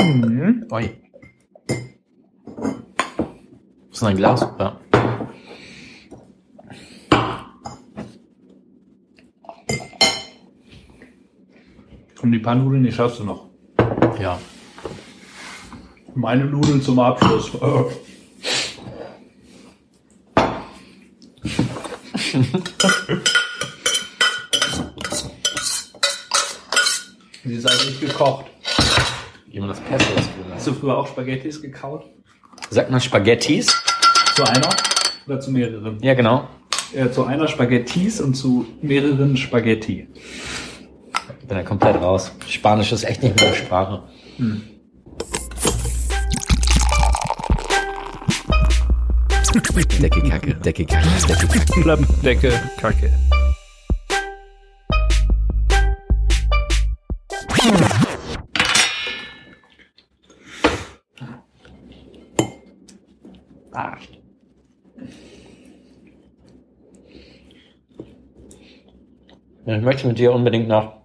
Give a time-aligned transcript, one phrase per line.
[0.00, 0.66] Mhm.
[0.70, 0.90] Oi.
[3.90, 4.46] Ist ein Glas?
[4.58, 4.80] Ja.
[12.22, 13.48] Und die paar Nudeln, die schaffst du noch.
[14.20, 14.38] Ja.
[16.14, 17.50] Meine Nudeln zum Abschluss.
[27.46, 28.46] Sie ist also nicht gekocht.
[29.48, 30.44] Jemand das Pesto ist drin.
[30.54, 32.04] Hast du früher auch Spaghettis gekaut?
[32.70, 33.66] Sagt man Spaghettis?
[34.34, 34.68] Zu einer
[35.26, 35.98] oder zu mehreren?
[36.02, 36.48] Ja, genau.
[36.94, 40.08] Äh, zu einer Spaghettis und zu mehreren Spaghetti.
[41.40, 42.32] Ich bin ja komplett raus.
[42.48, 44.02] Spanisch ist echt nicht meine Sprache.
[50.00, 51.82] Decke Kacke, Decke Kacke, Decke Kacke.
[51.82, 53.12] Klappdecke, Kacke.
[69.76, 71.02] Ich möchte mit dir unbedingt noch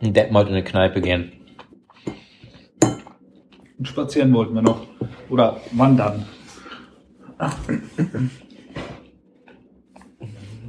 [0.00, 1.32] ein Detmold in eine Kneipe gehen.
[3.78, 4.86] Und spazieren wollten wir noch.
[5.28, 6.24] Oder wandern.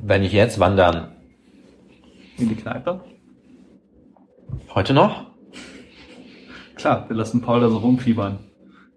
[0.03, 1.15] Wenn ich jetzt wandern.
[2.37, 3.01] In die Kneipe?
[4.75, 5.27] Heute noch?
[6.75, 8.39] Klar, wir lassen Paul da so rumfiebern.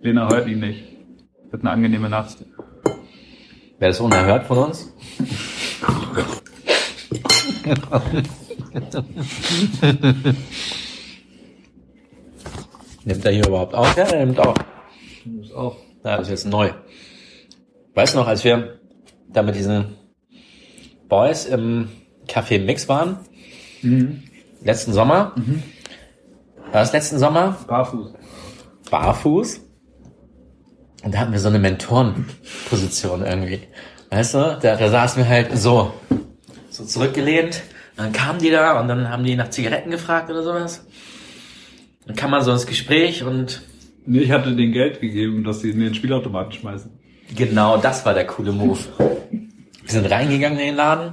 [0.00, 0.82] Lena hört ihn nicht.
[1.52, 2.44] Wird eine angenehme Nacht.
[3.78, 4.92] Wäre das unerhört von uns?
[13.04, 13.96] nimmt er hier überhaupt auf?
[13.96, 14.54] Ja, er nimmt auch.
[16.04, 16.72] Ja, das ist jetzt neu.
[17.94, 18.80] Weißt du noch, als wir
[19.28, 19.96] da mit diesen
[21.08, 21.88] Boys im
[22.26, 23.18] Café Mix waren?
[24.62, 25.34] Letzten Sommer?
[26.72, 27.56] War das letzten Sommer?
[27.66, 28.12] Barfuß.
[28.90, 29.60] barfuß.
[31.02, 33.60] Und da hatten wir so eine Mentorenposition irgendwie.
[34.10, 35.92] Weißt du, da, da saßen wir halt so,
[36.80, 37.62] so zurückgelehnt.
[37.96, 40.86] Und dann kamen die da und dann haben die nach Zigaretten gefragt oder sowas.
[42.06, 43.62] Dann kam man so ins Gespräch und
[44.06, 46.90] Nee, ich hatte denen Geld gegeben, dass sie in den Spielautomaten schmeißen.
[47.36, 48.78] genau das war der coole Move.
[49.28, 51.12] Wir sind reingegangen in den Laden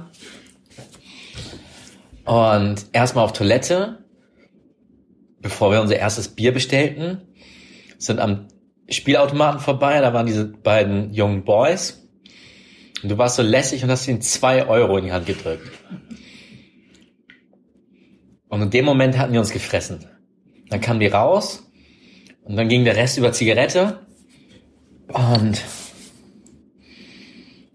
[2.24, 4.04] und erstmal auf Toilette,
[5.40, 7.22] bevor wir unser erstes Bier bestellten,
[7.98, 8.48] sind am
[8.88, 12.07] Spielautomaten vorbei, da waren diese beiden jungen Boys.
[13.02, 15.70] Und du warst so lässig und hast ihnen zwei Euro in die Hand gedrückt.
[18.48, 20.06] Und in dem Moment hatten die uns gefressen.
[20.70, 21.70] Dann kamen die raus
[22.42, 24.00] und dann ging der Rest über Zigarette
[25.08, 25.62] und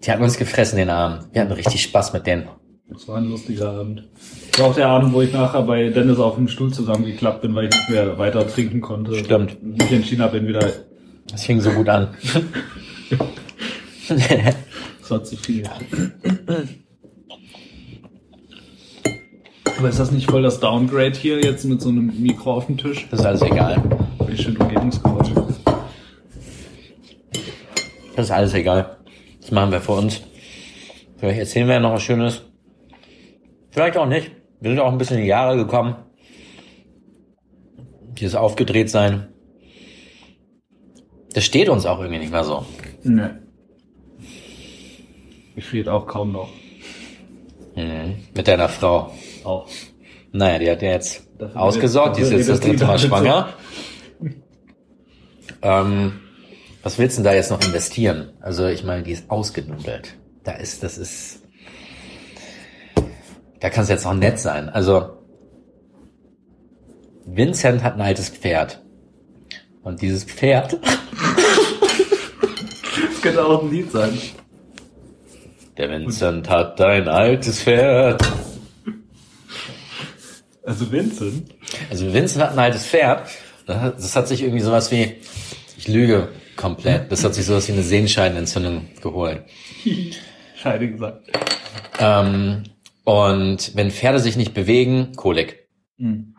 [0.03, 1.27] die hatten uns gefressen den Abend.
[1.31, 2.49] Wir hatten richtig Spaß mit denen.
[2.89, 4.09] Das war ein lustiger Abend.
[4.51, 7.55] Das war auch der Abend, wo ich nachher bei Dennis auf dem Stuhl zusammengeklappt bin,
[7.55, 9.15] weil ich nicht mehr weiter trinken konnte.
[9.15, 9.57] Stimmt.
[9.61, 10.71] Und mich entschieden habe, entweder
[11.31, 12.15] Das fing so gut an.
[15.03, 15.69] es war zu viel.
[19.77, 22.77] Aber ist das nicht voll das Downgrade hier jetzt mit so einem Mikro auf dem
[22.77, 23.07] Tisch?
[23.11, 23.83] Das ist alles egal.
[24.25, 25.33] Wie schön Umgebungsgeräusche.
[28.15, 28.97] Das ist alles egal.
[29.41, 30.21] Das machen wir für uns.
[31.17, 32.43] Vielleicht erzählen wir ja noch was Schönes.
[33.71, 34.31] Vielleicht auch nicht.
[34.61, 35.95] Wir sind auch ein bisschen in die Jahre gekommen.
[38.19, 39.27] Dieses aufgedreht sein.
[41.33, 42.65] Das steht uns auch irgendwie nicht mehr so.
[43.03, 43.42] Nee.
[45.55, 46.49] Ich friert auch kaum noch.
[47.75, 48.15] Mhm.
[48.35, 49.13] Mit deiner Frau.
[49.43, 49.67] Auch.
[50.31, 52.17] Naja, die hat ja jetzt Dafür ausgesorgt.
[52.17, 53.53] Die ist jetzt das dritte Mal schwanger.
[55.61, 56.19] Ähm,
[56.83, 58.33] was willst du denn da jetzt noch investieren?
[58.41, 60.17] Also ich meine, die ist ausgenudelt.
[60.43, 61.41] Da ist, das ist,
[63.61, 64.67] da kann es jetzt auch nett sein.
[64.67, 65.19] Also
[67.25, 68.83] Vincent hat ein altes Pferd.
[69.83, 70.83] Und dieses Pferd, Das
[73.21, 74.17] könnte auch ein Lied sein.
[75.77, 78.21] Der Vincent hat ein altes Pferd.
[80.63, 81.53] Also Vincent.
[81.89, 83.27] Also Vincent hat ein altes Pferd.
[83.65, 85.15] Das hat, sich irgendwie sowas wie,
[85.77, 89.43] ich lüge komplett, das hat sich sowas wie eine Sehenscheidenentzündung geholt.
[90.55, 91.29] Scheide gesagt.
[91.99, 92.63] Ähm,
[93.03, 95.67] und wenn Pferde sich nicht bewegen, Kolik.
[95.97, 96.35] Hm.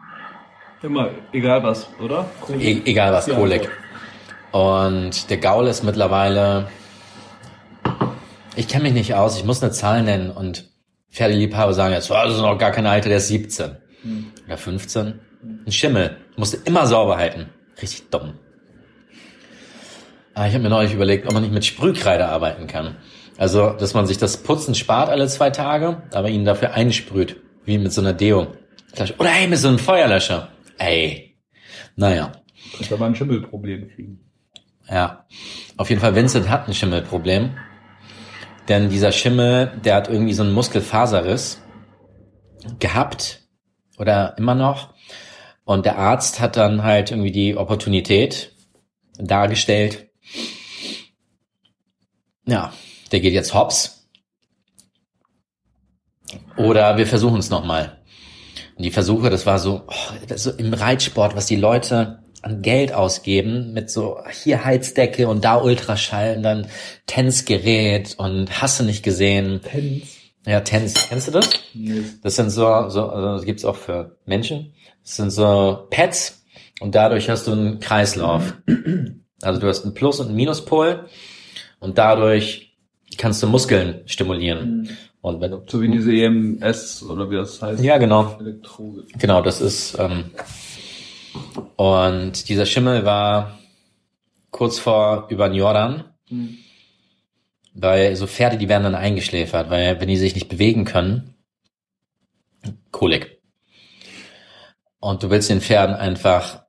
[0.82, 2.26] Immer, egal was, oder?
[2.58, 3.70] E egal was, Ja, Kolik.
[4.52, 6.68] Und der Gaul ist mittlerweile,
[8.56, 10.70] ich kenne mich nicht aus, ich muss eine Zahl nennen und
[11.10, 13.76] Pferdeliebhaber sagen jetzt, oh, das ist noch gar kein Alter, der ist 17
[14.46, 15.20] oder 15.
[15.66, 17.50] Ein Schimmel, musste immer sauber halten.
[17.80, 18.34] Richtig dumm.
[20.34, 22.96] Aber ich habe mir neulich überlegt, ob man nicht mit Sprühkreide arbeiten kann.
[23.36, 27.36] Also, dass man sich das Putzen spart alle zwei Tage, aber ihn dafür einsprüht.
[27.64, 28.48] Wie mit so einer Deo.
[29.18, 30.48] Oder ey, mit so einem Feuerlöscher.
[30.78, 31.36] Ey.
[31.96, 32.32] Naja.
[32.76, 34.20] Könnte aber ein Schimmelproblem kriegen.
[34.88, 35.24] Ja.
[35.76, 37.50] Auf jeden Fall, Vincent hat ein Schimmelproblem.
[38.68, 41.60] Denn dieser Schimmel, der hat irgendwie so einen Muskelfaserriss
[42.78, 43.42] gehabt.
[43.98, 44.94] Oder immer noch.
[45.64, 48.52] Und der Arzt hat dann halt irgendwie die Opportunität
[49.18, 50.08] dargestellt.
[52.46, 52.72] Ja,
[53.12, 54.08] der geht jetzt hops.
[56.56, 58.02] Oder wir versuchen es nochmal.
[58.76, 62.92] Und die Versuche, das war so, oh, so im Reitsport, was die Leute an Geld
[62.92, 66.66] ausgeben mit so hier Heizdecke und da Ultraschall und dann
[67.06, 69.60] Tänzgerät und hast du nicht gesehen.
[69.62, 70.02] Tens.
[70.46, 71.08] Ja, Tens.
[71.08, 71.48] Kennst du das?
[71.72, 72.02] Nee.
[72.22, 74.74] Das sind so, so also das gibt's auch für Menschen.
[75.02, 76.44] Das sind so Pads
[76.80, 78.54] und dadurch hast du einen Kreislauf.
[79.42, 81.06] Also du hast einen Plus- und einen Minuspol
[81.80, 82.76] und dadurch
[83.16, 84.88] kannst du Muskeln stimulieren.
[85.22, 87.82] Und wenn du So wie diese EMS oder wie das heißt.
[87.82, 88.98] ja genau, Elektro.
[89.18, 90.24] genau, das ist ähm,
[91.76, 93.58] und dieser Schimmel war
[94.50, 96.58] kurz vor über den Jordan, Mhm.
[97.74, 101.30] weil so Pferde, die werden dann eingeschläfert, weil wenn die sich nicht bewegen können,
[102.90, 103.40] Kolik.
[105.00, 106.62] Und du willst den Pferden einfach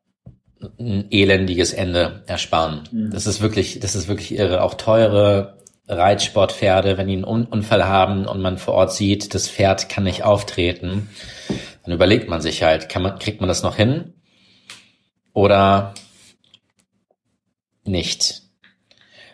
[0.79, 2.83] ein elendiges Ende ersparen.
[2.91, 3.11] Mhm.
[3.11, 4.61] Das ist wirklich, das ist wirklich irre.
[4.63, 9.47] Auch teure Reitsportpferde, wenn die einen Un- Unfall haben und man vor Ort sieht, das
[9.47, 11.09] Pferd kann nicht auftreten,
[11.83, 14.15] dann überlegt man sich halt, kann man, kriegt man das noch hin?
[15.35, 15.93] Oder
[17.83, 18.41] nicht?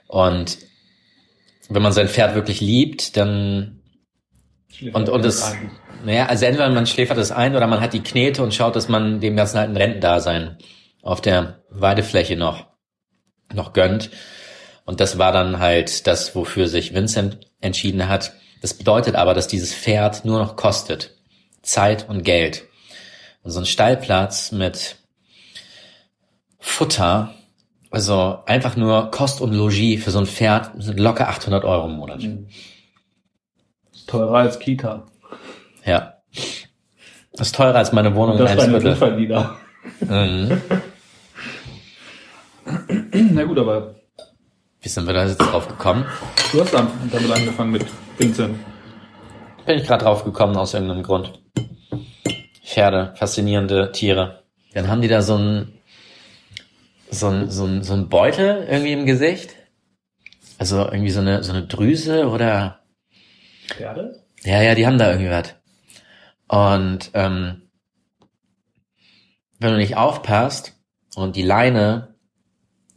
[0.07, 0.57] Und
[1.69, 3.81] wenn man sein Pferd wirklich liebt, dann
[4.93, 5.55] und, und es,
[6.03, 8.89] naja, also entweder man schläfert es ein oder man hat die Knete und schaut, dass
[8.89, 10.57] man dem ganzen alten Rentendasein
[11.03, 12.65] auf der Weidefläche noch,
[13.53, 14.09] noch gönnt.
[14.85, 18.33] Und das war dann halt das, wofür sich Vincent entschieden hat.
[18.61, 21.15] Das bedeutet aber, dass dieses Pferd nur noch kostet.
[21.61, 22.63] Zeit und Geld.
[23.43, 24.97] Und so ein Stallplatz mit
[26.61, 27.33] Futter,
[27.89, 31.93] also einfach nur Kost und Logis für so ein Pferd sind locker 800 Euro im
[31.95, 32.21] Monat.
[32.21, 32.47] Mhm.
[33.91, 35.05] Ist teurer als Kita.
[35.85, 36.13] Ja.
[37.33, 38.91] Das ist teurer als meine Wohnung Und in das einem Eimsbüttel.
[38.91, 39.57] Unfalllieder.
[40.01, 40.61] Mhm.
[43.33, 43.95] Na gut, aber
[44.81, 46.05] Wie sind wir da jetzt drauf gekommen?
[46.53, 47.85] du hast dann damit angefangen mit
[48.17, 48.57] Vincent.
[49.65, 51.33] Bin ich gerade drauf gekommen aus irgendeinem Grund.
[52.63, 54.43] Pferde, faszinierende Tiere.
[54.73, 55.73] Dann haben die da so ein
[57.11, 59.55] so ein, so ein, so ein Beutel irgendwie im Gesicht.
[60.57, 62.81] Also irgendwie so eine, so eine Drüse oder
[63.67, 64.23] Pferde?
[64.43, 65.55] Ja, ja, die haben da irgendwie was.
[66.47, 67.69] Und ähm,
[69.59, 70.73] wenn du nicht aufpasst
[71.15, 72.15] und die Leine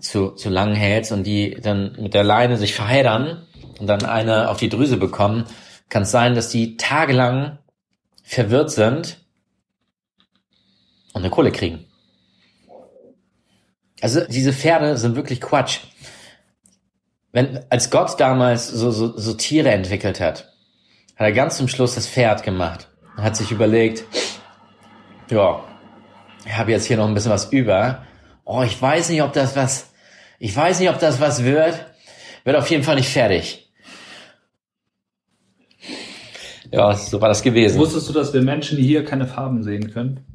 [0.01, 3.47] zu, zu lang hältst und die dann mit der Leine sich verheddern
[3.79, 5.45] und dann eine auf die Drüse bekommen,
[5.89, 7.59] kann es sein, dass die tagelang
[8.23, 9.25] verwirrt sind
[11.13, 11.87] und eine Kohle kriegen.
[14.05, 15.79] Also diese Pferde sind wirklich Quatsch.
[17.33, 20.53] Wenn, als Gott damals so, so, so Tiere entwickelt hat,
[21.17, 22.91] hat er ganz zum Schluss das Pferd gemacht.
[23.17, 24.05] Er hat sich überlegt,
[25.31, 25.65] ja,
[26.45, 28.05] ich habe jetzt hier noch ein bisschen was über.
[28.45, 29.95] Oh, ich weiß nicht, ob das was,
[30.39, 31.87] ich weiß nicht, ob das was wird.
[32.45, 33.73] Wird auf jeden Fall nicht fertig.
[36.71, 37.79] Ja, so war das gewesen.
[37.79, 40.27] Wusstest du, dass wir Menschen hier keine Farben sehen können?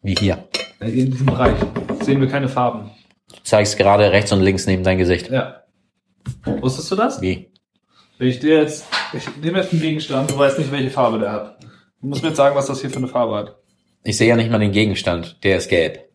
[0.00, 0.48] Wie hier.
[0.80, 1.56] In diesem Bereich
[2.00, 2.92] sehen wir keine Farben.
[3.48, 5.30] Zeigst gerade rechts und links neben dein Gesicht.
[5.30, 5.62] Ja.
[6.44, 7.22] Wusstest du das?
[7.22, 7.50] Wie?
[8.18, 11.32] Wenn ich dir jetzt, ich nehme jetzt einen Gegenstand, du weißt nicht, welche Farbe der
[11.32, 11.58] hat.
[12.02, 13.56] Du musst mir jetzt sagen, was das hier für eine Farbe hat.
[14.04, 15.42] Ich sehe ja nicht mal den Gegenstand.
[15.44, 16.10] Der ist gelb.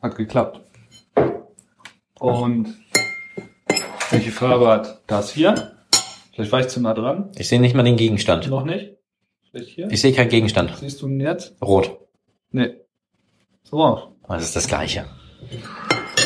[0.00, 0.62] Hat geklappt.
[2.18, 2.74] Und
[4.10, 5.76] welche Farbe hat das hier?
[6.32, 7.30] Vielleicht war ich zu nah dran.
[7.36, 8.48] Ich sehe nicht mal den Gegenstand.
[8.48, 8.96] Noch nicht?
[9.50, 9.90] Vielleicht hier?
[9.90, 10.72] Ich sehe keinen Gegenstand.
[10.78, 11.60] Siehst du ihn jetzt?
[11.60, 11.98] Rot.
[12.52, 12.74] Nee.
[13.64, 14.16] So.
[14.26, 15.04] Das ist das Gleiche.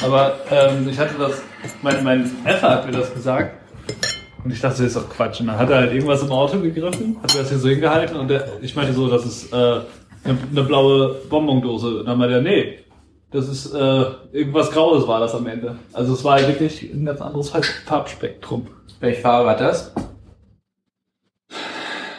[0.05, 1.43] Aber ähm, ich hatte das,
[1.83, 3.55] mein, mein Effe hat mir das gesagt.
[4.45, 5.41] Und ich dachte, das ist doch Quatsch.
[5.41, 8.17] Und dann hat er halt irgendwas im Auto gegriffen, hat mir das hier so hingehalten
[8.17, 12.01] und der, ich meinte so, das ist äh, eine, eine blaue Bonbondose.
[12.01, 12.79] Und dann meinte er, nee,
[13.31, 15.77] das ist äh, irgendwas Graues war das am Ende.
[15.93, 18.69] Also es war halt wirklich ein ganz anderes Farbspektrum.
[19.01, 19.93] Welche Farbe war das?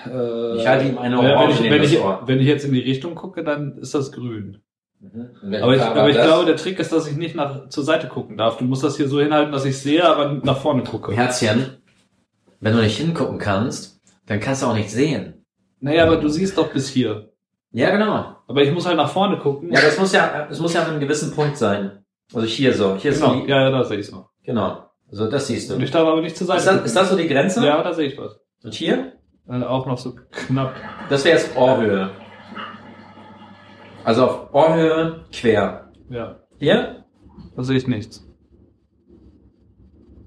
[0.06, 2.74] Äh, Ich halte ihm eine wenn, Orange ich, neben wenn, ich, wenn ich jetzt in
[2.74, 4.58] die Richtung gucke, dann ist das grün.
[5.00, 8.08] Welche Aber ich, aber ich glaube, der Trick ist, dass ich nicht nach, zur Seite
[8.08, 8.58] gucken darf.
[8.58, 11.14] Du musst das hier so hinhalten, dass ich sehe, aber nach vorne gucke.
[11.14, 11.78] Herzchen,
[12.60, 15.46] wenn du nicht hingucken kannst, dann kannst du auch nicht sehen.
[15.80, 17.32] Naja, aber du siehst doch bis hier.
[17.72, 18.36] Ja, genau.
[18.48, 19.72] Aber ich muss halt nach vorne gucken.
[19.72, 22.04] das muss ja, das muss ja an einem gewissen Punkt sein.
[22.34, 23.46] Also hier so, hier genau.
[23.46, 24.30] Ja, ja, da sehe ich noch.
[24.44, 24.86] Genau.
[25.12, 25.76] So, das siehst du.
[25.76, 26.60] Und ich darf aber nicht zur Seite.
[26.60, 27.66] Ist das, ist das so die Grenze?
[27.66, 28.40] ja, da sehe ich was.
[28.64, 29.14] Und hier?
[29.48, 30.76] Äh, auch noch so knapp.
[31.10, 32.12] Das wäre jetzt Ohrhöhe.
[34.10, 35.92] Also auf Ohrhöhe quer.
[36.10, 37.06] Ja, Hier?
[37.56, 38.28] da sehe ich nichts.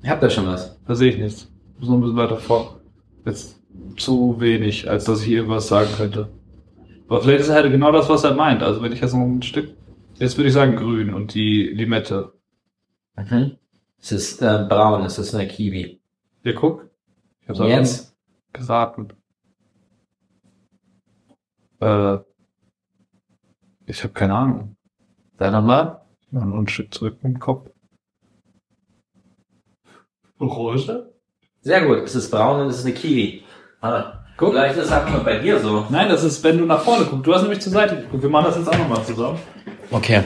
[0.07, 0.81] Habt ihr schon was?
[0.87, 1.53] Da sehe ich nichts.
[1.81, 2.81] Muss noch ein bisschen weiter vor.
[3.27, 3.61] Jetzt
[3.97, 6.29] zu wenig, als dass ich irgendwas sagen könnte.
[7.09, 8.63] Aber vielleicht ist er halt genau das, was er meint.
[8.63, 9.75] Also wenn ich jetzt noch ein Stück,
[10.15, 12.35] jetzt würde ich sagen grün und die Limette.
[13.17, 13.57] Mhm.
[14.01, 16.01] Es ist äh, braun, es ist eine Kiwi.
[16.45, 16.89] Hier, guck.
[17.41, 18.17] Ich hab's einfach jetzt?
[18.53, 19.09] geraten.
[21.81, 22.19] Äh,
[23.93, 24.77] ich habe keine Ahnung.
[25.39, 26.01] Sag nochmal.
[26.21, 27.69] Ich mach noch ein Stück zurück im Kopf.
[30.39, 31.07] Orange?
[31.61, 33.45] Sehr gut, es ist braun und es ist eine Kiwi.
[33.81, 34.51] Ah, guck.
[34.53, 35.87] Vielleicht ist es einfach nur bei dir so.
[35.91, 37.27] Nein, das ist, wenn du nach vorne guckst.
[37.27, 38.23] Du hast nämlich zur Seite geguckt.
[38.23, 39.39] Wir machen das jetzt auch nochmal zusammen.
[39.91, 40.23] Okay.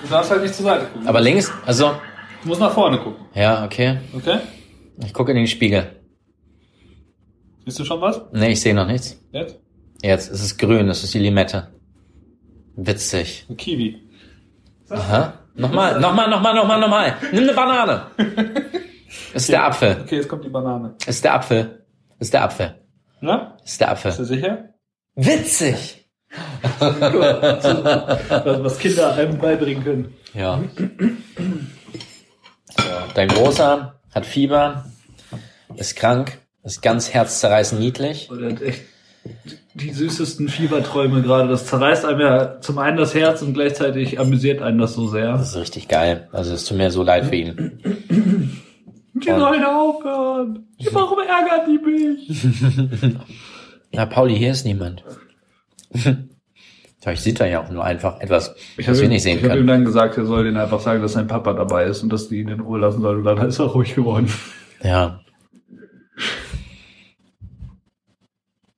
[0.00, 1.08] Du darfst halt nicht zur Seite gucken.
[1.08, 1.90] Aber links, also,
[2.42, 3.26] Du musst nach vorne gucken.
[3.34, 3.98] ja, okay.
[4.14, 4.38] Okay?
[5.04, 6.00] Ich gucke in den Spiegel.
[7.64, 8.22] Siehst du schon was?
[8.32, 9.20] Nee, ich sehe noch nichts.
[9.32, 9.58] Jetzt?
[10.02, 11.68] Jetzt, es ist grün, das ist die Limette.
[12.76, 13.46] Witzig.
[13.48, 14.00] Ein Kiwi.
[14.88, 15.34] Aha.
[15.54, 17.16] Nochmal, nochmal, nochmal, nochmal, nochmal.
[17.32, 18.06] Nimm eine Banane.
[19.34, 19.98] Es ist der Apfel.
[20.02, 20.94] Okay, jetzt kommt die Banane.
[21.02, 21.84] Es ist der Apfel.
[22.18, 22.74] Es ist der Apfel.
[23.20, 23.56] Na?
[23.64, 24.24] Es ist der Bist du Apfel.
[24.24, 24.64] sicher?
[25.16, 26.08] Witzig.
[26.78, 30.14] Was was Kinder einem beibringen können.
[30.32, 30.62] Ja.
[32.68, 34.86] So, dein Großer hat Fieber,
[35.74, 38.30] ist krank, ist ganz herzzerreißend niedlich.
[38.30, 38.82] Und er hat echt
[39.80, 41.48] die süßesten Fieberträume gerade.
[41.48, 45.32] Das zerreißt einem ja zum einen das Herz und gleichzeitig amüsiert einen das so sehr.
[45.32, 46.28] Das ist richtig geil.
[46.32, 47.80] Also es tut mir so leid für ihn.
[49.14, 50.66] Die sollen aufhören.
[50.92, 53.18] Warum ärgern die mich?
[53.92, 55.04] Na, Pauli, hier ist niemand.
[57.02, 59.38] Vielleicht sieht er ja auch nur einfach etwas, Ich was habe wir ihm, nicht sehen
[59.38, 59.66] ich hab ihm können.
[59.68, 62.40] dann gesagt, er soll denen einfach sagen, dass sein Papa dabei ist und dass die
[62.40, 63.18] ihn in Ruhe lassen sollen.
[63.18, 64.30] Und dann ist er ruhig geworden.
[64.82, 65.20] Ja.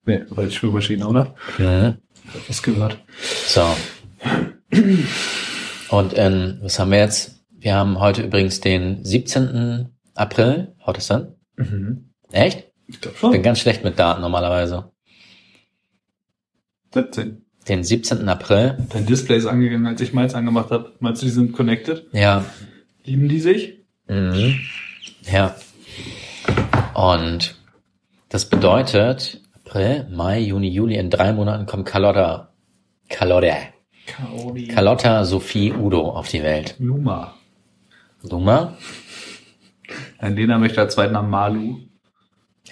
[0.04, 1.34] Nee, weil die Spülmaschine, oder?
[1.58, 1.98] Mhm.
[2.48, 2.98] Was gehört.
[3.46, 3.64] So.
[5.90, 7.44] Und ähm, was haben wir jetzt?
[7.50, 9.88] Wir haben heute übrigens den 17.
[10.14, 10.74] April.
[10.86, 11.34] Haut es dann?
[11.56, 12.10] Mhm.
[12.32, 12.64] Echt?
[12.88, 13.32] Ich glaube Ich schon.
[13.32, 14.90] bin ganz schlecht mit Daten normalerweise.
[16.94, 17.44] 17.
[17.68, 18.28] Den 17.
[18.28, 18.76] April.
[18.90, 20.92] Dein Display ist angegangen, als ich meins angemacht habe.
[20.98, 22.06] Meinst du, die sind connected?
[22.12, 22.44] Ja.
[23.04, 23.78] Lieben die sich?
[24.08, 24.58] Mhm.
[25.30, 25.54] Ja.
[26.94, 27.54] Und
[28.28, 29.41] das bedeutet,
[29.72, 32.52] April, Mai, Juni, Juli, in drei Monaten kommt Carlotta,
[33.08, 33.56] Carlotta,
[34.06, 34.68] Kaori.
[34.68, 36.76] Carlotta Sophie Udo auf die Welt.
[36.78, 37.32] Luma.
[38.20, 38.76] Luma?
[40.20, 41.78] Nein, Lena möchte als zweiten Namen Malu.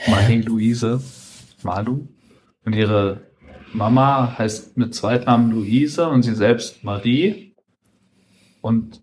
[0.09, 1.00] Marie-Louise.
[1.62, 2.07] Malu.
[2.66, 3.23] Und ihre
[3.73, 7.54] Mama heißt mit Zweitnamen Luise und sie selbst Marie.
[8.61, 9.00] Und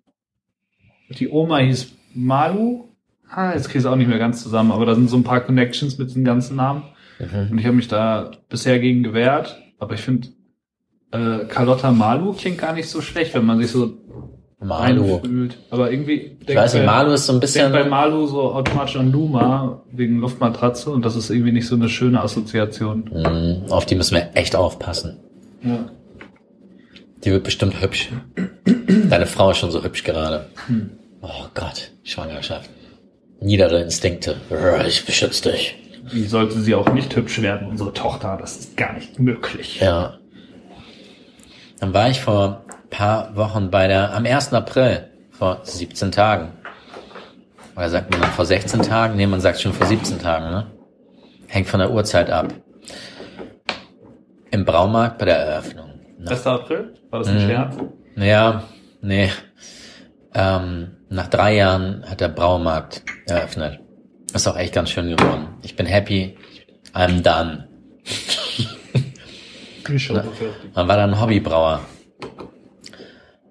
[1.10, 2.90] die Oma hieß Malu.
[3.28, 5.24] Ah, jetzt kriege ich es auch nicht mehr ganz zusammen, aber da sind so ein
[5.24, 6.84] paar Connections mit den ganzen Namen.
[7.20, 7.52] Mhm.
[7.52, 9.58] Und ich habe mich da bisher gegen gewehrt.
[9.80, 10.30] Aber ich finde,
[11.12, 13.94] äh, Carlotta Malu klingt gar nicht so schlecht, wenn man sich so
[14.60, 15.16] Malu.
[15.16, 15.58] einfühlt.
[15.70, 16.38] Aber irgendwie...
[16.46, 20.20] Ich weiß nicht, Malu ist so ein bisschen, bei Malu so automatisch an Luma wegen
[20.20, 23.10] Luftmatratze und das ist irgendwie nicht so eine schöne Assoziation.
[23.14, 25.20] Mhm, auf die müssen wir echt aufpassen.
[25.64, 25.90] Ja.
[27.24, 28.10] Die wird bestimmt hübsch.
[29.10, 30.48] Deine Frau ist schon so hübsch gerade.
[31.22, 32.70] Oh Gott, Schwangerschaft.
[33.40, 34.38] Niedere Instinkte.
[34.88, 35.76] Ich beschütze dich.
[36.12, 38.38] Wie sollte sie auch nicht hübsch werden, unsere Tochter?
[38.40, 39.80] Das ist gar nicht möglich.
[39.80, 40.18] Ja.
[41.80, 44.54] Dann war ich vor ein paar Wochen bei der, am 1.
[44.54, 46.54] April, vor 17 Tagen.
[47.76, 49.16] Oder sagt man dann vor 16 Tagen?
[49.18, 50.68] Nee, man sagt schon vor 17 Tagen, ne?
[51.48, 52.48] Hängt von der Uhrzeit ab.
[54.50, 55.92] Im Braumarkt bei der Eröffnung.
[56.18, 56.48] Nach, 1.
[56.48, 56.94] April?
[57.12, 57.48] War das ein Mhm.
[57.48, 57.76] Scherz?
[58.16, 58.64] ja,
[59.02, 59.30] nee.
[60.34, 63.80] Ähm, nach drei Jahren hat der Braumarkt eröffnet.
[64.34, 65.48] Ist auch echt ganz schön geworden.
[65.64, 66.38] Ich bin happy.
[66.94, 67.68] I'm done.
[70.74, 71.82] Dann war da ein Hobbybrauer.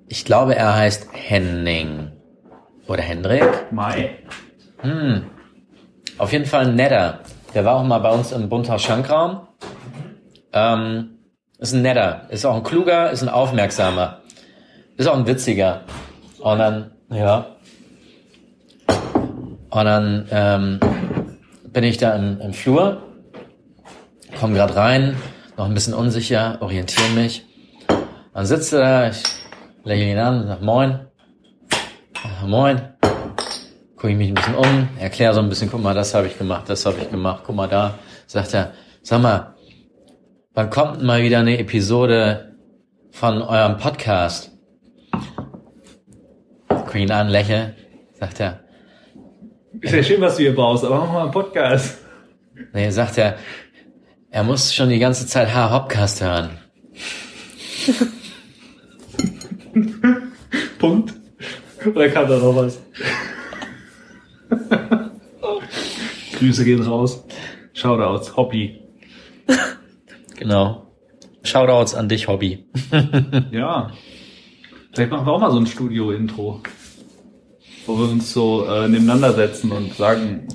[0.08, 2.12] Ich glaube, er heißt Henning.
[2.86, 3.72] Oder Hendrik.
[3.72, 4.18] Mai.
[4.82, 5.24] Hm.
[6.18, 7.20] Auf jeden Fall ein netter.
[7.54, 9.48] Der war auch mal bei uns im Bunter Schankraum.
[10.52, 11.18] Ähm,
[11.58, 12.26] ist ein netter.
[12.30, 14.20] Ist auch ein kluger, ist ein aufmerksamer.
[14.96, 15.82] Ist auch ein witziger.
[16.38, 17.55] Und dann, ja.
[19.76, 20.80] Und dann ähm,
[21.70, 23.02] bin ich da im, im Flur,
[24.40, 25.18] komm grad rein,
[25.58, 27.44] noch ein bisschen unsicher, orientiere mich.
[28.32, 29.22] Dann sitzt er da, ich
[29.84, 31.00] lächle ihn an, sag Moin.
[32.46, 32.80] Moin.
[33.96, 36.38] Gucke ich mich ein bisschen um, erkläre so ein bisschen, guck mal, das habe ich
[36.38, 37.98] gemacht, das habe ich gemacht, guck mal da.
[38.26, 39.56] Sagt er, sag mal,
[40.54, 42.56] wann kommt mal wieder eine Episode
[43.10, 44.52] von eurem Podcast?
[46.66, 47.74] Guck ihn an, lächle,
[48.18, 48.65] sagt er,
[49.80, 51.98] Ist ja schön, was du hier baust, aber mach mal einen Podcast.
[52.72, 53.36] nee, sagt er,
[54.30, 56.50] er muss schon die ganze Zeit H-Hopcast hören.
[60.78, 61.14] Punkt.
[61.84, 62.80] Oder kam da noch was?
[66.38, 67.24] Grüße gehen raus.
[67.72, 68.80] Shoutouts, Hobby.
[70.36, 70.92] Genau.
[71.42, 72.66] Shoutouts an dich, Hobby.
[73.52, 73.90] Ja.
[74.92, 76.62] Vielleicht machen wir auch mal so ein Studio-Intro.
[77.86, 80.48] Wo wir uns so äh, nebeneinander setzen und sagen,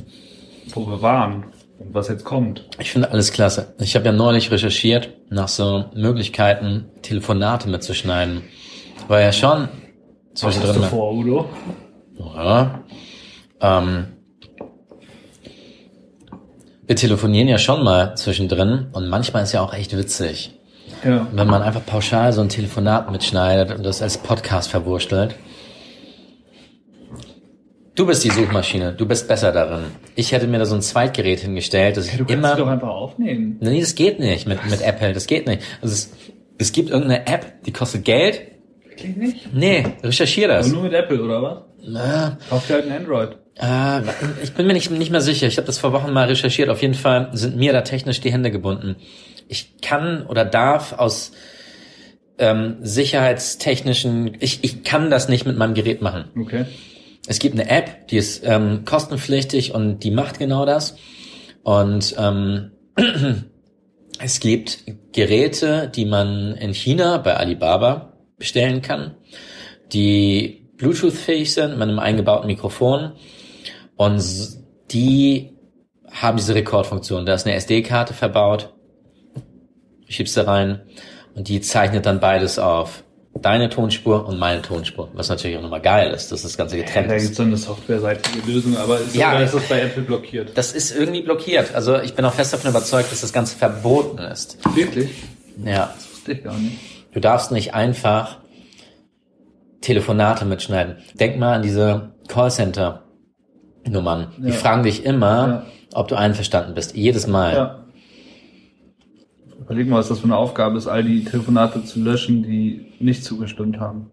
[0.74, 1.46] wo wir waren
[1.80, 2.66] und was jetzt kommt.
[2.80, 3.74] Ich finde alles klasse.
[3.80, 8.42] Ich habe ja neulich recherchiert nach so Möglichkeiten, Telefonate mitzuschneiden.
[9.08, 9.70] War ja schon
[10.34, 10.90] Was hast du zwischendrin.
[10.90, 11.50] vor, Udo?
[12.20, 12.84] Ja.
[13.62, 14.08] Ähm,
[16.86, 20.52] wir telefonieren ja schon mal zwischendrin und manchmal ist ja auch echt witzig,
[21.06, 21.28] Ja.
[21.32, 25.36] wenn man einfach pauschal so ein Telefonat mitschneidet und das als Podcast verwurstelt.
[27.94, 29.84] Du bist die Suchmaschine, du bist besser darin.
[30.16, 32.68] Ich hätte mir da so ein Zweitgerät hingestellt, das ich Du kannst immer sie doch
[32.68, 33.58] einfach aufnehmen.
[33.60, 35.62] Nee, das geht nicht mit, mit Apple, das geht nicht.
[35.82, 36.12] Also es,
[36.58, 38.42] es gibt irgendeine App, die kostet Geld.
[38.88, 39.54] Wirklich nicht?
[39.54, 40.72] Nee, recherchier Aber das.
[40.72, 41.58] nur mit Apple, oder was?
[41.84, 43.38] Na, Kauf dir halt ein Android.
[43.58, 44.02] äh,
[44.44, 45.48] ich bin mir nicht, nicht mehr sicher.
[45.48, 46.70] Ich habe das vor Wochen mal recherchiert.
[46.70, 48.96] Auf jeden Fall sind mir da technisch die Hände gebunden.
[49.50, 51.34] Ich kann oder darf aus
[52.38, 56.26] ähm, sicherheitstechnischen, ich, ich kann das nicht mit meinem Gerät machen.
[56.40, 56.66] Okay.
[57.28, 60.96] Es gibt eine App, die ist ähm, kostenpflichtig und die macht genau das.
[61.63, 62.72] Und ähm,
[64.20, 69.16] es gibt Geräte, die man in China bei Alibaba bestellen kann,
[69.94, 73.12] die Bluetooth-fähig sind mit einem eingebauten Mikrofon.
[73.98, 74.24] Und
[74.92, 75.54] die
[76.10, 77.25] haben diese Rekordfunktion.
[77.25, 78.74] Da ist eine SD-Karte verbaut.
[80.08, 80.82] Schiebst da rein
[81.36, 83.04] und die zeichnet dann beides auf.
[83.34, 85.10] Deine Tonspur und meine Tonspur.
[85.14, 87.24] Was natürlich auch nochmal geil ist, dass das Ganze Ja, getrennt da ist.
[87.24, 89.40] gibt's so eine softwareseitige Lösung, aber ist, Ja.
[89.40, 90.52] ist das bei Apple blockiert?
[90.58, 91.74] Das ist irgendwie blockiert.
[91.74, 94.58] Also ich bin auch fest davon überzeugt, dass das Ganze verboten ist.
[94.76, 95.10] Wirklich?
[95.64, 95.94] Ja.
[95.96, 96.77] Das wusste ich gar nicht.
[97.14, 98.38] Du darfst nicht einfach
[99.79, 100.98] Telefonate mitschneiden.
[101.14, 104.34] Denk mal an diese Callcenter-Nummern.
[104.38, 104.53] Die Ja.
[104.53, 105.66] fragen dich immer, Ja.
[105.94, 106.96] ob du einverstanden bist.
[106.96, 107.53] Jedes Mal.
[107.55, 107.77] Ja.
[109.72, 113.24] Überleg mal, was das für eine Aufgabe ist, all die Telefonate zu löschen, die nicht
[113.24, 114.12] zugestimmt haben.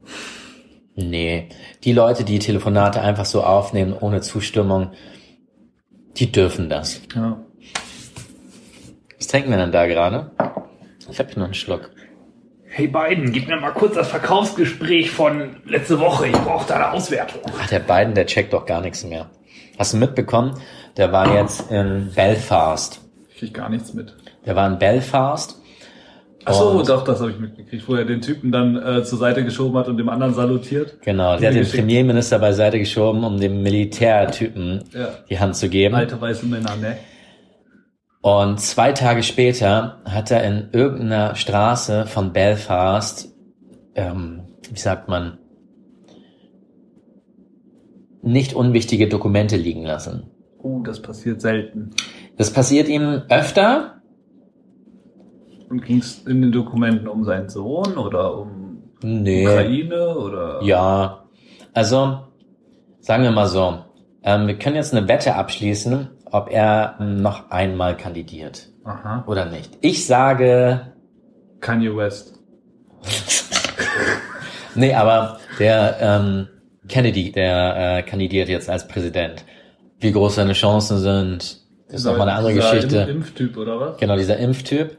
[0.94, 1.48] Nee.
[1.82, 4.92] Die Leute, die Telefonate einfach so aufnehmen, ohne Zustimmung,
[6.16, 7.00] die dürfen das.
[7.12, 7.40] Ja.
[9.16, 10.30] Was trinken wir denn da gerade?
[11.10, 11.90] Ich habe hier noch einen Schluck.
[12.68, 16.28] Hey Biden, gib mir mal kurz das Verkaufsgespräch von letzte Woche.
[16.28, 17.40] Ich brauche da eine Auswertung.
[17.60, 19.28] Ach, der Biden, der checkt doch gar nichts mehr.
[19.76, 20.54] Hast du mitbekommen?
[20.96, 23.00] Der war jetzt in Belfast.
[23.30, 24.14] Ich krieg gar nichts mit.
[24.48, 25.60] Der war in Belfast.
[26.46, 29.44] Ach so, doch, das habe ich mitgekriegt, wo er den Typen dann äh, zur Seite
[29.44, 31.02] geschoben hat und dem anderen salutiert.
[31.02, 31.82] Genau, der hat den geschickt.
[31.82, 35.10] Premierminister beiseite geschoben, um dem Militärtypen Ja.
[35.28, 35.94] die Hand zu geben.
[35.94, 36.96] Alte weiße Männer, ne?
[38.22, 43.28] Und zwei Tage später hat er in irgendeiner Straße von Belfast,
[43.94, 45.36] ähm, wie sagt man,
[48.22, 50.30] nicht unwichtige Dokumente liegen lassen.
[50.62, 51.90] Oh, das passiert selten.
[52.38, 53.97] Das passiert ihm öfter.
[55.70, 59.46] Und ging es in den Dokumenten um seinen Sohn oder um Nee.
[59.46, 60.60] Ukraine oder?
[60.62, 61.24] Ja,
[61.72, 62.18] also
[63.00, 63.78] sagen wir mal so,
[64.24, 69.24] ähm, wir können jetzt eine Wette abschließen, ob er noch einmal kandidiert Aha.
[69.26, 69.78] oder nicht.
[69.82, 70.92] Ich sage,
[71.60, 72.34] Kanye West.
[74.74, 76.48] nee, aber der ähm,
[76.88, 79.44] Kennedy, der äh, kandidiert jetzt als Präsident.
[80.00, 83.02] Wie groß seine Chancen sind, ist nochmal eine andere Dieser Geschichte.
[83.04, 83.96] Impf- Impftyp oder was?
[83.98, 84.96] Genau, dieser Impftyp.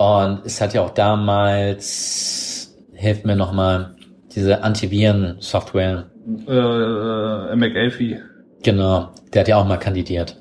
[0.00, 3.96] Und es hat ja auch damals, hilft mir nochmal,
[4.34, 6.10] diese Antiviren-Software.
[6.48, 8.18] Äh, äh, McAfee.
[8.62, 10.38] Genau, der hat ja auch mal kandidiert.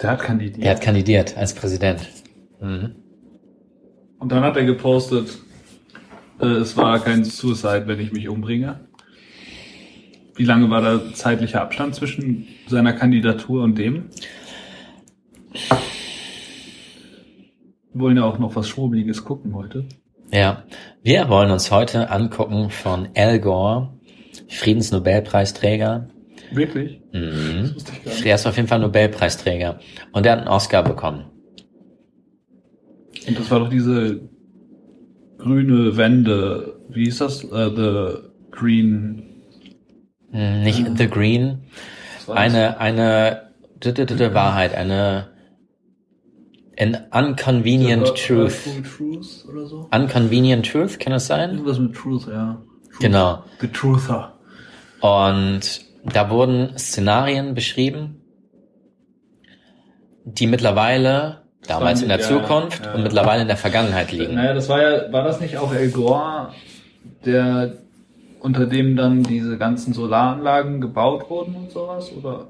[0.00, 0.62] Der hat kandidiert.
[0.62, 2.08] Der hat kandidiert als Präsident.
[2.60, 2.94] Mhm.
[4.20, 5.38] Und dann hat er gepostet,
[6.40, 8.78] äh, es war kein Suicide, wenn ich mich umbringe.
[10.36, 14.10] Wie lange war der zeitliche Abstand zwischen seiner Kandidatur und dem?
[17.92, 19.84] Wir wollen ja auch noch was Schwurbeliges gucken heute.
[20.32, 20.64] Ja,
[21.02, 23.94] wir wollen uns heute angucken von Al Gore,
[24.48, 26.08] Friedensnobelpreisträger.
[26.52, 27.00] Wirklich?
[27.12, 27.74] Mhm.
[28.24, 29.80] Er ist auf jeden Fall Nobelpreisträger.
[30.12, 31.24] Und er hat einen Oscar bekommen.
[33.26, 34.20] Und das war doch diese
[35.38, 36.80] grüne Wende.
[36.88, 37.44] Wie hieß das?
[37.44, 39.22] Äh, the Green.
[40.30, 41.62] Mhm, Nicht The Green.
[42.28, 43.50] Eine, eine,
[43.84, 45.28] d- Wahrheit, eine,
[46.80, 49.44] an unconvenient Äh, truth.
[49.48, 49.88] Oder so?
[49.92, 51.50] Unconvenient truth, kann das sein?
[51.50, 52.60] Irgendwas mit Truth, ja.
[52.90, 53.00] Truth.
[53.00, 53.44] Genau.
[53.60, 54.32] The Truther.
[55.00, 55.60] Und
[56.12, 58.22] da wurden Szenarien beschrieben,
[60.24, 62.94] die mittlerweile damals in der Ja, Zukunft ja.
[62.94, 64.34] und mittlerweile in der Vergangenheit liegen.
[64.34, 66.52] Naja, das war ja, war das nicht auch El Gore,
[67.24, 67.74] der
[68.40, 72.10] unter dem dann diese ganzen Solaranlagen gebaut wurden und sowas?
[72.16, 72.48] Oder?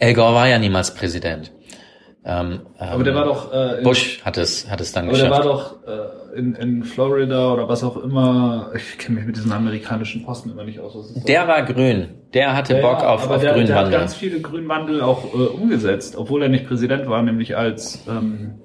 [0.00, 1.52] Al Gore war ja niemals Präsident.
[2.24, 5.16] Ähm, Aber der ähm, war doch äh, in, Bush hat es, hat es dann aber
[5.16, 5.76] der war geschafft.
[5.86, 8.70] doch äh, in, in Florida oder was auch immer.
[8.74, 10.94] Ich kenne mich mit diesen amerikanischen Posten immer nicht aus.
[10.96, 11.24] Was ist das?
[11.24, 12.08] Der war grün.
[12.34, 13.98] Der hatte Ja, Bock auf, aber auf der, der hat Grünwandel.
[14.00, 18.56] ganz viele Grünwandel auch äh, umgesetzt, obwohl er nicht Präsident war, nämlich als ähm,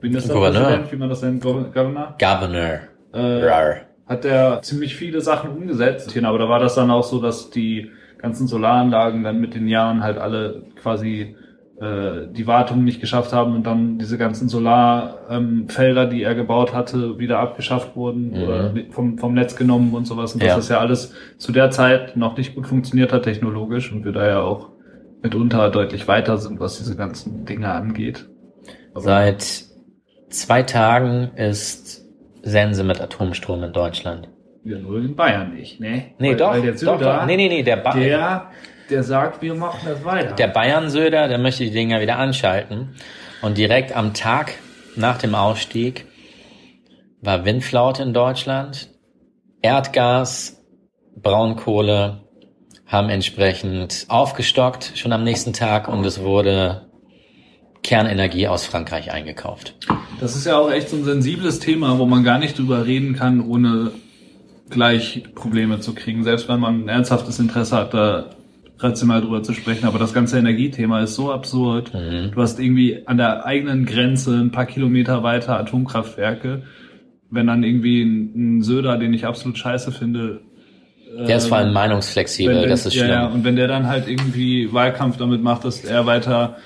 [0.00, 2.16] Ministerpräsident, wie man das nennt, Gov- Governor.
[2.18, 2.80] Governor.
[3.14, 3.74] Äh,
[4.06, 6.14] hat er ziemlich viele Sachen umgesetzt.
[6.22, 10.02] Aber da war das dann auch so, dass die ganzen Solaranlagen dann mit den Jahren
[10.02, 11.36] halt alle quasi
[11.82, 16.72] äh, die Wartung nicht geschafft haben und dann diese ganzen Solarfelder, ähm, die er gebaut
[16.72, 18.42] hatte, wieder abgeschafft wurden Mhm.
[18.42, 20.34] oder vom, vom Netz genommen und sowas.
[20.34, 20.54] Und Ja.
[20.54, 24.12] das ist ja alles zu der Zeit noch nicht gut funktioniert hat technologisch und wir
[24.12, 24.68] da ja auch
[25.22, 28.28] mitunter deutlich weiter sind, was diese ganzen Dinge angeht.
[28.92, 29.64] Aber- Seit
[30.30, 32.04] zwei Tagen ist
[32.42, 34.28] Sense mit Atomstrom in Deutschland.
[34.64, 36.04] Ja, nur in Bayern nicht, ne?
[36.18, 37.26] Nee, weil, doch, Weil der doch, Söder, doch.
[37.26, 38.46] Nee, nee, nee, der, ba der,
[38.90, 40.34] der sagt, wir machen das weiter.
[40.34, 42.94] der Bayern-Söder, der möchte die Dinger wieder anschalten.
[43.40, 44.54] Und direkt am Tag
[44.96, 46.06] nach dem Ausstieg
[47.20, 48.88] war Windflaute in Deutschland.
[49.62, 50.62] Erdgas,
[51.16, 52.22] Braunkohle
[52.86, 56.88] haben entsprechend aufgestockt schon am nächsten Tag und es wurde
[57.82, 59.76] Kernenergie aus Frankreich eingekauft.
[60.20, 63.16] Das ist ja auch echt so ein sensibles Thema, wo man gar nicht drüber reden
[63.16, 63.92] kann, ohne
[64.70, 66.22] gleich Probleme zu kriegen.
[66.22, 68.30] Selbst wenn man ein ernsthaftes Interesse hat, da
[68.82, 69.86] rational drüber zu sprechen.
[69.86, 71.92] Aber das ganze Energiethema ist so absurd.
[71.94, 72.30] Mhm.
[72.34, 76.62] Du hast irgendwie an der eigenen Grenze ein paar Kilometer weiter Atomkraftwerke.
[77.30, 80.40] Wenn dann irgendwie ein, ein Söder, den ich absolut scheiße finde,
[81.26, 83.14] Der ist vor allem meinungsflexibel, wenn, das ist ja, schlimm.
[83.14, 86.56] ja, und wenn der dann halt irgendwie Wahlkampf damit macht, dass er weiter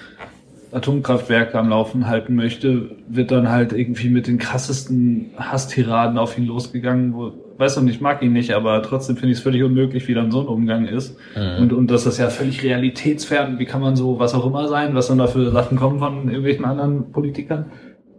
[0.73, 6.47] Atomkraftwerke am Laufen halten möchte, wird dann halt irgendwie mit den krassesten Hasstiraden auf ihn
[6.47, 7.15] losgegangen.
[7.15, 10.14] Wo, weiß noch, ich mag ihn nicht, aber trotzdem finde ich es völlig unmöglich, wie
[10.14, 11.16] dann so ein Umgang ist.
[11.37, 11.62] Mhm.
[11.62, 13.59] Und, und das ist ja völlig realitätsfern.
[13.59, 16.29] Wie kann man so was auch immer sein, was dann da für Sachen kommen von
[16.29, 17.73] irgendwelchen anderen Politikern?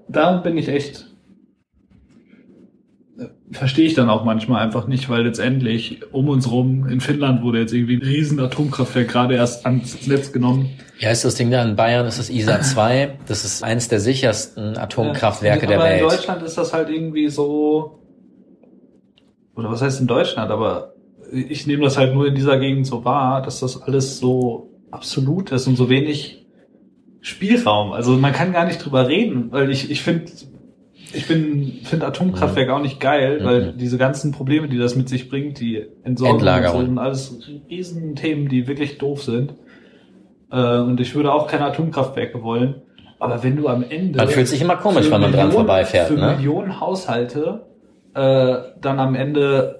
[0.07, 1.07] Da bin ich echt
[3.51, 7.59] verstehe ich dann auch manchmal einfach nicht, weil letztendlich um uns rum in Finnland wurde
[7.59, 10.69] jetzt irgendwie ein riesen Atomkraftwerk gerade erst ans Netz genommen.
[10.99, 13.19] Ja, ist das Ding da in Bayern, ist das ISA 2.
[13.27, 16.11] Das ist eines der sichersten Atomkraftwerke Ja, der aber in Welt.
[16.11, 17.99] Deutschland ist das halt irgendwie so,
[19.57, 20.93] oder was heißt in Deutschland, aber
[21.31, 25.51] ich nehme das halt nur in dieser Gegend so wahr, dass das alles so absolut
[25.51, 26.45] ist und so wenig
[27.21, 27.91] Spielraum.
[27.91, 30.31] Also man kann gar nicht drüber reden, weil ich, ich finde,
[31.13, 33.77] ich bin, finde Atomkraftwerk auch nicht geil, weil Mhm.
[33.77, 36.87] diese ganzen Probleme, die das mit sich bringt, die Entsorgung Endlagerung.
[36.89, 37.37] und alles
[37.69, 39.55] Riesenthemen, die wirklich doof sind.
[40.51, 42.75] Äh, und ich würde auch keine Atomkraftwerke wollen.
[43.19, 44.17] Aber wenn du am Ende.
[44.17, 46.35] Man fühlt sich immer komisch, wenn man dran vorbeifährt, Für ne?
[46.37, 47.66] Millionen Haushalte
[48.17, 49.79] äh, dann am Ende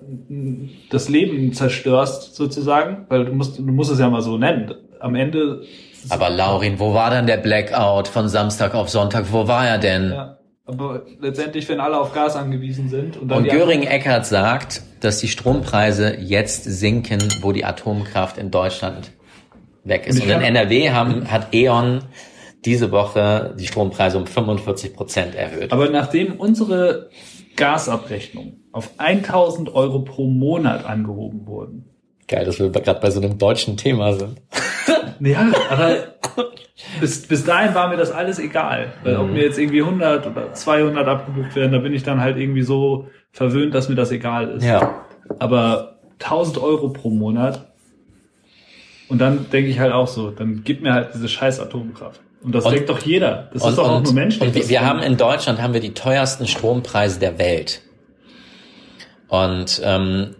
[0.91, 4.76] das Leben zerstörst, sozusagen, weil du musst, du musst es ja mal so nennen.
[5.00, 5.63] Am Ende.
[6.10, 9.26] Aber Laurin, wo war dann der Blackout von Samstag auf Sonntag?
[9.32, 10.12] Wo war er denn?
[10.12, 14.84] Ja, aber letztendlich, wenn alle auf Gas angewiesen sind und dann Und die Göring-Eckardt sagt,
[15.00, 19.12] dass die Strompreise jetzt sinken, wo die Atomkraft in Deutschland
[19.84, 20.21] weg ist.
[20.21, 22.02] Und in NRW haben, hat E.ON
[22.65, 25.72] diese Woche die Strompreise um 45 Prozent erhöht.
[25.72, 27.10] Aber nachdem unsere
[27.56, 31.86] Gasabrechnung auf 1000 Euro pro Monat angehoben wurden,
[32.30, 34.41] Geil, dass wir gerade bei so einem deutschen Thema sind.
[35.20, 35.96] Ja, aber
[37.00, 38.93] bis, bis dahin war mir das alles egal.
[39.04, 39.34] Weil ob Mhm.
[39.34, 43.08] mir jetzt irgendwie 100 oder 200 abgebucht werden, da bin ich dann halt irgendwie so
[43.32, 44.63] verwöhnt, dass mir das egal ist.
[44.63, 45.06] Ja.
[45.39, 47.72] Aber 1000 Euro pro Monat
[49.10, 52.22] und dann denke ich halt auch so, dann gib mir halt diese scheiß Atomkraft.
[52.43, 53.50] Und das Und- denkt doch jeder.
[53.54, 54.47] Das und, ist doch auch nur menschlich.
[54.47, 57.82] Und wir, wir haben in Deutschland haben wir die teuersten Strompreise der Welt.
[59.28, 60.36] Und ähm,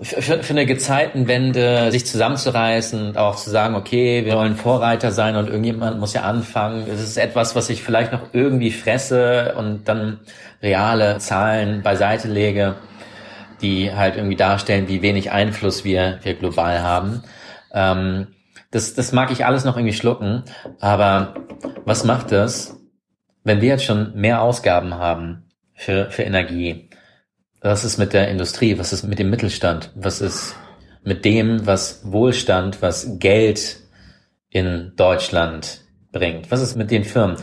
[0.00, 5.10] für, für für eine Gezeitenwende sich zusammenzureißen und auch zu sagen, okay, wir wollen Vorreiter
[5.12, 6.86] sein und irgendjemand muss ja anfangen.
[6.90, 10.20] Es ist etwas, was ich vielleicht noch irgendwie fresse und dann
[10.62, 12.74] reale Zahlen beiseite lege,
[13.62, 17.22] die halt irgendwie darstellen, wie wenig Einfluss wir, wir global haben.
[17.72, 18.26] Ähm,
[18.76, 20.44] das, das mag ich alles noch irgendwie schlucken,
[20.80, 21.34] aber
[21.86, 22.78] was macht das,
[23.42, 26.90] wenn wir jetzt schon mehr Ausgaben haben für, für Energie?
[27.62, 28.78] Was ist mit der Industrie?
[28.78, 29.92] Was ist mit dem Mittelstand?
[29.94, 30.54] Was ist
[31.04, 33.78] mit dem, was Wohlstand, was Geld
[34.50, 35.80] in Deutschland
[36.12, 36.50] bringt?
[36.50, 37.36] Was ist mit den Firmen?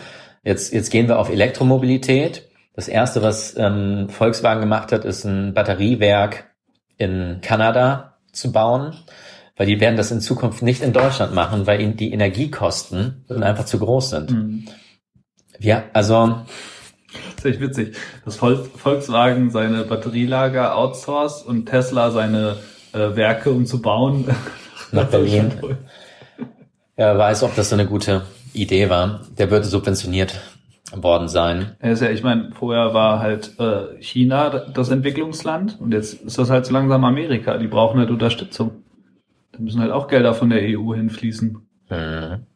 [0.44, 2.48] Jetzt, jetzt gehen wir auf Elektromobilität.
[2.76, 6.52] Das erste, was ähm, Volkswagen gemacht hat, ist ein Batteriewerk
[6.98, 8.96] in Kanada zu bauen,
[9.56, 13.66] weil die werden das in Zukunft nicht in Deutschland machen, weil ihnen die Energiekosten einfach
[13.66, 14.32] zu groß sind.
[14.32, 14.66] Mhm.
[15.60, 16.42] Ja, also
[17.36, 17.96] Das ist echt witzig.
[18.26, 22.58] Dass Vol Volkswagen seine Batterielager outsourced und Tesla seine
[22.94, 24.26] äh, Werke, um zu bauen,
[24.92, 25.52] Nach Berlin.
[26.96, 29.22] wer weiß, ob das so eine gute Idee war.
[29.38, 30.40] Der würde subventioniert
[30.96, 31.76] worden sein.
[31.82, 36.38] Ja, ist ja, ich meine, vorher war halt äh, China das Entwicklungsland und jetzt ist
[36.38, 37.58] das halt so langsam Amerika.
[37.58, 38.83] Die brauchen halt Unterstützung.
[39.54, 41.58] Da müssen halt auch Gelder von der EU hinfließen.
[41.90, 42.48] Mhm.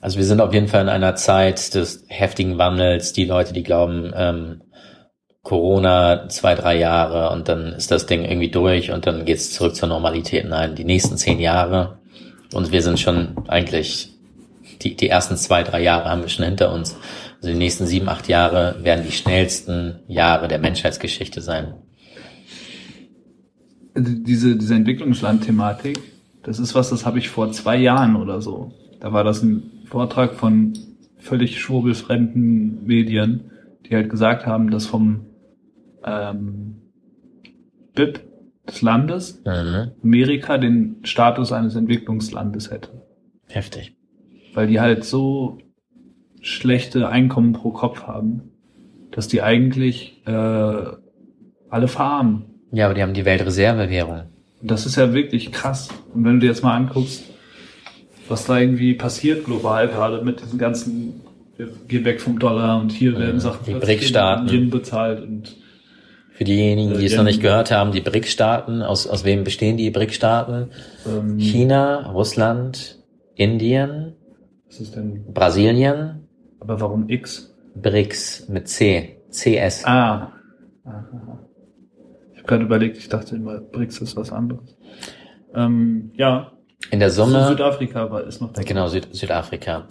[0.00, 3.14] Also wir sind auf jeden Fall in einer Zeit des heftigen Wandels.
[3.14, 4.62] Die Leute, die glauben, ähm,
[5.42, 9.74] Corona zwei, drei Jahre und dann ist das Ding irgendwie durch und dann geht's zurück
[9.74, 10.46] zur Normalität.
[10.46, 11.98] Nein, die nächsten zehn Jahre
[12.52, 14.12] und wir sind schon eigentlich,
[14.82, 16.96] die, die ersten zwei, drei Jahre haben wir schon hinter uns.
[17.36, 21.74] Also die nächsten sieben, acht Jahre werden die schnellsten Jahre der Menschheitsgeschichte sein.
[23.96, 25.98] Diese, diese Entwicklungsland-Thematik,
[26.42, 28.72] das ist was, das habe ich vor zwei Jahren oder so.
[29.00, 30.72] Da war das ein Vortrag von
[31.18, 33.50] völlig schwurbelfremden Medien,
[33.86, 35.26] die halt gesagt haben, dass vom
[36.04, 36.76] ähm,
[37.94, 38.20] BIP
[38.66, 39.92] des Landes Mhm.
[40.02, 42.90] Amerika den Status eines Entwicklungslandes hätte.
[43.48, 43.96] Heftig.
[44.54, 45.58] Weil die halt so
[46.40, 48.52] schlechte Einkommen pro Kopf haben,
[49.10, 52.46] dass die eigentlich äh, alle verarmen.
[52.74, 54.22] Ja, aber die haben die Weltreservewährung.
[54.62, 55.88] Das ist ja wirklich krass.
[56.14, 57.22] Und wenn du dir jetzt mal anguckst,
[58.28, 61.20] was da irgendwie passiert global gerade mit diesen ganzen,
[61.56, 64.48] wir gehen weg vom Dollar und hier werden Sachen die BRIC-Staaten.
[64.48, 65.54] in Yen bezahlt und
[66.32, 69.76] Für diejenigen, die es Äh, noch nicht gehört haben, die BRIC-Staaten, aus, aus wem bestehen
[69.76, 70.70] die BRIC-Staaten?
[71.06, 72.98] ähm, China, Russland,
[73.36, 74.14] Indien,
[74.66, 76.26] was ist denn, Brasilien,
[76.60, 77.54] aber warum X?
[77.76, 79.84] BRICS mit C, CS.
[79.84, 80.32] Ah.
[80.84, 81.33] Aha.
[82.46, 84.76] Gerade überlegt, ich dachte immer, BRICS ist was anderes.
[85.54, 86.52] Ähm, ja,
[86.90, 88.64] In der so Summe, Südafrika war, ist noch dabei.
[88.64, 89.86] genau, Süd, Südafrika.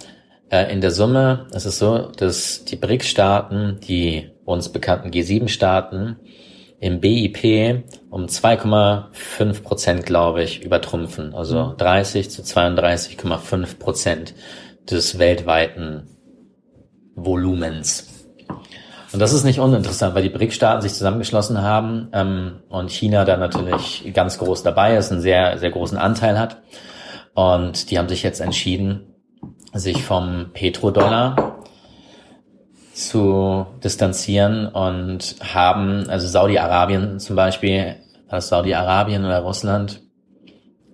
[0.50, 6.18] Äh, in der Summe ist es so, dass die BRIC-Staaten, die uns bekannten G7-Staaten,
[6.80, 11.34] im BIP um 2,5 Prozent, glaube ich, übertrumpfen.
[11.34, 14.36] Also 30 zu 32,5 Prozent
[14.92, 16.10] des weltweiten
[17.16, 18.13] Volumens.
[19.14, 23.38] Und das ist nicht uninteressant, weil die BRIC-Staaten sich zusammengeschlossen haben ähm, und China da
[23.38, 26.64] natürlich ganz groß dabei ist, einen sehr, sehr großen Anteil hat.
[27.36, 29.14] Und die haben sich jetzt entschieden,
[29.72, 31.60] sich vom Petrodollar
[32.94, 37.98] zu distanzieren und haben, also Saudi-Arabien zum Beispiel,
[38.28, 40.02] war das Saudi-Arabien oder Russland?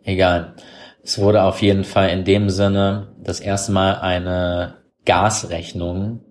[0.03, 0.55] Egal.
[1.03, 6.25] Es wurde auf jeden Fall in dem Sinne das erste Mal eine Gasrechnung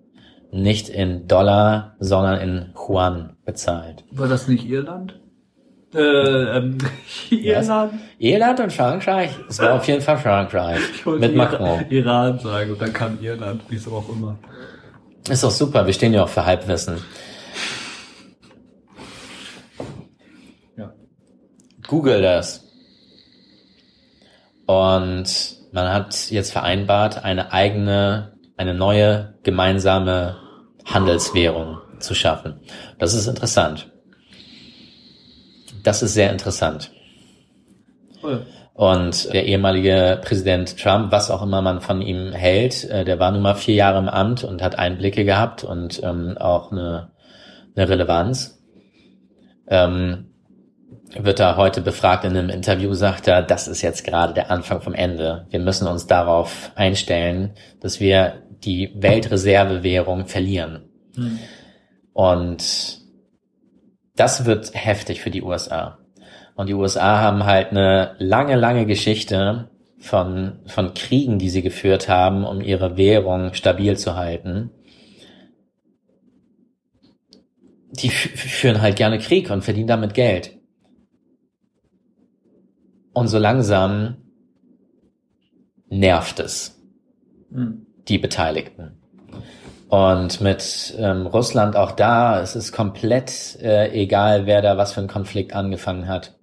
[0.51, 4.03] nicht in Dollar, sondern in Yuan bezahlt.
[4.11, 5.19] War das nicht Irland?
[5.93, 6.77] Äh, ähm,
[7.29, 7.93] Irland?
[8.17, 9.31] Irland und Frankreich?
[9.47, 10.79] Es war auf jeden Fall Frankreich.
[11.05, 11.85] Mit Macron.
[11.89, 14.37] Iran sagen und dann kam Irland, wieso auch immer.
[15.27, 16.97] Ist doch super, wir stehen ja auch für Halbwissen.
[20.77, 20.93] Ja.
[21.87, 22.65] Google das.
[24.65, 30.35] Und man hat jetzt vereinbart, eine eigene, eine neue gemeinsame
[30.85, 32.59] Handelswährung zu schaffen.
[32.97, 33.89] Das ist interessant.
[35.81, 36.91] Das ist sehr interessant.
[38.21, 38.45] Cool.
[38.73, 43.31] Und der ehemalige Präsident Trump, was auch immer man von ihm hält, äh, der war
[43.31, 47.11] nun mal vier Jahre im Amt und hat Einblicke gehabt und ähm, auch eine,
[47.75, 48.61] eine Relevanz.
[49.67, 50.25] Ähm,
[51.17, 54.81] wird er heute befragt in einem Interview, sagt er, das ist jetzt gerade der Anfang
[54.81, 55.47] vom Ende.
[55.49, 60.89] Wir müssen uns darauf einstellen, dass wir die Weltreservewährung verlieren.
[61.15, 61.39] Hm.
[62.13, 62.99] Und
[64.15, 65.99] das wird heftig für die USA.
[66.55, 72.09] Und die USA haben halt eine lange, lange Geschichte von, von Kriegen, die sie geführt
[72.09, 74.71] haben, um ihre Währung stabil zu halten.
[77.91, 80.57] Die fü- führen halt gerne Krieg und verdienen damit Geld.
[83.13, 84.17] Und so langsam
[85.89, 86.75] nervt es
[87.51, 87.87] Hm.
[88.09, 88.97] Die Beteiligten.
[89.89, 94.99] Und mit ähm, Russland auch da, es ist komplett äh, egal, wer da was für
[94.99, 96.35] einen Konflikt angefangen hat.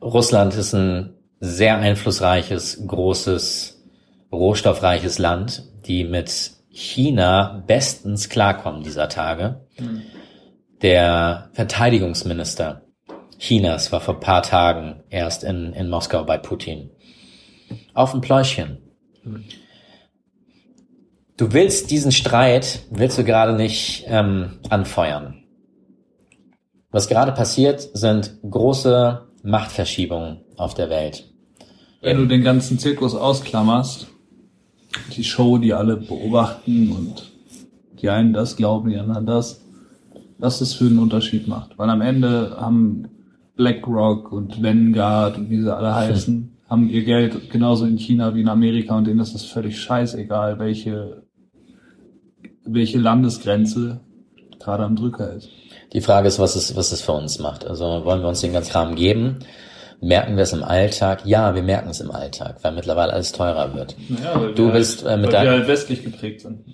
[0.00, 3.84] Russland ist ein sehr einflussreiches, großes,
[4.32, 9.60] rohstoffreiches Land, die mit China bestens klarkommen dieser Tage.
[9.76, 10.02] Hm.
[10.82, 12.82] Der Verteidigungsminister
[13.38, 16.90] Chinas war vor paar Tagen erst in, in Moskau bei Putin.
[17.94, 18.78] Auf ein Pläuschen.
[21.42, 25.42] Du willst diesen Streit, willst du gerade nicht ähm, anfeuern.
[26.92, 31.28] Was gerade passiert, sind große Machtverschiebungen auf der Welt.
[32.00, 34.06] Wenn du den ganzen Zirkus ausklammerst,
[35.16, 37.32] die Show, die alle beobachten und
[38.00, 39.62] die einen das glauben, die anderen das,
[40.38, 41.76] was das für einen Unterschied macht.
[41.76, 43.08] Weil am Ende haben
[43.56, 48.42] BlackRock und Vanguard und wie sie alle heißen, haben ihr Geld genauso in China wie
[48.42, 51.21] in Amerika und denen ist es völlig scheißegal, welche,
[52.64, 54.00] welche Landesgrenze
[54.58, 55.48] gerade am Drücker ist.
[55.92, 57.66] Die Frage ist, was es, was es für uns macht.
[57.66, 59.40] Also wollen wir uns den ganzen Rahmen geben?
[60.00, 61.22] Merken wir es im Alltag?
[61.26, 63.94] Ja, wir merken es im Alltag, weil mittlerweile alles teurer wird.
[64.08, 66.64] Naja, weil Du wir bist, halt, äh, mit weil wir halt westlich geprägt sind.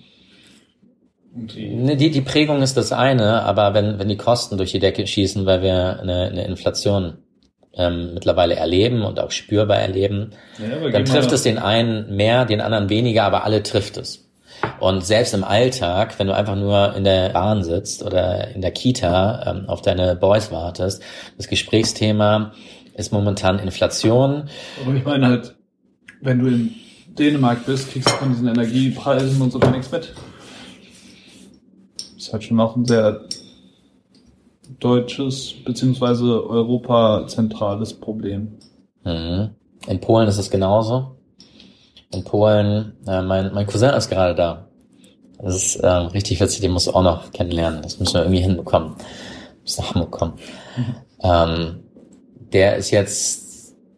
[1.31, 4.79] Die, Ne, Die, die Prägung ist das eine, aber wenn, wenn die Kosten durch die
[4.79, 7.19] Decke schießen, weil wir eine, eine Inflation
[7.73, 12.61] ähm, mittlerweile erleben und auch spürbar erleben, ja, dann trifft es den einen mehr, den
[12.61, 14.28] anderen weniger, aber alle trifft es.
[14.79, 18.71] Und selbst im Alltag, wenn du einfach nur in der Bahn sitzt oder in der
[18.71, 21.03] Kita ähm, auf deine Boys wartest,
[21.37, 22.53] das Gesprächsthema
[22.95, 24.49] ist momentan Inflation.
[24.83, 25.55] Aber ich meine halt,
[26.21, 26.75] wenn du in
[27.07, 30.13] Dänemark bist, kriegst du von diesen Energiepreisen und so gar nichts mit.
[32.17, 33.21] ist halt schon auch ein sehr
[34.79, 38.57] deutsches beziehungsweise europazentrales Problem.
[39.03, 39.49] Mhm.
[39.87, 41.18] In Polen ist es genauso.
[42.11, 44.67] In Polen, äh, mein, mein Cousin ist gerade da.
[45.41, 47.81] Das ist ähm, richtig witzig, den musst du auch noch kennenlernen.
[47.81, 48.95] Das müssen wir irgendwie hinbekommen.
[49.61, 50.33] Muss nach Hamburg kommen.
[51.21, 51.83] Ähm,
[52.51, 53.49] der ist jetzt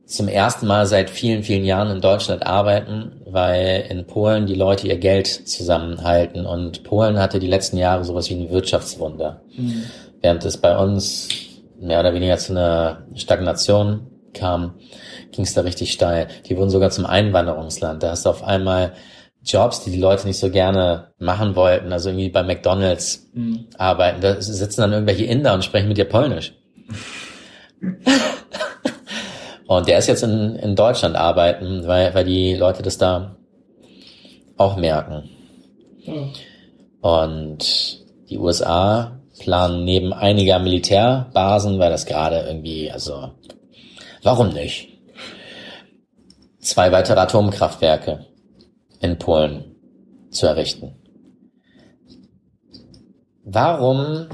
[0.05, 4.87] zum ersten Mal seit vielen, vielen Jahren in Deutschland arbeiten, weil in Polen die Leute
[4.87, 9.41] ihr Geld zusammenhalten und Polen hatte die letzten Jahre sowas wie ein Wirtschaftswunder.
[10.21, 11.29] Während es bei uns
[11.79, 14.01] mehr oder weniger zu einer Stagnation
[14.33, 14.73] kam,
[15.31, 16.27] ging es da richtig steil.
[16.47, 18.03] Die wurden sogar zum Einwanderungsland.
[18.03, 18.93] Da hast du auf einmal
[19.43, 23.67] Jobs, die die Leute nicht so gerne machen wollten, also irgendwie bei McDonalds Mhm.
[23.77, 24.21] arbeiten.
[24.21, 26.53] Da sitzen dann irgendwelche Inder und sprechen mit dir Polnisch.
[29.67, 33.37] und der ist jetzt in, in Deutschland arbeiten, weil, weil die Leute das da
[34.57, 35.29] auch merken.
[37.01, 43.31] Und die USA planen neben einiger Militärbasen, weil das gerade irgendwie, also,
[44.21, 44.90] warum nicht?
[46.61, 48.25] Zwei weitere Atomkraftwerke
[48.99, 49.75] in Polen
[50.29, 50.93] zu errichten.
[53.43, 54.27] Warum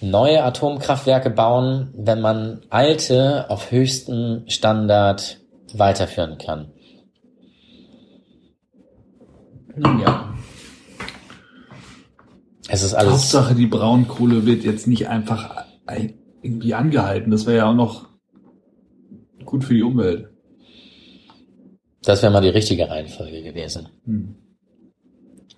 [0.00, 5.38] neue Atomkraftwerke bauen, wenn man alte auf höchstem Standard
[5.72, 6.72] weiterführen kann?
[10.00, 10.34] Ja.
[12.68, 13.12] Es ist alles.
[13.12, 17.30] Hauptsache, die Braunkohle wird jetzt nicht einfach ein- irgendwie angehalten.
[17.30, 18.08] Das wäre ja auch noch
[19.44, 20.30] gut für die Umwelt.
[22.06, 23.88] Das wäre mal die richtige Reihenfolge gewesen.
[24.06, 24.36] Hm.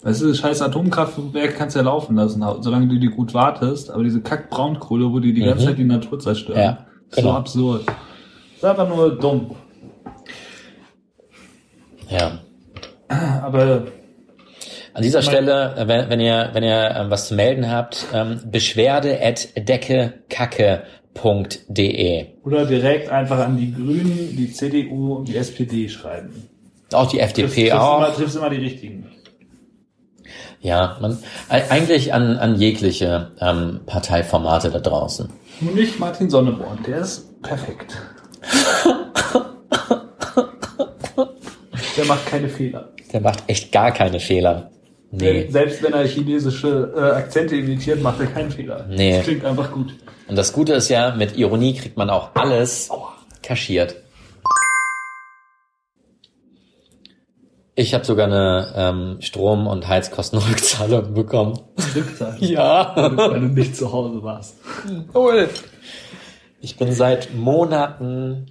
[0.03, 3.91] Weißt du, das scheiß Atomkraftwerk kannst du ja laufen lassen, solange du die gut wartest.
[3.91, 5.69] Aber diese kack Braunkohle, wo die die ganze Mhm.
[5.69, 7.33] Zeit die Natur zerstören, Ja, ist genau.
[7.33, 7.87] so absurd.
[7.87, 7.97] Das
[8.57, 9.57] ist einfach nur dumm.
[12.09, 12.39] Ja.
[13.43, 13.87] Aber
[14.95, 18.41] An dieser Stelle, äh, wenn, wenn ihr, wenn ihr ähm, was zu melden habt, ähm,
[18.51, 20.79] beschwerde at deckekacke.de.
[22.45, 26.49] oder direkt einfach an die Grünen, die CDU und die SPD schreiben.
[26.93, 27.99] Auch die FDP triffst, auch.
[27.99, 29.07] Immer, triffst immer die richtigen.
[30.61, 35.29] Ja, man, eigentlich an, an jegliche ähm, Parteiformate da draußen.
[35.61, 37.97] Nur nicht Martin Sonneborn, der ist perfekt.
[41.97, 42.89] der macht keine Fehler.
[43.13, 44.71] Der macht echt gar keine Fehler.
[45.11, 45.49] Nee.
[45.49, 48.87] Selbst wenn er chinesische äh, Akzente imitiert, macht er keinen Fehler.
[48.89, 49.17] Nee.
[49.17, 49.95] Das klingt einfach gut.
[50.27, 52.91] Und das Gute ist ja, mit Ironie kriegt man auch alles
[53.43, 53.97] kaschiert.
[57.75, 61.61] Ich habe sogar eine ähm, Strom- und Heizkostenrückzahlung bekommen.
[61.95, 62.37] Rückzahlen.
[62.41, 62.93] Ja.
[62.97, 64.57] Weil du nicht zu Hause warst.
[65.15, 65.49] Cool.
[66.61, 68.47] Ich bin seit Monaten,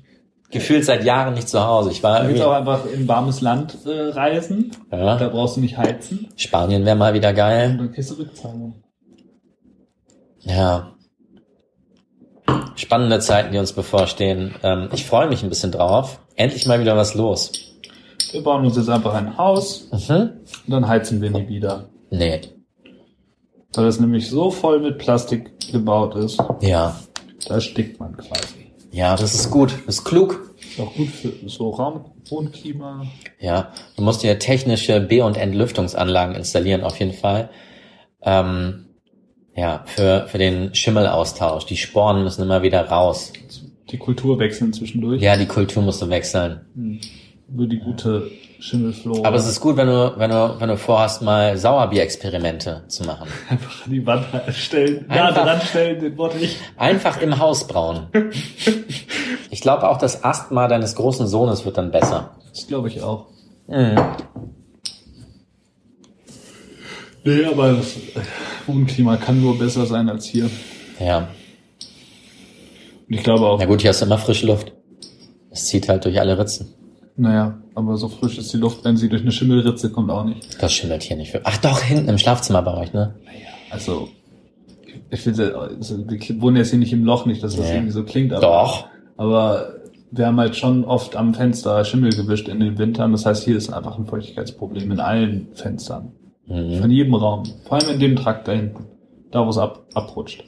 [0.52, 1.92] gefühlt seit Jahren nicht zu Hause.
[1.92, 4.72] Ich war Du willst auch einfach in warmes Land äh, reisen.
[4.90, 6.28] Da ja, brauchst du nicht heizen.
[6.36, 7.76] Spanien wäre mal wieder Und geil.
[7.78, 8.84] dann kriegst du Rückzahlung.
[10.42, 10.94] Ja.
[12.76, 14.56] Spannende Zeiten, die uns bevorstehen.
[14.64, 16.20] Ähm, ich freue mich ein bisschen drauf.
[16.36, 17.52] Endlich mal wieder was los.
[18.32, 20.32] Wir bauen uns jetzt einfach ein Haus Mhm.
[20.68, 21.90] und dann heizen wir nie wieder.
[22.12, 22.42] Nee.
[23.74, 26.96] Weil das nämlich so voll mit Plastik gebaut ist, Ja.
[27.48, 28.57] da stickt man quasi.
[28.92, 29.74] Ja, das ist gut.
[29.86, 30.54] Das ist klug.
[30.60, 33.06] Ist auch gut für so Raum und Klima.
[33.40, 33.72] Ja.
[33.96, 37.50] Du musst dir technische B- und Entlüftungsanlagen installieren, auf jeden Fall.
[38.22, 38.86] Ähm,
[39.56, 41.66] ja, für, für den Schimmelaustausch.
[41.66, 43.34] Die Sporen müssen immer wieder raus.
[43.90, 45.22] Die Kultur wechseln zwischendurch.
[45.22, 46.62] Ja, die Kultur musst du wechseln.
[46.76, 47.00] Hm.
[47.50, 48.30] Nur die gute
[48.60, 49.26] Schimmelflora.
[49.26, 53.28] Aber es ist gut, wenn du, wenn du, wenn du vorhast, mal Sauerbier-Experimente zu machen.
[53.50, 56.58] einfach an die Wand stellen, Einfach- dran stellen, den Wort ich.
[56.76, 58.08] Einfach im Haus brauen.
[59.50, 62.36] Ich glaube auch, das Asthma deines großen Sohnes wird dann besser.
[62.50, 63.28] Das glaube ich auch.
[63.68, 63.98] Mhm.
[67.24, 67.96] Nee, aber das
[68.68, 70.50] Wohnklima kann nur besser sein als hier.
[71.00, 71.30] Ja.
[73.10, 74.74] Und ich glaube auch, Na gut, hier hast du immer frische Luft.
[75.50, 76.74] Es zieht halt durch alle Ritzen.
[77.18, 80.62] Naja, aber so frisch ist die Luft, wenn sie durch eine Schimmelritze kommt, auch nicht.
[80.62, 81.38] Das schimmelt hier nicht.
[81.44, 83.16] Ach doch, hinten im Schlafzimmer bei euch, ne?
[83.70, 84.10] Also,
[85.10, 87.74] ich will, also, wir wohnen jetzt hier nicht im Loch, nicht, dass das Nee.
[87.76, 88.88] irgendwie so klingt, aber, Doch.
[89.18, 89.74] aber
[90.12, 93.12] wir haben halt schon oft am Fenster Schimmel gewischt in den Wintern.
[93.12, 96.14] Das heißt, hier ist einfach ein Feuchtigkeitsproblem in allen Fenstern.
[96.46, 96.80] Mhm.
[96.80, 97.44] Von jedem Raum.
[97.66, 98.86] Vor allem in dem Trakt da hinten.
[99.32, 100.46] Da, wo es ab, abrutscht.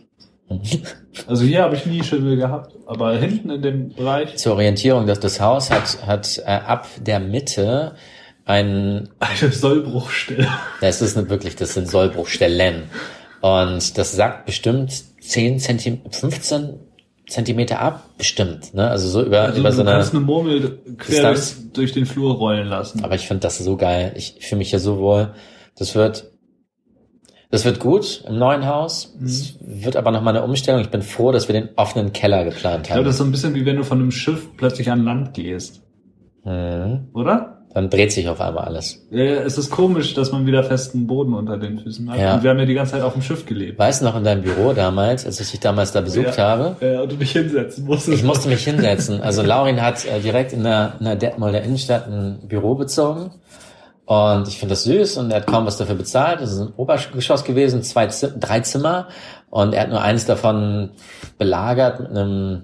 [1.28, 5.20] Also hier habe ich nie Schimmel gehabt, aber hinten in dem Bereich Zur Orientierung, dass
[5.20, 7.96] das Haus hat, hat äh, ab der Mitte
[8.46, 10.48] ein, eine Sollbruchstelle.
[10.82, 12.84] das ist nicht wirklich, das sind Sollbruchstellen.
[13.42, 14.92] Und das sagt bestimmt
[15.22, 16.80] 10 Zentimeter, 15
[17.28, 18.90] Zentimeter ab, bestimmt, ne?
[18.90, 22.06] Also so über, Also über du so eine, kannst eine Murmel quer durch, durch den
[22.08, 23.04] Flur rollen lassen.
[23.04, 24.14] aber ich finde das so geil.
[24.16, 25.34] Ich fühle mich hier so wohl.
[25.78, 26.26] Das wird,
[27.52, 29.16] das wird gut im neuen Haus.
[29.24, 30.82] Es wird aber noch mal eine Umstellung.
[30.82, 33.06] Ich bin froh, dass wir den offenen Keller geplant Ich glaube, haben.
[33.06, 35.82] das ist so ein bisschen wie wenn du von einem Schiff plötzlich an Land gehst.
[36.46, 37.08] Mhm.
[37.14, 37.56] Oder?
[37.74, 39.06] Dann dreht sich auf einmal alles.
[39.12, 42.20] Ja, es ist komisch, dass man wieder festen Boden unter den Füßen hat.
[42.20, 42.34] Ja.
[42.36, 43.78] Und wir haben ja die ganze Zeit auf dem Schiff gelebt.
[43.78, 46.50] Weißt du noch in deinem Büro damals, als ich dich damals da besucht Ja.
[46.50, 46.76] habe?
[46.82, 48.18] Ja, und du dich hinsetzen musstest.
[48.18, 49.22] Ich musste mich hinsetzen.
[49.22, 53.30] Also Laurin hat äh, direkt in der, in der Detmolder Innenstadt ein Büro bezogen.
[54.10, 56.42] Und ich finde das süß und er hat kaum was dafür bezahlt.
[56.42, 59.08] Das ist ein Obergeschoss gewesen, zwei, drei Zimmer.
[59.52, 60.94] Und er hat nur eines davon
[61.38, 62.64] belagert mit einem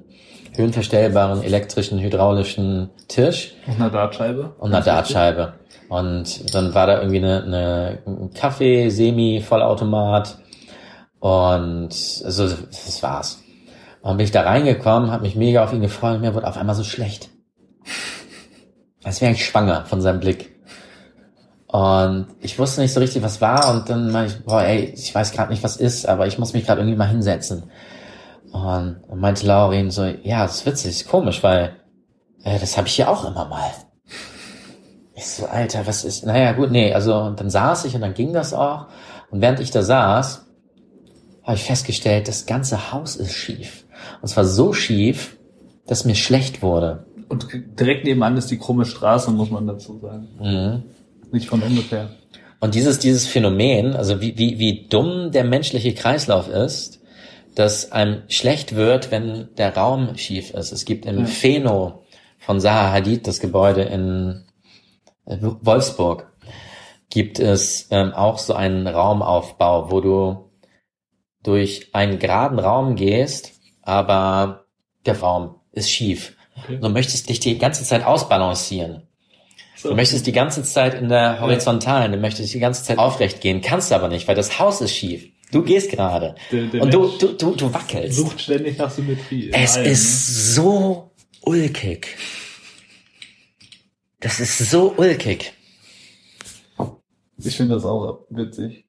[0.56, 4.56] höhenverstellbaren elektrischen, hydraulischen Tisch Auf einer Dartscheibe.
[4.58, 5.54] und einer Dartscheibe.
[5.88, 10.40] Und dann war da irgendwie eine, eine ein Kaffee, Semi-Vollautomat
[11.20, 11.90] und
[12.26, 13.44] also das war's.
[14.02, 16.58] Und bin ich da reingekommen, habe mich mega auf ihn gefreut und mir wurde auf
[16.58, 17.30] einmal so schlecht.
[19.04, 20.55] Als wäre ich schwanger von seinem Blick.
[21.68, 25.14] Und ich wusste nicht so richtig, was war und dann meinte ich, boah, ey, ich
[25.14, 27.64] weiß gerade nicht, was ist, aber ich muss mich gerade irgendwie mal hinsetzen.
[28.52, 31.76] Und meinte Laurin so, ja, das ist witzig, ist komisch, weil
[32.44, 33.72] äh, das habe ich hier auch immer mal.
[35.16, 38.14] Ich so, Alter, was ist, naja, gut, nee, also, und dann saß ich und dann
[38.14, 38.88] ging das auch.
[39.32, 40.46] Und während ich da saß,
[41.44, 43.86] habe ich festgestellt, das ganze Haus ist schief.
[44.22, 45.38] Und zwar so schief,
[45.88, 47.06] dass mir schlecht wurde.
[47.28, 47.48] Und
[47.80, 50.28] direkt nebenan ist die krumme Straße, muss man dazu sagen.
[50.40, 50.84] Mhm.
[51.32, 52.10] Nicht von ungefähr.
[52.60, 57.02] Und dieses, dieses Phänomen, also wie, wie, wie dumm der menschliche Kreislauf ist,
[57.54, 60.72] dass einem schlecht wird, wenn der Raum schief ist.
[60.72, 61.26] Es gibt im Ja.
[61.26, 62.04] Pheno
[62.40, 64.46] von Zaha Hadid, das Gebäude in
[65.26, 66.32] äh, Wolfsburg,
[67.10, 70.52] gibt es ähm, auch so einen Raumaufbau, wo du
[71.44, 74.66] durch einen geraden Raum gehst, aber
[75.06, 76.36] der Raum ist schief.
[76.58, 76.80] Okay.
[76.82, 79.08] Du möchtest dich die ganze Zeit ausbalancieren.
[79.90, 83.62] Du möchtest die ganze Zeit in der Horizontalen, du möchtest die ganze Zeit aufrecht gehen,
[83.62, 85.28] kannst aber nicht, weil das Haus ist schief.
[85.52, 86.36] Du gehst gerade.
[86.52, 88.18] Und du, du, du, du wackelst.
[88.18, 89.52] Sucht ständig nach Symmetrie.
[89.54, 91.12] Es allem, ist so
[91.42, 92.18] ulkig.
[94.20, 95.54] Das ist so ulkig.
[97.38, 98.86] Ich finde das auch witzig.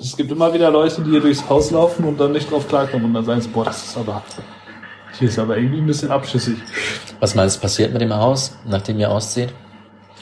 [0.00, 3.06] Es gibt immer wieder Leute, die hier durchs Haus laufen und dann nicht drauf klarkommen
[3.06, 4.22] und dann sagen sie, boah, das ist aber,
[5.18, 6.56] hier ist aber irgendwie ein bisschen abschüssig.
[7.20, 9.52] Was meinst du, passiert mit dem Haus, nachdem ihr auszieht?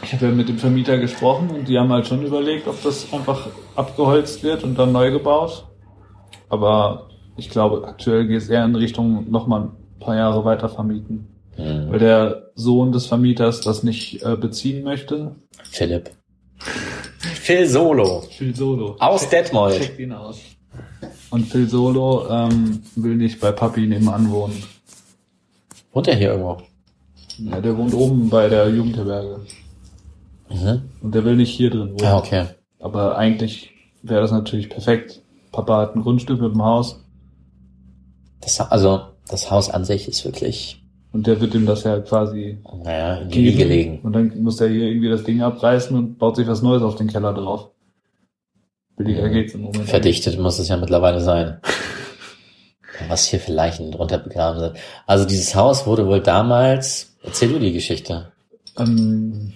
[0.03, 3.13] Ich habe ja mit dem Vermieter gesprochen und die haben halt schon überlegt, ob das
[3.13, 5.67] einfach abgeholzt wird und dann neu gebaut.
[6.49, 11.29] Aber ich glaube, aktuell geht es eher in Richtung nochmal ein paar Jahre weiter vermieten.
[11.57, 11.91] Hm.
[11.91, 15.35] Weil der Sohn des Vermieters das nicht äh, beziehen möchte.
[15.65, 16.11] Philipp.
[16.59, 18.23] Phil Solo.
[18.31, 18.97] Phil Solo.
[18.99, 19.79] Aus Detmold.
[19.79, 20.41] Checkt ihn aus.
[21.31, 24.63] Und Phil Solo ähm, will nicht bei Papi nebenan wohnen.
[25.93, 26.59] Wohnt er hier irgendwo?
[27.39, 29.41] Ja, der wohnt oben bei der Jugendherberge.
[30.51, 30.83] Mhm.
[31.03, 32.05] Und der will nicht hier drin wohnen.
[32.05, 32.47] Ah, okay.
[32.79, 33.71] Aber eigentlich
[34.03, 35.23] wäre das natürlich perfekt.
[35.53, 37.01] Papa hat ein Grundstück mit dem Haus
[38.41, 40.83] Das, also, das Haus an sich ist wirklich,
[41.13, 44.01] und der wird ihm das ja quasi naja, in die Wiege legen.
[44.03, 46.97] Und dann muss er hier irgendwie das Ding abreißen und baut sich was Neues auf
[46.97, 47.71] den Keller drauf.
[48.97, 49.33] Billiger Mhm.
[49.33, 49.89] geht's im Moment.
[49.89, 51.61] Verdichtet muss es ja mittlerweile sein.
[53.09, 54.73] Was hier für Leichen drunter begraben sind.
[55.07, 58.33] Also dieses Haus wurde wohl damals, erzähl du die Geschichte.
[58.79, 59.53] Ähm,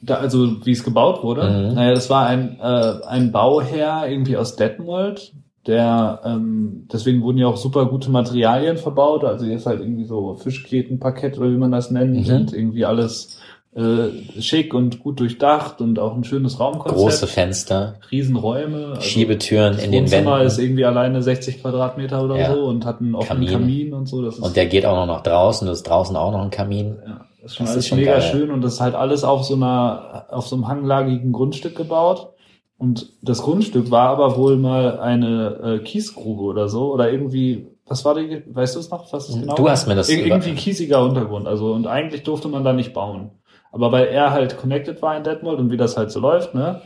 [0.00, 1.42] da, also wie es gebaut wurde.
[1.68, 1.74] Mhm.
[1.74, 5.32] Naja, das war ein, äh, ein Bauherr irgendwie aus Detmold,
[5.66, 9.24] der ähm, deswegen wurden ja auch super gute Materialien verbaut.
[9.24, 12.34] Also ist halt irgendwie so Fischgrätenparkett oder wie man das nennt Mhm.
[12.34, 13.38] und irgendwie alles
[13.76, 16.98] äh, schick und gut durchdacht und auch ein schönes Raumkonzept.
[16.98, 18.86] Große Fenster, Riesenräume.
[18.92, 20.64] Also Schiebetüren das in den Wohnzimmer ist Wänden.
[20.70, 22.54] irgendwie alleine 60 Quadratmeter oder Ja.
[22.54, 23.60] so und hat einen offenen Kamin.
[23.60, 24.22] Kamin, und so.
[24.22, 26.50] Das ist, Und der geht auch noch nach draußen, da ist draußen auch noch ein
[26.50, 26.96] Kamin.
[27.06, 28.22] ja, das ist schon Das alles ist schon mega geil.
[28.22, 32.34] schön und das ist halt alles auf so einer, auf so einem hanglagigen Grundstück gebaut.
[32.76, 38.04] Und das Grundstück war aber wohl mal eine äh, Kiesgrube oder so oder irgendwie, was
[38.04, 40.54] war die, weißt du es noch, was es genau Du hast mir das Ir irgendwie
[40.54, 43.30] kiesiger Untergrund, also und eigentlich durfte man da nicht bauen.
[43.72, 46.80] Aber weil er halt connected war in Detmold und wie das halt so läuft, ne?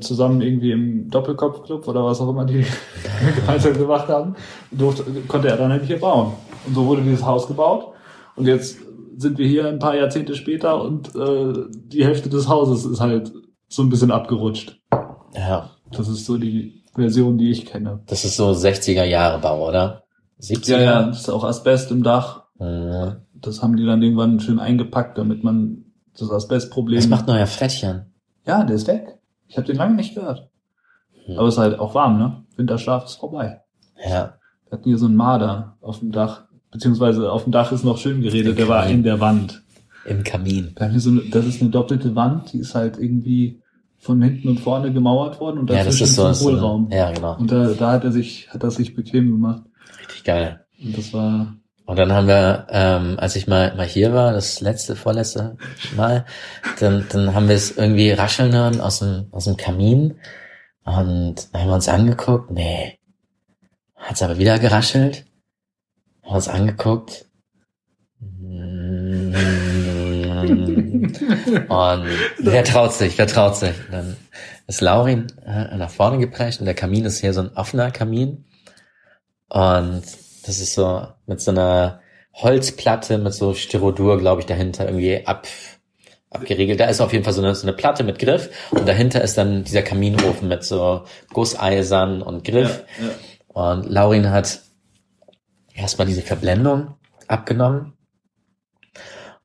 [0.00, 2.64] Zusammen irgendwie im Doppelkopfclub oder was auch immer die
[3.36, 4.34] gemeinsam gemacht haben,
[4.72, 6.32] durfte, konnte er dann halt hier bauen.
[6.66, 7.88] Und so wurde dieses Haus gebaut.
[8.36, 8.78] Und jetzt
[9.20, 13.32] sind wir hier ein paar Jahrzehnte später und äh, die Hälfte des Hauses ist halt
[13.68, 14.80] so ein bisschen abgerutscht.
[15.34, 18.00] Ja, Das ist so die Version, die ich kenne.
[18.06, 20.04] das ist so 60er Jahre Bau, oder?
[20.40, 20.70] 70er?
[20.72, 22.44] Ja, ja, das ist auch Asbest im Dach.
[22.58, 23.16] Mhm.
[23.34, 25.84] Das haben die dann irgendwann schön eingepackt, damit man
[26.18, 26.98] das Asbestproblem.
[26.98, 28.06] Was macht neuer Frettchen?
[28.46, 29.18] ja, der ist weg.
[29.46, 30.48] Ich habe den lange nicht gehört.
[31.26, 31.38] Hm.
[31.38, 32.44] Aber es ist halt auch warm, ne?
[32.56, 33.60] Winterschlaf ist vorbei.
[34.04, 36.44] Ja, Wir hatten hier so einen Marder auf dem Dach.
[36.70, 39.62] Beziehungsweise auf dem Dach ist noch schön geredet, der war in der Wand.
[40.04, 40.74] im Kamin.
[40.78, 43.60] Haben so eine, das ist eine doppelte Wand, die ist halt irgendwie
[43.98, 46.88] von hinten und vorne gemauert worden und Ja, das ist so, ein so Hohlraum.
[46.90, 47.36] ja, genau.
[47.36, 49.62] Und da, da hat er sich, hat er sich bequem gemacht.
[50.00, 50.60] Richtig geil.
[50.82, 51.54] Und das war,
[51.84, 55.56] Und dann haben wir, ähm, als ich mal, mal hier war, das letzte, vorletzte
[55.96, 56.24] Mal,
[56.78, 60.14] dann, dann haben wir es irgendwie rascheln hören aus dem, aus dem Kamin.
[60.84, 62.98] Und dann haben wir uns angeguckt, nee.
[63.96, 65.26] Hat's aber wieder geraschelt.
[66.30, 67.26] Uns angeguckt.
[71.68, 72.06] Und
[72.38, 73.74] wer traut sich, wer traut sich?
[73.86, 74.16] Und dann
[74.66, 78.44] ist Laurin äh, nach vorne geprescht und der Kamin ist hier so ein offener Kamin.
[79.48, 80.02] Und
[80.46, 82.00] das ist so mit so einer
[82.34, 85.46] Holzplatte mit so Styrodur, glaube ich, dahinter irgendwie ab,
[86.30, 86.78] abgeriegelt.
[86.78, 89.36] Da ist auf jeden Fall so eine, so eine Platte mit Griff und dahinter ist
[89.36, 92.84] dann dieser Kaminofen mit so Gusseisern und Griff.
[92.98, 93.12] Ja, ja.
[93.48, 94.60] Und Laurin hat
[95.74, 96.94] erstmal diese Verblendung
[97.28, 97.92] abgenommen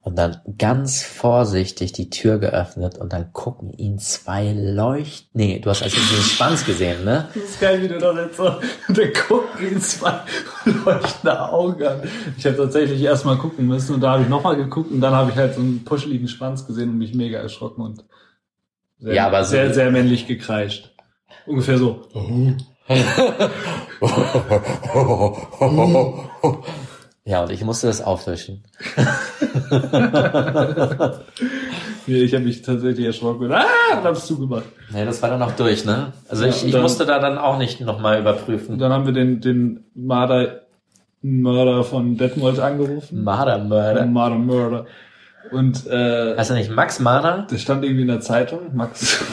[0.01, 5.29] und dann ganz vorsichtig die Tür geöffnet und dann gucken ihn zwei Leucht...
[5.33, 7.27] Nee, du hast also diesen Schwanz gesehen, ne?
[7.33, 8.53] Das ist geil, wie du das jetzt so,
[8.93, 10.19] der guckt ihn zwei
[10.65, 12.01] leuchtende Augen an.
[12.37, 15.31] Ich habe tatsächlich erstmal gucken müssen und da habe ich nochmal geguckt und dann habe
[15.31, 18.05] ich halt so einen puscheligen Schwanz gesehen und mich mega erschrocken und
[18.99, 20.91] sehr, Ja, aber so- sehr, sehr männlich gekreischt.
[21.47, 22.07] Ungefähr so.
[27.27, 28.63] Ja, und ich musste das aufwischen.
[32.07, 33.63] Nee, Ich habe mich tatsächlich erschrocken ah,
[33.97, 34.65] und hab's zugemacht.
[34.91, 36.13] Nee, das war dann auch durch, ne?
[36.29, 38.77] Also Ja, ich, ich dann- musste da dann auch nicht nochmal überprüfen.
[38.77, 40.61] dann haben wir den, den Marder,
[41.23, 43.23] Mörder von Detmold angerufen.
[43.23, 44.05] Mardermörder.
[44.05, 44.85] Marder Mörder.
[45.51, 47.47] Und äh, Heißt er nicht Max Marder?
[47.49, 49.23] Das stand irgendwie in der Zeitung, Max.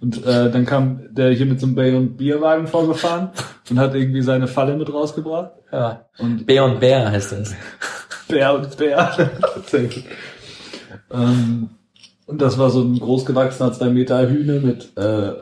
[0.00, 3.30] Und äh, dann kam der hier mit so einem Bay- und Bierwagen vorgefahren
[3.70, 5.52] und hat irgendwie seine Falle mit rausgebracht.
[5.72, 6.06] Ja.
[6.18, 7.54] Und Bär und Bär heißt das.
[8.28, 9.30] Bär und Bär.
[9.54, 10.04] Tatsächlich.
[11.12, 11.70] ähm,
[12.26, 15.32] und das war so ein großgewachsener zwei Meter Hühne mit äh,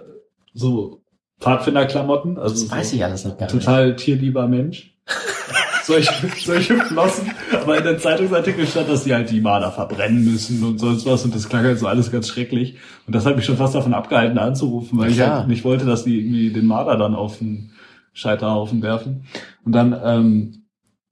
[0.54, 1.02] so
[1.40, 2.38] Pfadfinderklamotten.
[2.38, 3.58] Also Das weiß so ich alles noch gar nicht.
[3.64, 4.96] total tierlieber Mensch.
[5.86, 7.30] solche, solche Flossen.
[7.52, 11.24] Aber in der Zeitungsartikel stand, dass sie halt die Marder verbrennen müssen und sonst was.
[11.24, 12.76] Und das klang halt so alles ganz schrecklich.
[13.06, 15.86] Und das hat mich schon fast davon abgehalten anzurufen, weil Ja, ich halt nicht wollte,
[15.86, 17.70] dass die irgendwie den Marder dann auf den
[18.12, 19.24] Scheiterhaufen werfen.
[19.64, 20.62] Und dann ähm,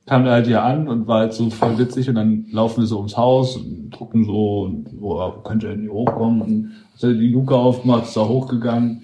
[0.06, 2.08] kam der halt hier an und war halt so voll witzig.
[2.08, 5.92] Und dann laufen wir so ums Haus und gucken so, und, wo könnte er hier
[5.92, 6.42] hochkommen?
[6.42, 9.02] Und hat er die Luke aufgemacht, ist da hochgegangen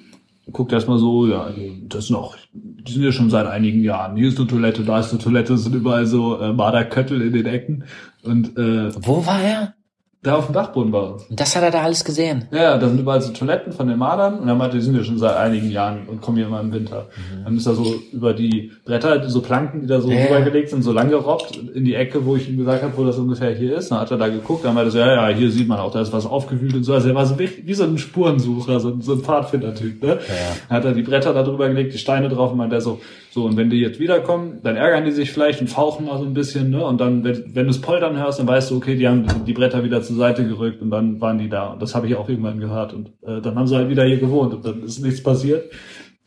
[0.53, 4.17] guckt erstmal so, ja, also das noch, die sind ja schon seit einigen Jahren.
[4.17, 7.47] Hier ist eine Toilette, da ist eine Toilette, sind überall so äh, Marderköttel in den
[7.47, 7.85] Ecken.
[8.23, 9.75] Und äh, Wo war er?
[10.23, 11.23] Da auf dem Dachboden bei uns.
[11.31, 12.47] Und das hat er da alles gesehen.
[12.53, 15.03] Ja, da sind überall so Toiletten von den Mardern und er meinte, die sind ja
[15.03, 17.07] schon seit einigen Jahren und kommen hier immer im Winter.
[17.43, 20.15] Dann ist er so über die Bretter, so Planken, die da so Mhm.
[20.19, 20.25] Ja.
[20.27, 23.17] rübergelegt sind, so lang gerobbt in die Ecke, wo ich ihm gesagt habe, wo das
[23.17, 23.91] ungefähr hier ist.
[23.91, 25.91] Dann hat er da geguckt, dann meinte er so, ja, ja, hier sieht man auch,
[25.91, 26.93] da ist was aufgewühlt und so.
[26.93, 30.09] Also er war so wie, wie so ein Spurensucher, so, ein- so ein Pfadfinder-Typ, ne?
[30.09, 30.17] Ja.
[30.69, 33.01] Dann hat er die Bretter da drüber gelegt, die Steine drauf und meinte er so,
[33.33, 36.25] so, und wenn die jetzt wiederkommen, dann ärgern die sich vielleicht und fauchen mal so
[36.25, 36.85] ein bisschen, ne?
[36.85, 39.53] Und dann, wenn, wenn du es poltern hörst, dann weißt du, okay, die haben die
[39.53, 41.69] Bretter wieder zur Seite gerückt und dann waren die da.
[41.69, 42.93] Und das habe ich auch irgendwann gehört.
[42.93, 45.71] Und äh, dann haben sie halt wieder hier gewohnt und dann ist nichts passiert.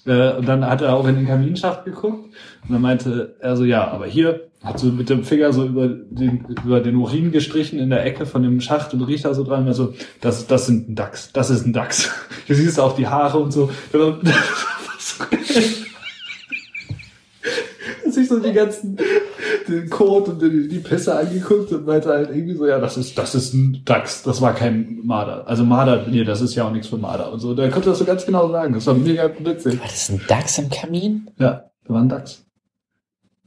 [0.06, 2.34] Äh, und dann hat er auch in den Kaminschacht geguckt
[2.68, 5.90] und dann meinte er so, ja, aber hier hat so mit dem Finger so über
[5.90, 9.44] den, über den Urin gestrichen in der Ecke von dem Schacht und riecht da so
[9.44, 9.68] dran.
[9.68, 12.10] Und so, das, das sind ein Dachs, das ist ein Dachs.
[12.48, 13.70] Du siehst auch die Haare und so.
[13.92, 14.20] Das war
[15.00, 15.64] so geil.
[18.06, 18.98] Das sich so die ganzen,
[19.68, 23.18] den Code und die, die Pässe angeguckt und meinte halt irgendwie so, ja, das ist,
[23.18, 25.48] das ist ein Dachs, das war kein Marder.
[25.48, 27.54] Also Marder, nee, das ist ja auch nichts für Marder und so.
[27.54, 28.74] Der konnte das so ganz genau sagen.
[28.74, 29.80] Das war mega witzig.
[29.80, 31.30] War das ein Dachs im Kamin?
[31.38, 32.46] Ja, da war ein Dachs.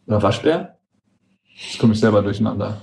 [0.06, 0.78] Oder Waschbär?
[1.54, 2.80] Jetzt komme ich selber durcheinander.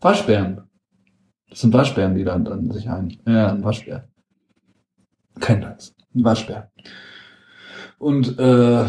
[0.00, 0.68] Waschbären.
[1.48, 3.16] Das sind Waschbären, die dann, dann sich ein.
[3.26, 4.08] Ja, ein Waschbär.
[5.40, 5.94] Kein Dachs.
[6.14, 6.70] Ein Waschbär.
[7.98, 8.84] Und äh,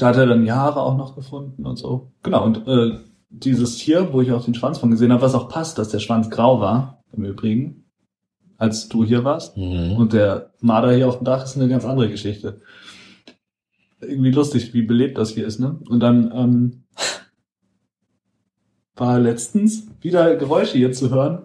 [0.00, 2.12] da hat er dann die Haare auch noch gefunden und so.
[2.22, 2.98] Genau, und äh,
[3.28, 6.00] dieses Tier, wo ich auch den Schwanz von gesehen habe, was auch passt, dass der
[6.00, 7.84] Schwanz grau war, im Übrigen,
[8.56, 9.56] als du hier warst.
[9.56, 9.92] Mhm.
[9.96, 12.60] Und der Marder hier auf dem Dach ist eine ganz andere Geschichte.
[14.00, 15.78] Irgendwie lustig, wie belebt das hier ist, ne?
[15.88, 16.84] Und dann ähm,
[18.96, 21.44] war letztens wieder Geräusche hier zu hören.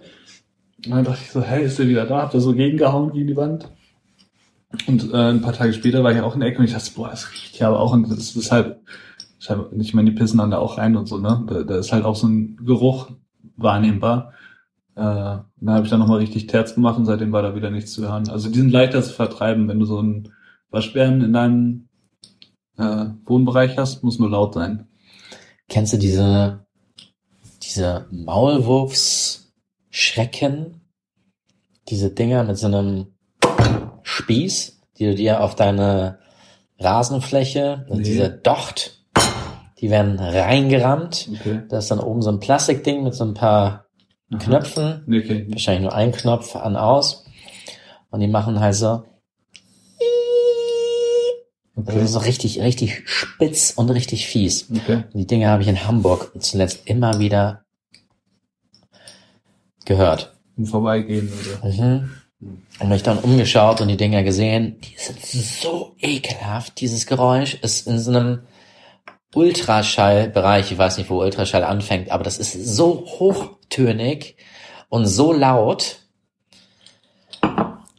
[0.85, 2.21] Und dann dachte ich so, hey, ist der wieder da?
[2.23, 3.69] Hab da so gegengehauen gegen die Wand.
[4.87, 6.91] Und äh, ein paar Tage später war ich auch in der Ecke und ich dachte,
[6.95, 7.93] boah, das riecht ja aber auch.
[7.93, 8.77] Und das ist halt,
[9.77, 11.43] ich meine, die pissen dann da auch rein und so, ne?
[11.47, 13.11] Da, da ist halt auch so ein Geruch
[13.57, 14.33] wahrnehmbar.
[14.95, 17.93] Äh, dann habe ich dann nochmal richtig Terz gemacht und seitdem war da wieder nichts
[17.93, 18.29] zu hören.
[18.29, 20.31] Also die sind leichter zu vertreiben, wenn du so einen
[20.71, 21.89] Waschbären in deinem
[22.77, 24.87] äh, Wohnbereich hast, muss nur laut sein.
[25.67, 26.65] Kennst du diese,
[27.63, 30.81] diese Maulwurfsschrecken?
[31.89, 33.14] Diese Dinger mit so einem
[34.15, 36.19] Spieß, die du dir auf deine
[36.79, 38.03] Rasenfläche, Nee.
[38.03, 39.03] diese Docht,
[39.79, 41.29] die werden reingerammt.
[41.33, 41.63] Okay.
[41.69, 43.87] Da ist dann oben so ein Plastikding mit so ein paar
[44.31, 44.39] Aha.
[44.39, 45.03] Knöpfen.
[45.07, 45.45] Okay.
[45.49, 47.25] Wahrscheinlich nur ein Knopf an aus.
[48.09, 49.03] Und die machen halt so.
[51.75, 52.03] Das Okay.
[52.05, 54.69] ist so richtig, richtig spitz und richtig fies.
[54.73, 55.03] okay.
[55.13, 57.65] Die Dinge habe ich in Hamburg zuletzt immer wieder
[59.83, 60.33] gehört.
[60.57, 61.29] Im Vorbeigehen
[61.61, 61.69] oder.
[61.69, 62.11] Mhm.
[62.41, 66.79] Und mich dann umgeschaut und die Dinger gesehen, die sind so ekelhaft.
[66.79, 68.41] Dieses Geräusch ist in so einem
[69.33, 74.37] Ultraschallbereich, ich weiß nicht, wo Ultraschall anfängt, aber das ist so hochtönig
[74.89, 75.99] und so laut.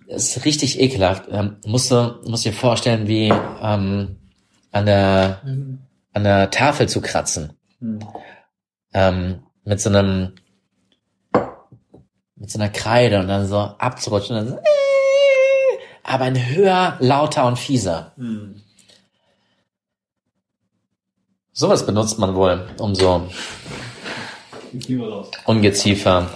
[0.08, 1.24] Das ist richtig ekelhaft.
[1.30, 3.32] Ähm, musst du, musst dir vorstellen, wie
[3.62, 4.16] ähm,
[4.70, 5.40] an der
[6.12, 7.98] an der Tafel zu kratzen Hm.
[8.94, 10.32] ähm, mit so einem
[12.36, 16.96] mit so einer Kreide und dann so abzurutschen und dann so, äh, aber ein höher,
[17.00, 18.12] lauter und fieser.
[18.16, 18.62] Hm.
[21.52, 23.28] Sowas benutzt man wohl, um so.
[25.46, 26.28] Ungeziefer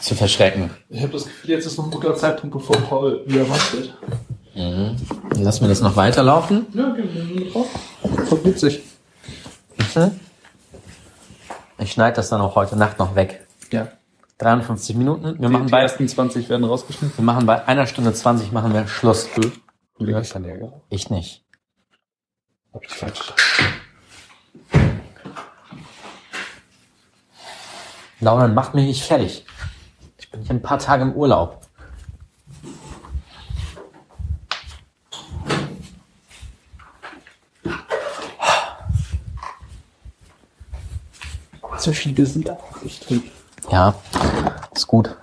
[0.00, 0.70] zu verschrecken.
[0.90, 3.94] Ich habe das Gefühl, jetzt ist noch ein guter Zeitpunkt, bevor Paul wieder wach wird.
[4.54, 4.96] Mhm.
[5.42, 6.66] Lassen wir das noch weiterlaufen.
[6.72, 7.66] Ja, okay, wir sind drauf.
[8.28, 8.82] Voll witzig.
[9.96, 10.20] Mhm.
[11.78, 13.46] Ich schneide das dann auch heute Nacht noch weg.
[13.70, 13.88] Ja.
[14.38, 15.24] 53 Minuten.
[15.40, 17.16] Wir Die, machen die bei, ersten 20 werden rausgeschnitten.
[17.18, 19.28] wir machen bei einer Stunde 20 machen wir Schluss.
[19.98, 20.80] Wie heißt der Lehrer?
[20.88, 21.44] Ich nicht.
[22.72, 23.32] Hab ich falsch.
[28.20, 29.44] Lauren, macht mich nicht fertig.
[30.18, 31.63] Ich bin hier ein paar Tage im Urlaub.
[41.84, 43.30] So viele sind auch nicht drin.
[43.70, 43.94] Ja,
[44.74, 45.14] ist gut.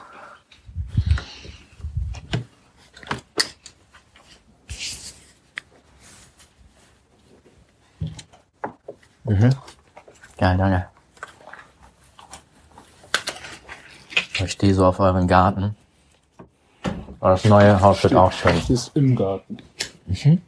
[9.23, 9.55] Mhm.
[10.37, 10.87] Geil, danke.
[14.45, 15.75] Ich stehe so auf euren Garten.
[17.19, 18.53] Aber das neue Haus wird auch schön.
[18.53, 19.57] Das ist im Garten.
[20.05, 20.43] Mhm.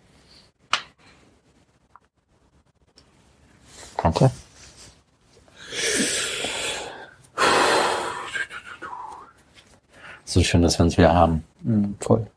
[3.98, 4.30] Danke.
[10.26, 11.44] So schön, dass wir uns wieder haben.
[11.62, 12.28] Mhm, voll.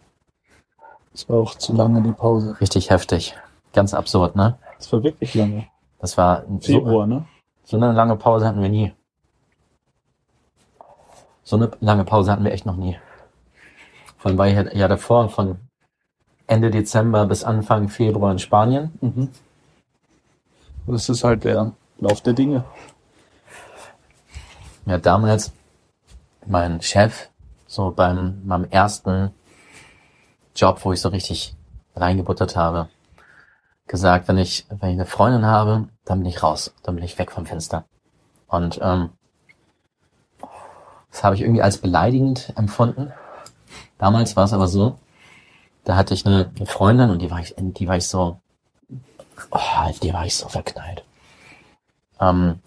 [1.13, 2.57] Das war auch zu lange die Pause.
[2.61, 3.35] Richtig heftig.
[3.73, 4.59] Ganz absurd, ne?
[4.79, 5.67] Das war wirklich lange.
[5.99, 7.25] Das war so, Februar, ne?
[7.65, 8.93] so eine lange Pause hatten wir nie.
[11.43, 12.99] So eine lange Pause hatten wir echt noch nie.
[14.19, 15.59] Von war ich ja- ja davor, von
[16.47, 18.93] Ende Dezember bis Anfang Februar in Spanien.
[19.01, 19.31] Mhm.
[20.87, 22.65] Das ist halt der Lauf der Dinge.
[24.87, 25.53] Ja, damals
[26.47, 27.29] mein Chef,
[27.67, 29.35] so beim meinem ersten
[30.55, 31.57] Job, wo ich so richtig
[31.97, 32.89] reingebuttert habe,
[33.89, 37.19] gesagt, wenn ich, wenn ich eine Freundin habe, dann bin ich raus, dann bin ich
[37.19, 37.85] weg vom Fenster.
[38.47, 39.11] Und ähm,
[41.11, 43.13] das habe ich irgendwie als beleidigend empfunden.
[43.99, 44.99] Damals war es aber so,
[45.83, 48.39] da hatte ich eine, eine Freundin und die war ich, die war ich so,
[49.51, 51.05] oh, die war ich so verknallt.
[52.21, 52.61] Ähm,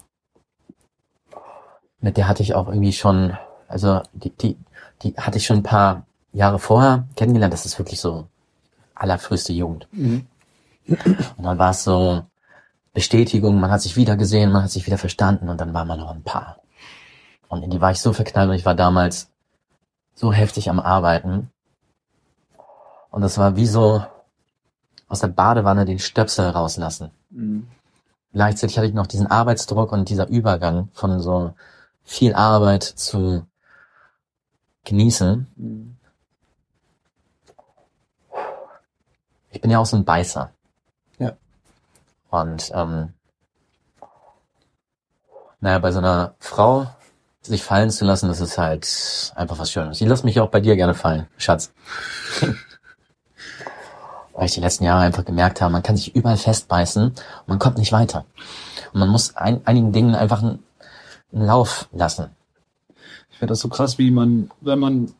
[2.00, 3.36] mit der hatte ich auch irgendwie schon,
[3.68, 4.56] also die, die,
[5.02, 7.52] die hatte ich schon ein paar Jahre vorher kennengelernt.
[7.52, 8.26] Das ist wirklich so
[8.94, 9.88] allerfrühste Jugend.
[9.92, 10.26] Mhm.
[10.86, 12.24] Und dann war es so
[12.92, 15.98] Bestätigung, man hat sich wieder gesehen, man hat sich wieder verstanden und dann war man
[15.98, 16.58] noch ein Paar.
[17.48, 19.28] Und in die war ich so verknallt und ich war damals
[20.14, 21.50] so heftig am Arbeiten.
[23.10, 24.04] Und das war wie so
[25.08, 27.10] aus der Badewanne den Stöpsel rauslassen.
[27.30, 27.68] Mhm.
[28.32, 31.52] Gleichzeitig hatte ich noch diesen Arbeitsdruck und dieser Übergang von so
[32.04, 33.46] viel Arbeit zu
[34.84, 35.46] genießen.
[35.56, 35.96] Mhm.
[39.50, 40.52] Ich bin ja auch so ein Beißer.
[41.18, 41.32] Ja.
[42.30, 43.14] Und ähm,
[45.60, 46.86] naja, bei so einer Frau
[47.42, 50.00] sich fallen zu lassen, das ist halt einfach was Schönes.
[50.00, 51.72] Ich lasse mich auch bei dir gerne fallen, Schatz.
[54.34, 57.58] Weil ich die letzten Jahre einfach gemerkt habe, man kann sich überall festbeißen und man
[57.58, 58.24] kommt nicht weiter.
[58.92, 60.62] Und man muss ein, einigen Dingen einfach einen,
[61.32, 62.30] Lauf lassen.
[63.30, 65.12] Ich finde das so krass, wie man, wenn man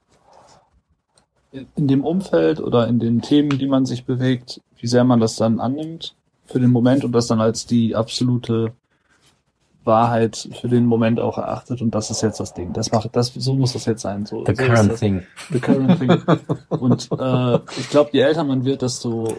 [1.52, 5.36] in dem Umfeld oder in den Themen, die man sich bewegt, wie sehr man das
[5.36, 8.72] dann annimmt für den Moment und das dann als die absolute
[9.84, 12.72] Wahrheit für den Moment auch erachtet und das ist jetzt das Ding.
[12.72, 14.26] Das macht, das, so muss das jetzt sein.
[14.26, 15.22] So, The so current thing.
[15.50, 16.10] The current thing.
[16.68, 19.36] Und äh, ich glaube, je älter man wird, desto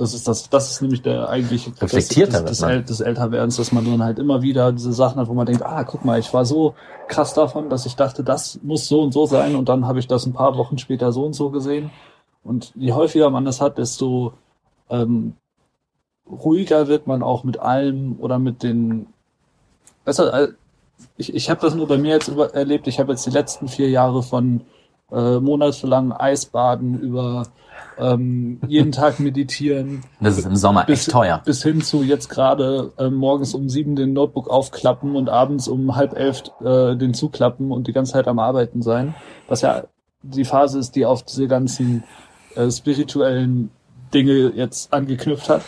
[0.00, 2.84] das ist das, das ist nämlich der eigentliche Reflektierter des, des, wird man.
[2.86, 5.84] des, Älterwerdens, dass man dann halt immer wieder diese Sachen hat, wo man denkt, ah,
[5.84, 6.74] guck mal, ich war so
[7.06, 10.06] krass davon, dass ich dachte, das muss so und so sein und dann habe ich
[10.06, 11.90] das ein paar Wochen später so und so gesehen.
[12.42, 14.32] Und je häufiger man das hat, desto
[14.88, 15.34] ähm,
[16.26, 19.06] ruhiger wird man auch mit allem oder mit den
[20.06, 20.48] besser, äh,
[21.18, 23.68] ich, ich habe das nur bei mir jetzt über, erlebt, ich habe jetzt die letzten
[23.68, 24.62] vier Jahre von
[25.12, 27.48] äh, monatelang Eisbaden über
[27.98, 31.42] ähm, jeden Tag meditieren Das ist im Sommer bis, echt teuer.
[31.44, 35.96] bis hin zu jetzt gerade äh, morgens um sieben den Notebook aufklappen und abends um
[35.96, 39.14] halb elf äh, den zuklappen und die ganze Zeit am Arbeiten sein.
[39.48, 39.84] Was ja
[40.22, 42.04] die Phase ist, die auf diese ganzen
[42.54, 43.70] äh, spirituellen
[44.12, 45.62] Dinge jetzt angeknüpft hat.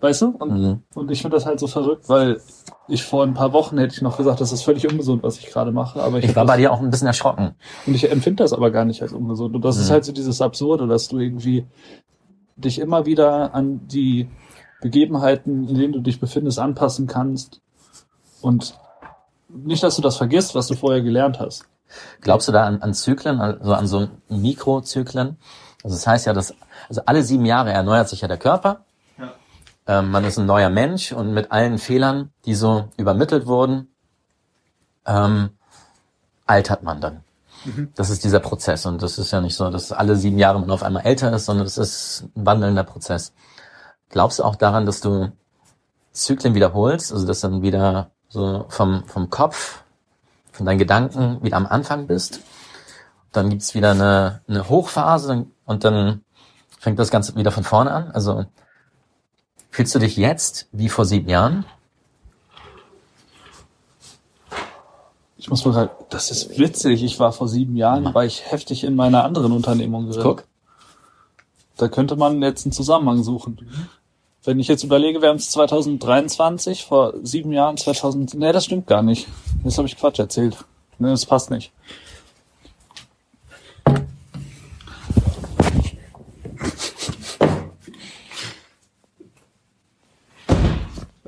[0.00, 0.28] Weißt du?
[0.38, 0.82] Und, Mhm.
[0.94, 2.40] und ich finde das halt so verrückt, weil
[2.88, 5.46] ich vor ein paar Wochen hätte ich noch gesagt, das ist völlig ungesund, was ich
[5.46, 6.02] gerade mache.
[6.02, 7.54] Aber ich, Ich war bei dir auch ein bisschen erschrocken.
[7.86, 9.54] und ich empfinde das aber gar nicht als ungesund.
[9.54, 9.92] Und das ist Mhm.
[9.92, 11.66] halt so dieses Absurde, dass du irgendwie
[12.56, 14.28] dich immer wieder an die
[14.80, 17.60] Begebenheiten, in denen du dich befindest, anpassen kannst.
[18.40, 18.74] Und
[19.48, 21.66] nicht, dass du das vergisst, was du vorher gelernt hast.
[22.22, 25.36] Glaubst du da an, an Zyklen, also an so Mikrozyklen?
[25.82, 26.54] Also das heißt ja, dass
[26.88, 28.80] also alle sieben Jahre erneuert sich ja der Körper.
[29.90, 33.88] Ähm, man ist ein neuer Mensch und mit allen Fehlern, die so übermittelt wurden,
[35.04, 35.50] ähm,
[36.46, 37.24] altert man dann.
[37.96, 40.70] Das ist dieser Prozess und das ist ja nicht so, dass alle sieben Jahre man
[40.70, 43.32] auf einmal älter ist, sondern das ist ein wandelnder Prozess.
[44.10, 45.32] Glaubst du auch daran, dass du
[46.12, 49.82] Zyklen wiederholst, also dass dann wieder so vom, vom Kopf,
[50.52, 52.40] von deinen Gedanken wieder am Anfang bist?
[53.32, 56.22] Dann gibt's wieder eine, eine Hochphase und dann
[56.78, 58.12] fängt das Ganze wieder von vorne an.
[58.12, 58.46] Also
[59.70, 61.64] fühlst du dich jetzt wie vor sieben Jahren?
[65.36, 67.02] Ich muss mal sagen, das ist witzig.
[67.02, 70.22] Ich war vor sieben Jahren, war ich heftig in meiner anderen Unternehmung drin.
[70.22, 70.44] Guck.
[71.78, 73.58] Da könnte man jetzt einen Zusammenhang suchen.
[74.44, 78.86] Wenn ich jetzt überlege, wir haben es 2023, vor sieben Jahren, 2000, nee, das stimmt
[78.86, 79.28] gar nicht.
[79.64, 80.56] Jetzt habe ich Quatsch erzählt.
[80.98, 81.72] Nee, das passt nicht.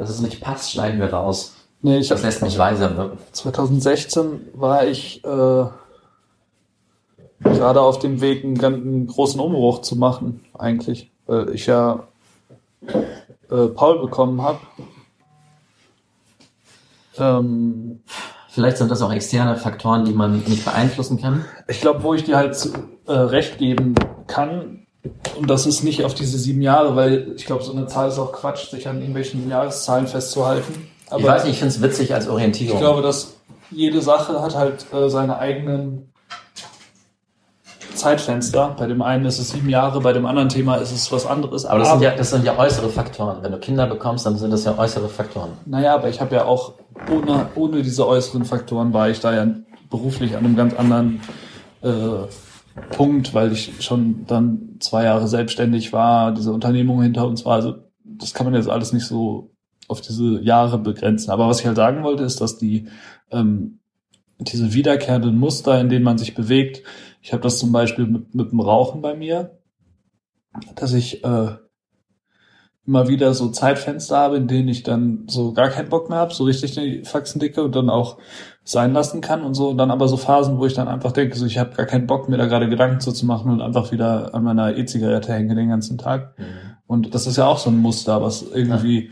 [0.02, 1.54] Dass es nicht passt, schneiden wir raus.
[1.80, 3.18] Nee, ich Das lässt mich weiser wirken.
[3.30, 5.64] 2016 war ich äh,
[7.44, 11.12] gerade auf dem Weg, einen, einen großen Umbruch zu machen, eigentlich.
[11.26, 12.08] Weil ich ja
[12.88, 14.58] äh, Paul bekommen habe.
[17.18, 18.00] Ähm,
[18.48, 21.44] Vielleicht sind das auch externe Faktoren, die man nicht beeinflussen kann.
[21.68, 22.56] ich glaube, wo ich dir halt
[23.06, 23.94] äh, recht geben
[24.26, 24.81] kann,
[25.36, 28.18] und das ist nicht auf diese sieben Jahre, weil ich glaube, so eine Zahl ist
[28.18, 30.88] auch Quatsch, sich an irgendwelchen Jahreszahlen festzuhalten.
[31.10, 32.78] Aber ich weiß nicht, ich finde es witzig als Ich Orientierung.
[32.78, 33.34] glaube, dass
[33.70, 36.12] jede Sache hat halt äh, seine eigenen
[37.94, 38.74] Zeitfenster.
[38.78, 41.64] Bei dem einen ist es sieben Jahre, bei dem anderen Thema ist es was anderes.
[41.66, 43.38] aber das sind, ja, das sind ja äußere Faktoren.
[43.42, 45.50] Wenn du Kinder bekommst, dann sind das ja äußere Faktoren.
[45.66, 46.74] naja, aber ich habe ja auch
[47.10, 49.46] ohne, ohne diese äußeren Faktoren war ich da ja
[49.90, 51.20] beruflich an einem ganz anderen
[51.82, 51.90] äh,
[52.96, 57.54] Punkt, weil ich schon dann zwei Jahre selbstständig war, diese Unternehmung hinter uns war.
[57.54, 59.50] Also das kann man jetzt alles nicht so
[59.88, 61.30] auf diese Jahre begrenzen.
[61.30, 62.88] Aber was ich halt sagen wollte, ist, dass die
[63.30, 63.78] ähm,
[64.38, 66.82] diese wiederkehrenden Muster, in denen man sich bewegt,
[67.20, 69.58] ich habe das zum Beispiel mit, mit dem Rauchen bei mir,
[70.74, 71.56] dass ich äh,
[72.86, 76.34] immer wieder so Zeitfenster habe, in denen ich dann so gar keinen Bock mehr habe,
[76.34, 78.18] so richtig die Faxen dicke und dann auch
[78.64, 79.70] sein lassen kann und so.
[79.70, 82.06] Und dann aber so Phasen, wo ich dann einfach denke, so ich habe gar keinen
[82.06, 85.54] Bock, mir da gerade Gedanken zu, zu machen und einfach wieder an meiner E-Zigarette hänge
[85.54, 86.38] den ganzen Tag.
[86.38, 86.44] Mhm.
[86.86, 89.10] Und das ist ja auch so ein Muster, was irgendwie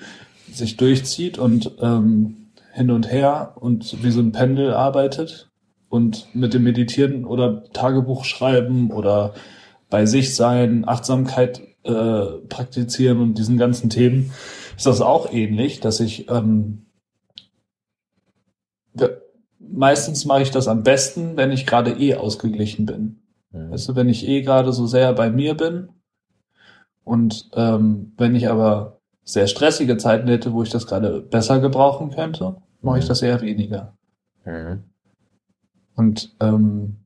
[0.53, 5.49] sich durchzieht und ähm, hin und her und wie so ein Pendel arbeitet.
[5.89, 9.35] Und mit dem Meditieren oder Tagebuch schreiben oder
[9.89, 14.33] bei sich sein, Achtsamkeit äh, praktizieren und diesen ganzen Themen
[14.77, 16.87] ist das auch ähnlich, dass ich ähm,
[19.73, 23.21] meistens mache ich das am besten, wenn ich gerade eh ausgeglichen bin.
[23.53, 23.71] Mhm.
[23.71, 25.91] Weißt du, wenn ich eh gerade so sehr bei mir bin
[27.05, 32.11] und ähm, wenn ich aber sehr stressige Zeiten hätte, wo ich das gerade besser gebrauchen
[32.11, 33.09] könnte, mache ich Mhm.
[33.09, 33.97] das eher weniger.
[34.45, 34.85] Mhm.
[35.97, 36.97] Und ähm,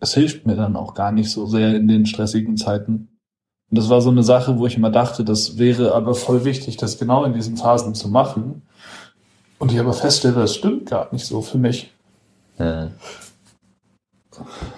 [0.00, 3.08] es hilft mir dann auch gar nicht so sehr in den stressigen Zeiten.
[3.70, 6.76] Und das war so eine Sache, wo ich immer dachte, das wäre aber voll wichtig,
[6.76, 8.62] das genau in diesen Phasen zu machen.
[9.58, 11.92] Und ich aber feststelle, das stimmt gar nicht so für mich.
[12.58, 12.92] Mhm.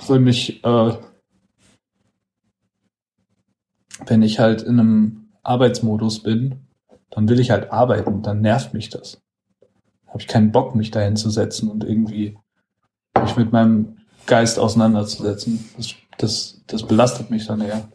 [0.07, 0.93] Weil mich, äh,
[4.07, 6.67] wenn ich halt in einem Arbeitsmodus bin,
[7.11, 9.23] dann will ich halt arbeiten, dann nervt mich das.
[10.07, 12.37] Habe ich keinen Bock, mich dahin zu setzen und irgendwie
[13.21, 13.97] mich mit meinem
[14.27, 15.69] Geist auseinanderzusetzen.
[15.77, 17.89] Das, das, das belastet mich dann eher.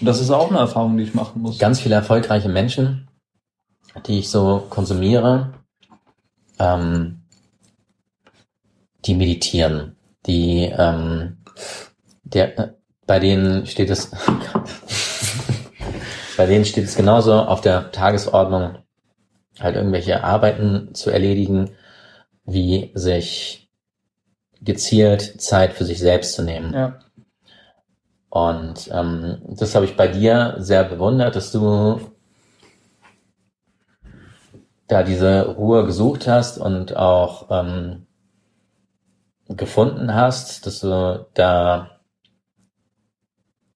[0.00, 1.58] Und das ist auch eine Erfahrung, die ich machen muss.
[1.58, 3.08] Ganz viele erfolgreiche Menschen,
[4.06, 5.54] die ich so konsumiere,
[6.58, 7.22] ähm,
[9.04, 9.96] die meditieren,
[10.26, 11.38] die, ähm,
[12.24, 12.68] der, äh,
[13.06, 14.10] bei denen steht es,
[16.36, 18.78] bei denen steht es genauso auf der Tagesordnung,
[19.60, 21.70] halt irgendwelche Arbeiten zu erledigen,
[22.44, 23.68] wie sich
[24.60, 26.74] gezielt Zeit für sich selbst zu nehmen.
[26.74, 26.98] Ja.
[28.28, 32.00] Und ähm, das habe ich bei dir sehr bewundert, dass du
[34.88, 38.06] da diese Ruhe gesucht hast und auch ähm,
[39.48, 42.00] gefunden hast, dass du da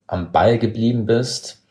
[0.07, 1.63] am Ball geblieben bist.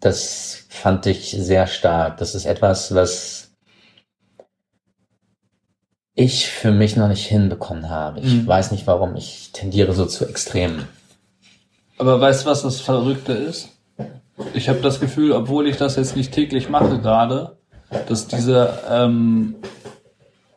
[0.00, 2.18] Das fand ich sehr stark.
[2.18, 3.50] Das ist etwas, was
[6.14, 8.20] ich für mich noch nicht hinbekommen habe.
[8.20, 8.46] Ich Mhm.
[8.46, 9.16] weiß nicht warum.
[9.16, 10.88] Ich tendiere so zu Extremen.
[11.98, 13.75] Aber weißt du, was das Verrückte ist?
[14.54, 17.56] Ich habe das Gefühl, obwohl ich das jetzt nicht täglich mache gerade,
[18.08, 19.56] dass diese, ähm,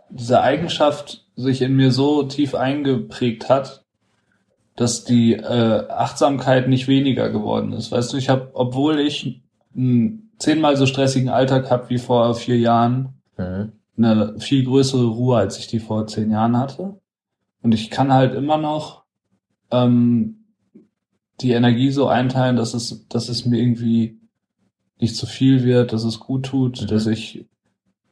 [0.09, 3.86] diese Eigenschaft sich in mir so tief eingeprägt hat,
[4.75, 7.91] dass die äh, Achtsamkeit nicht weniger geworden ist.
[7.91, 9.41] Weißt du, ich habe, obwohl ich
[9.75, 13.71] einen zehnmal so stressigen Alltag habe wie vor vier Jahren, Mhm.
[13.97, 16.99] eine viel größere Ruhe, als ich die vor zehn Jahren hatte.
[17.61, 19.03] Und ich kann halt immer noch
[19.71, 20.38] ähm,
[21.41, 24.17] die Energie so einteilen, dass es, dass es mir irgendwie
[24.99, 26.87] nicht zu viel wird, dass es gut tut, Mhm.
[26.87, 27.45] dass ich,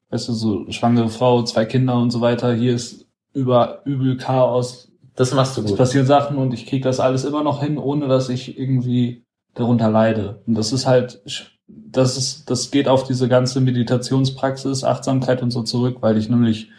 [0.09, 4.89] weißt du, so schwangere Frau, zwei Kinder und so weiter, hier ist über übel Chaos,
[5.15, 5.77] Das machst du es gut.
[5.77, 9.23] passieren Sachen und ich krieg das alles immer noch hin, ohne dass ich irgendwie
[9.55, 10.41] darunter leide.
[10.47, 11.21] Und das ist halt,
[11.67, 16.69] das ist, das geht auf diese ganze Meditationspraxis, Achtsamkeit und so zurück, weil ich nämlich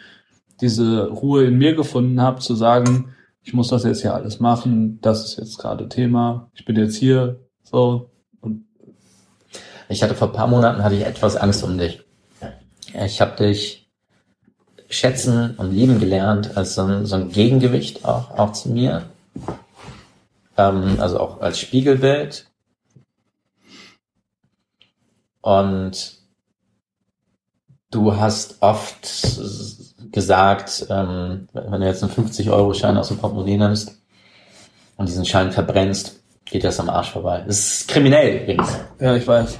[0.61, 3.13] diese Ruhe in mir gefunden habe, zu sagen,
[3.49, 6.97] ich muss das jetzt hier alles machen, das ist jetzt gerade Thema, ich bin jetzt
[6.97, 8.11] hier, so.
[8.41, 8.67] Und
[9.87, 12.03] Ich hatte vor ein paar Monaten hatte ich etwas Angst um dich.
[12.93, 13.89] Ich habe dich
[14.87, 19.09] schätzen und lieben gelernt als so ein, so ein Gegengewicht auch, auch zu mir.
[20.55, 22.51] Ähm, also auch als Spiegelbild.
[25.41, 26.19] Und
[27.89, 29.07] du hast oft
[30.11, 34.01] gesagt, ähm, wenn du jetzt einen 50-Euro-Schein aus dem Portemonnaie nimmst
[34.97, 37.43] und diesen Schein verbrennst, geht das am Arsch vorbei.
[37.45, 38.79] Das ist kriminell übrigens.
[38.99, 39.59] ja, ich weiß.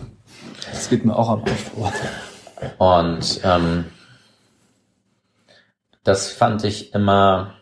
[0.72, 1.94] Das geht mir auch am Arsch vor.
[2.78, 3.86] Und ähm,
[6.04, 7.60] das fand ich immer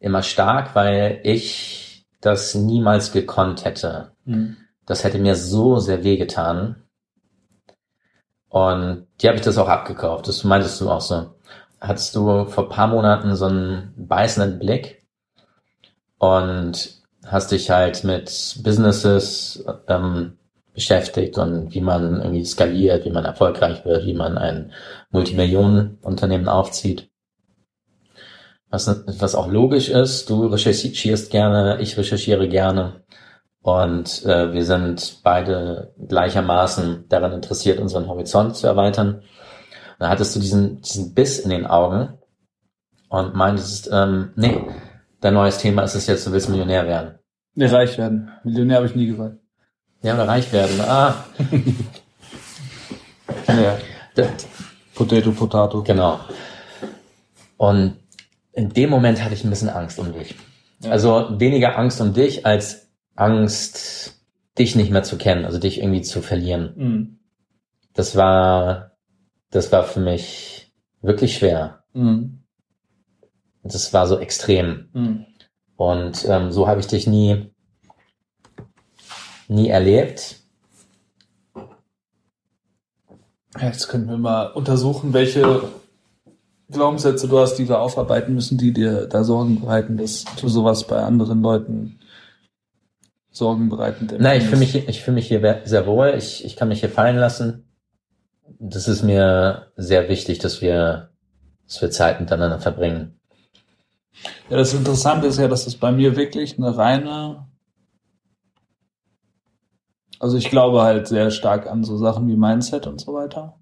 [0.00, 4.12] immer stark, weil ich das niemals gekonnt hätte.
[4.24, 4.56] Mhm.
[4.86, 6.84] Das hätte mir so sehr wehgetan.
[8.48, 10.28] Und die habe ich das auch abgekauft.
[10.28, 11.34] Das meintest du auch so.
[11.80, 15.06] Hattest du vor paar Monaten so einen beißenden Blick
[16.18, 20.38] und hast dich halt mit Businesses ähm,
[20.74, 24.72] beschäftigt und wie man irgendwie skaliert, wie man erfolgreich wird, wie man ein
[25.10, 27.10] Multimillionenunternehmen aufzieht.
[28.70, 33.02] Was, was auch logisch ist, du recherchierst gerne, ich recherchiere gerne.
[33.68, 39.16] Und äh, wir sind beide gleichermaßen daran interessiert, unseren Horizont zu erweitern.
[39.16, 39.22] Und
[39.98, 42.14] da hattest du diesen, diesen Biss in den Augen
[43.10, 44.58] und meintest, ähm, nee,
[45.20, 47.18] dein neues Thema ist es jetzt, du willst Millionär werden.
[47.56, 48.30] Nee, reich werden.
[48.42, 49.36] Millionär habe ich nie gesagt.
[50.00, 50.80] Ja, oder reich werden.
[50.80, 51.26] Ah,
[53.48, 53.76] Ja.
[54.14, 54.46] das,
[54.94, 55.82] Potato, Potato.
[55.82, 56.20] Genau.
[57.58, 57.98] Und
[58.52, 60.34] in dem Moment hatte ich ein bisschen Angst um dich.
[60.80, 60.92] Ja.
[60.92, 62.87] Also weniger Angst um dich als
[63.18, 64.20] Angst,
[64.58, 66.72] dich nicht mehr zu kennen, also dich irgendwie zu verlieren.
[66.76, 67.18] Mhm.
[67.92, 68.92] Das war,
[69.50, 71.84] das war für mich wirklich schwer.
[71.92, 72.44] Mhm.
[73.62, 74.88] Das war so extrem.
[74.92, 75.26] Mhm.
[75.76, 77.50] Und ähm, so habe ich dich nie,
[79.48, 80.36] nie erlebt.
[83.60, 85.62] Jetzt können wir mal untersuchen, welche
[86.70, 90.86] Glaubenssätze du hast, die wir aufarbeiten müssen, die dir da Sorgen bereiten, dass du sowas
[90.86, 91.98] bei anderen Leuten
[93.38, 96.14] Sorgen bereitend Nein, ich fühle mich, ich fühle mich hier sehr wohl.
[96.18, 97.64] Ich, ich kann mich hier fallen lassen.
[98.58, 101.10] Das ist mir sehr wichtig, dass wir,
[101.66, 103.18] dass wir Zeit miteinander verbringen.
[104.50, 107.46] Ja, das Interessante ist ja, dass es bei mir wirklich eine reine,
[110.18, 113.58] also ich glaube halt sehr stark an so Sachen wie Mindset und so weiter.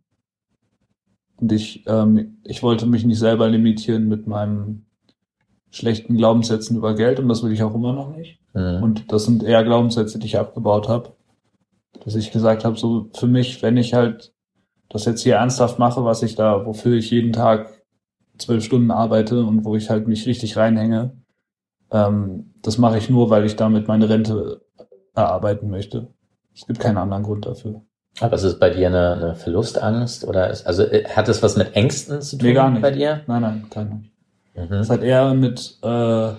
[1.36, 4.86] Und ich, ähm, ich wollte mich nicht selber limitieren mit meinem
[5.70, 8.40] schlechten Glaubenssätzen über Geld und das will ich auch immer noch nicht.
[8.56, 8.82] Mhm.
[8.82, 11.12] Und das sind eher Glaubenssätze, die ich abgebaut habe.
[12.04, 14.32] Dass ich gesagt habe, so für mich, wenn ich halt
[14.88, 17.82] das jetzt hier ernsthaft mache, was ich da, wofür ich jeden Tag
[18.38, 21.12] zwölf Stunden arbeite und wo ich halt mich richtig reinhänge,
[21.90, 24.62] ähm, das mache ich nur, weil ich damit meine Rente
[25.14, 26.08] erarbeiten möchte.
[26.54, 27.82] Es gibt keinen anderen Grund dafür.
[28.20, 31.56] Aber ist es bei dir eine, eine Verlustangst oder ist, also äh, hat es was
[31.56, 32.80] mit Ängsten zu tun Nee, gar nicht.
[32.82, 33.22] bei dir?
[33.26, 34.12] Nein, nein, kein nicht.
[34.54, 34.70] Mhm.
[34.70, 36.32] Das hat eher mit, äh,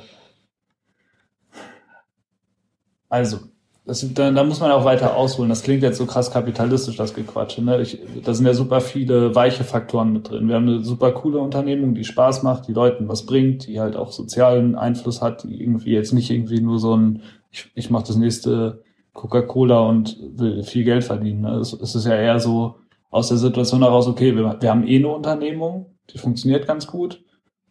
[3.09, 3.39] also,
[3.87, 5.49] das, da, da muss man auch weiter ausholen.
[5.49, 7.63] Das klingt jetzt so krass kapitalistisch, das Gequatsche.
[7.63, 7.81] Ne?
[7.81, 10.49] Ich, da sind ja super viele weiche Faktoren mit drin.
[10.49, 13.95] Wir haben eine super coole Unternehmung, die Spaß macht, die Leuten was bringt, die halt
[13.95, 18.07] auch sozialen Einfluss hat, die irgendwie jetzt nicht irgendwie nur so ein, ich, ich mache
[18.07, 18.83] das nächste
[19.13, 21.41] Coca-Cola und will viel Geld verdienen.
[21.41, 21.55] Ne?
[21.55, 22.75] Es, es ist ja eher so
[23.09, 27.23] aus der Situation heraus, okay, wir, wir haben eh eine Unternehmung, die funktioniert ganz gut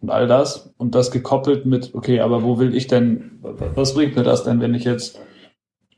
[0.06, 4.14] und all das und das gekoppelt mit, okay, aber wo will ich denn, was bringt
[4.14, 5.18] mir das denn, wenn ich jetzt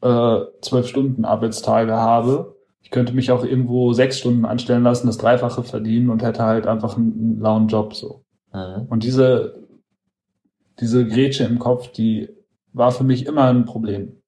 [0.01, 2.57] äh, zwölf Stunden Arbeitstage habe?
[2.81, 6.67] Ich könnte mich auch irgendwo sechs Stunden anstellen lassen, das Dreifache verdienen und hätte halt
[6.67, 8.25] einfach einen, einen lauen Job so.
[8.55, 8.87] Mhm.
[8.89, 9.67] Und diese,
[10.81, 12.31] diese Grätsche im Kopf, die
[12.73, 14.23] war für mich immer ein Problem,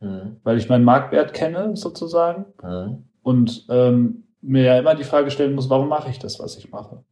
[0.00, 0.36] Mhm.
[0.42, 3.04] weil ich meinen Marktwert kenne sozusagen Mhm.
[3.22, 6.70] und ähm, mir ja immer die Frage stellen muss, warum mache ich das, was ich
[6.70, 7.04] mache?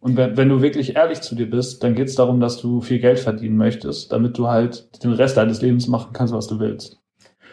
[0.00, 2.80] Und wenn, wenn du wirklich ehrlich zu dir bist, dann geht es darum, dass du
[2.80, 6.58] viel Geld verdienen möchtest, damit du halt den Rest deines Lebens machen kannst, was du
[6.58, 6.98] willst.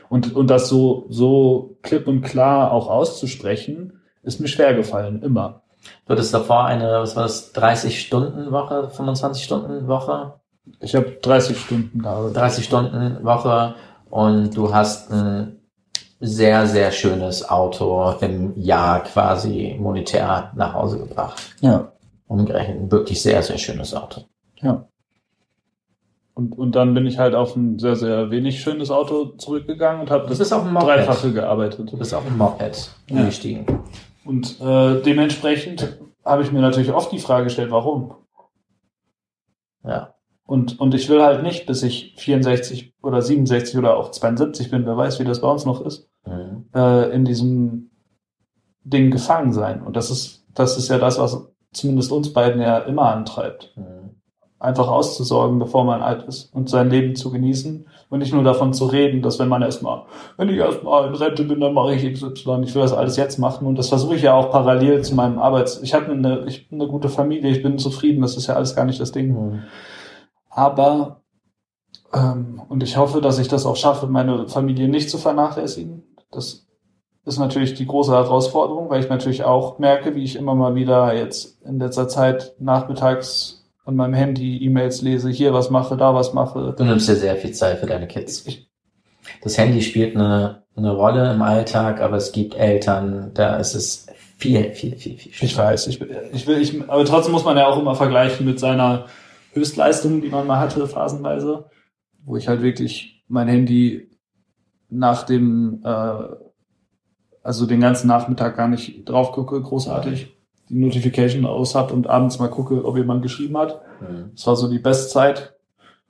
[0.10, 5.64] Und, und das so, so klipp und klar auch auszusprechen, ist mir schwer gefallen, immer.
[6.06, 10.34] Du hattest davor eine, was war das, 30-Stunden-Woche, 25-Stunden-Woche?
[10.80, 12.38] Ich habe 30 Stunden gearbeitet.
[12.38, 13.76] 30 Stunden Woche
[14.10, 15.60] und du hast ein
[16.20, 21.42] sehr, sehr schönes Auto im Jahr quasi monetär nach Hause gebracht.
[21.62, 21.92] Ja,
[22.28, 24.22] Umgerechnet ein wirklich sehr, sehr schönes Auto.
[24.62, 24.88] ja.
[26.34, 30.12] Und, und dann bin ich halt auf ein sehr, sehr wenig schönes Auto zurückgegangen und
[30.12, 30.38] habe das.
[30.50, 31.92] Dreifache gearbeitet.
[31.92, 33.22] Du bist auf dem Moped Ja.
[33.22, 33.66] umgestiegen.
[34.24, 38.14] Und äh, dementsprechend habe ich mir natürlich oft die Frage gestellt, warum?
[39.84, 40.14] Ja.
[40.46, 44.86] Und, und ich will halt nicht, bis ich 64 oder 67 oder auch 72 bin,
[44.86, 46.66] wer weiß, wie das bei uns noch ist, Mhm.
[46.76, 47.90] äh, in diesem
[48.84, 49.82] Ding gefangen sein.
[49.82, 51.48] Und das ist, das ist ja das, was
[51.78, 53.74] zumindest uns beiden ja immer antreibt.
[53.76, 54.16] Mhm.
[54.60, 58.74] Einfach auszusorgen, bevor man alt ist und sein Leben zu genießen und nicht nur davon
[58.74, 60.04] zu reden, dass wenn man erstmal,
[60.38, 62.64] wenn ich erstmal in Rente bin, dann mache ich XY.
[62.64, 65.38] Ich will das alles jetzt machen und das versuche ich ja auch parallel zu meinem
[65.38, 65.82] Arbeits.
[65.84, 68.76] Ich habe eine, ich bin eine gute Familie, ich bin zufrieden, das ist ja alles
[68.76, 69.28] gar nicht das Ding.
[69.30, 69.64] Mhm.
[70.50, 71.22] Aber,
[72.14, 76.04] ähm, und ich hoffe, dass ich das auch schaffe, meine Familie nicht zu vernachlässigen.
[76.32, 76.67] Das
[77.28, 81.14] ist natürlich die große Herausforderung, weil ich natürlich auch merke, wie ich immer mal wieder
[81.14, 86.34] jetzt in letzter Zeit nachmittags an meinem Handy E-Mails lese, hier was mache, da was
[86.34, 86.74] mache.
[86.78, 88.46] Du nimmst dir sehr viel Zeit für deine Kids.
[88.46, 88.70] Ich,
[89.44, 94.08] Das Handy spielt eine, eine Rolle im Alltag, aber es gibt Eltern, da ist es
[94.38, 96.00] viel, viel, viel, viel ich weiß, ich,
[96.34, 99.08] ich will, ich, aber trotzdem muss man ja auch immer vergleichen mit seiner
[99.54, 101.66] Höchstleistung, die man mal hatte, phasenweise,
[102.24, 104.10] wo ich halt wirklich mein Handy
[104.90, 106.47] nach dem, äh,
[107.48, 110.36] also den ganzen Nachmittag gar nicht drauf gucke, großartig,
[110.68, 113.82] die Notification aus hab und abends mal gucke, ob jemand geschrieben hat.
[114.02, 114.32] Mhm.
[114.36, 115.54] Das war so die Bestzeit.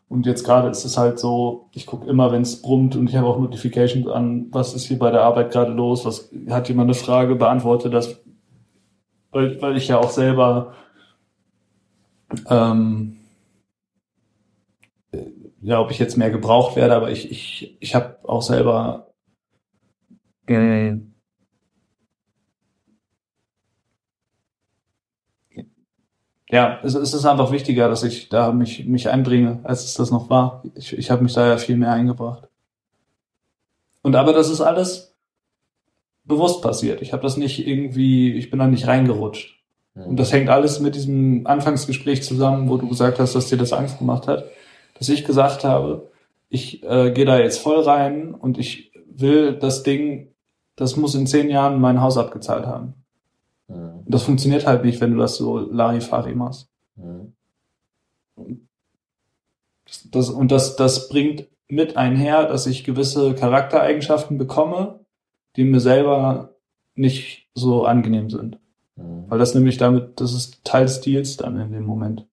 [0.09, 3.15] Und jetzt gerade ist es halt so, ich gucke immer, wenn es brummt und ich
[3.15, 6.88] habe auch Notifications an, was ist hier bei der Arbeit gerade los, was hat jemand
[6.88, 8.19] eine Frage, beantworte das,
[9.29, 10.73] weil, weil ich ja auch selber
[12.49, 13.17] ähm,
[15.11, 15.25] äh,
[15.61, 19.13] ja, ob ich jetzt mehr gebraucht werde, aber ich, ich, ich habe auch selber
[26.50, 30.12] ja, es, es ist einfach wichtiger, dass ich da mich, mich einbringe, als es das
[30.12, 30.64] noch war.
[30.76, 32.48] Ich, ich habe mich da ja viel mehr eingebracht.
[34.02, 35.16] Und aber das ist alles
[36.24, 37.02] bewusst passiert.
[37.02, 39.58] Ich habe das nicht irgendwie, ich bin da nicht reingerutscht.
[39.95, 43.74] Und das hängt alles mit diesem Anfangsgespräch zusammen, wo du gesagt hast, dass dir das
[43.74, 44.45] Angst gemacht hat,
[44.93, 46.12] dass ich gesagt habe,
[46.50, 50.34] ich äh, gehe da jetzt voll rein und ich will das Ding,
[50.76, 52.93] das muss in zehn Jahren mein Haus abgezahlt haben.
[53.68, 53.99] Mhm.
[54.05, 56.70] Und das funktioniert halt nicht, wenn du das so Larifari machst.
[56.95, 57.34] Mhm.
[60.11, 64.99] Das, und das, das bringt mit einher, dass ich gewisse Charaktereigenschaften bekomme,
[65.55, 66.55] die mir selber
[66.95, 68.59] nicht so angenehm sind.
[68.95, 69.26] Mhm.
[69.28, 72.26] Weil das nämlich damit, das ist Teil Stils dann in dem Moment.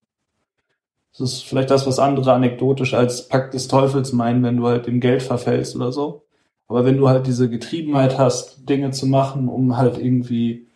[1.12, 4.86] Das ist vielleicht das, was andere anekdotisch als Pakt des Teufels meinen, wenn du halt
[4.86, 6.24] dem Geld verfällst oder so.
[6.66, 10.66] Aber wenn du halt diese Getriebenheit hast, Dinge zu machen, um halt irgendwie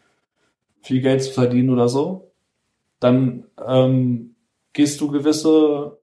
[0.83, 2.31] viel Geld zu verdienen oder so,
[3.01, 4.35] dann ähm,
[4.73, 5.99] gehst du gewisse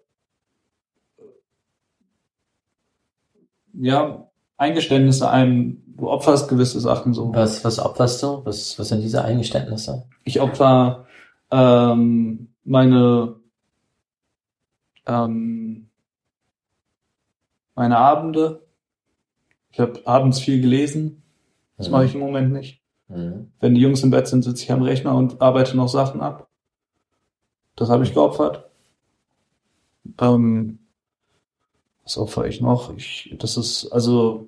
[3.74, 5.82] ja, Eingeständnisse ein.
[5.98, 7.34] Du opferst gewisse Sachen so.
[7.34, 8.42] Was, was opferst du?
[8.46, 10.06] Was, was sind diese Eingeständnisse?
[10.24, 11.06] Ich opfer
[11.52, 13.36] ähm, meine
[15.06, 15.90] ähm,
[17.76, 18.66] meine Abende.
[19.72, 21.22] Ich habe abends viel gelesen.
[21.78, 21.92] Das Mhm.
[21.92, 22.82] mache ich im Moment nicht.
[23.08, 23.52] Mhm.
[23.60, 26.48] Wenn die Jungs im Bett sind, sitze ich am Rechner und arbeite noch Sachen ab.
[27.76, 28.70] Das habe ich geopfert.
[30.20, 30.80] Ähm,
[32.04, 32.96] was opfer ich noch?
[32.96, 34.48] Ich, das ist, also,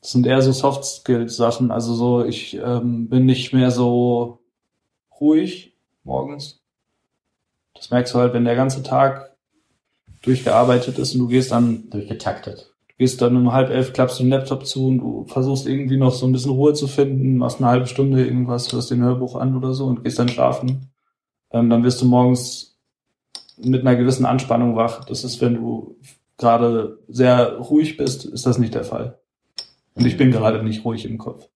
[0.00, 1.70] das sind eher so Soft Skills Sachen.
[1.70, 4.40] Also so, ich ähm, bin nicht mehr so
[5.20, 6.60] ruhig morgens.
[7.74, 9.36] Das merkst du halt, wenn der ganze Tag
[10.22, 12.74] durchgearbeitet ist und du gehst dann Durchgetaktet.
[12.98, 16.26] Gehst dann um halb elf, klappst den Laptop zu und du versuchst irgendwie noch so
[16.26, 19.72] ein bisschen Ruhe zu finden, machst eine halbe Stunde irgendwas, hörst den Hörbuch an oder
[19.72, 20.90] so und gehst dann schlafen.
[21.52, 22.76] Ähm, dann wirst du morgens
[23.56, 25.04] mit einer gewissen Anspannung wach.
[25.04, 25.96] Das ist, wenn du
[26.38, 29.18] gerade sehr ruhig bist, ist das nicht der Fall.
[29.94, 31.48] Und ich bin gerade nicht ruhig im Kopf.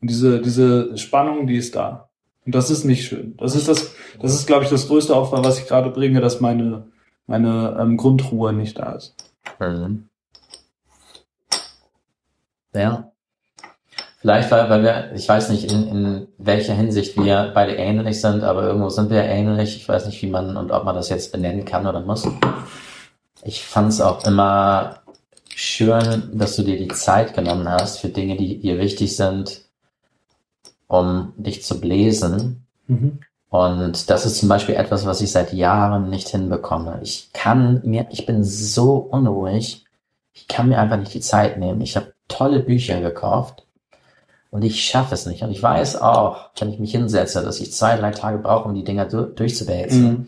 [0.00, 2.08] Und diese, diese Spannung, die ist da.
[2.44, 3.36] Und das ist nicht schön.
[3.38, 6.40] Das ist das, das ist, glaube ich, das größte Opfer, was ich gerade bringe, dass
[6.40, 6.86] meine,
[7.26, 9.14] meine ähm, Grundruhe nicht da ist.
[9.58, 10.08] Mhm.
[12.76, 13.12] Ja.
[14.20, 18.42] Vielleicht, weil, weil wir, ich weiß nicht, in, in welcher Hinsicht wir beide ähnlich sind,
[18.42, 19.76] aber irgendwo sind wir ähnlich.
[19.76, 22.26] Ich weiß nicht, wie man und ob man das jetzt benennen kann oder muss.
[23.44, 25.02] Ich fand es auch immer
[25.54, 29.62] schön, dass du dir die Zeit genommen hast für Dinge, die dir wichtig sind,
[30.88, 32.66] um dich zu bläsen.
[33.48, 36.98] Und das ist zum Beispiel etwas, was ich seit Jahren nicht hinbekomme.
[37.02, 39.84] Ich kann mir, ich bin so unruhig,
[40.32, 41.80] ich kann mir einfach nicht die Zeit nehmen.
[41.80, 43.66] Ich habe tolle Bücher gekauft
[44.50, 45.42] und ich schaffe es nicht.
[45.42, 48.74] Und ich weiß auch, wenn ich mich hinsetze, dass ich zwei, drei Tage brauche, um
[48.74, 50.02] die Dinger du durchzuwälzen.
[50.08, 50.26] Mhm.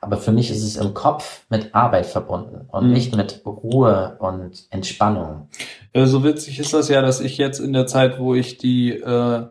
[0.00, 2.92] Aber für mich ist es im Kopf mit Arbeit verbunden und Mhm.
[2.92, 5.48] nicht mit Ruhe und Entspannung.
[5.92, 8.92] Äh, So witzig ist das ja, dass ich jetzt in der Zeit, wo ich die
[8.98, 9.46] äh,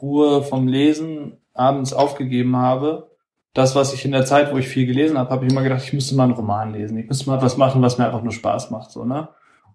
[0.00, 3.10] Ruhe vom Lesen abends aufgegeben habe,
[3.52, 5.82] das, was ich in der Zeit, wo ich viel gelesen habe, habe ich immer gedacht,
[5.82, 6.96] ich müsste mal einen Roman lesen.
[6.96, 9.28] Ich müsste mal was machen, was mir einfach nur Spaß macht, so, ne?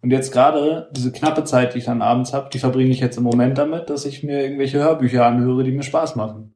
[0.06, 3.18] Und jetzt gerade diese knappe Zeit, die ich dann abends habe, die verbringe ich jetzt
[3.18, 6.54] im Moment damit, dass ich mir irgendwelche Hörbücher anhöre, die mir Spaß machen.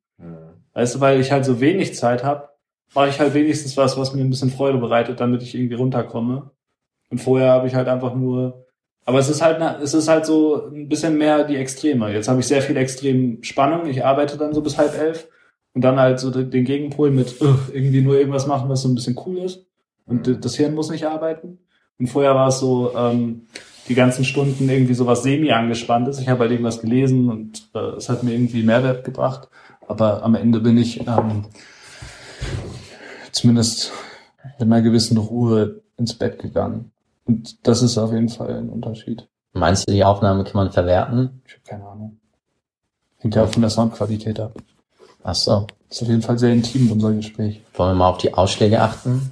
[0.76, 2.50] Weißt du, weil ich halt so wenig Zeit habe,
[2.94, 6.52] mache ich halt wenigstens was, was mir ein bisschen Freude bereitet, damit ich irgendwie runterkomme.
[7.10, 8.68] Und vorher habe ich halt einfach nur.
[9.04, 12.14] Aber es ist halt, es ist halt so ein bisschen mehr die Extreme.
[12.14, 13.88] Jetzt habe ich sehr viel extrem Spannung.
[13.88, 15.28] Ich arbeite dann so bis halb elf
[15.74, 17.38] und dann halt so den Gegenpol mit
[17.74, 19.66] irgendwie nur irgendwas machen, was so ein bisschen cool ist.
[20.06, 20.40] Und Mhm.
[20.40, 21.58] das Hirn muss nicht arbeiten.
[22.00, 23.44] Und vorher war es so ähm,
[23.90, 26.20] die ganzen Stunden irgendwie sowas semi angespanntes.
[26.20, 29.50] Ich habe halt irgendwas gelesen und äh, es hat mir irgendwie Mehrwert gebracht.
[29.88, 31.46] Aber am Ende bin ich ähm,
[33.32, 33.92] zumindest
[34.60, 36.92] mit einer gewissen Ruhe ins Bett gegangen.
[37.26, 39.28] Und das ist auf jeden Fall ein Unterschied.
[39.54, 41.42] Meinst du, die Aufnahme kann man verwerten?
[41.46, 42.18] Ich habe keine Ahnung.
[43.18, 44.54] Hängt ja auch von der Soundqualität ab.
[45.24, 45.68] Ach so.
[45.90, 47.62] Ist auf jeden Fall sehr intim, unser Gespräch.
[47.74, 49.32] Wollen wir mal auf die Ausschläge achten?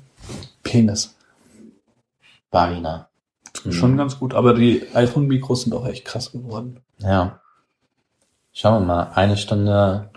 [0.63, 1.16] Penis.
[2.51, 3.09] Vagina.
[3.69, 6.79] Schon ganz gut, aber die iPhone-Mikros sind auch echt krass geworden.
[6.99, 7.41] Ja.
[8.53, 9.11] Schauen wir mal.
[9.15, 10.09] Eine Stunde.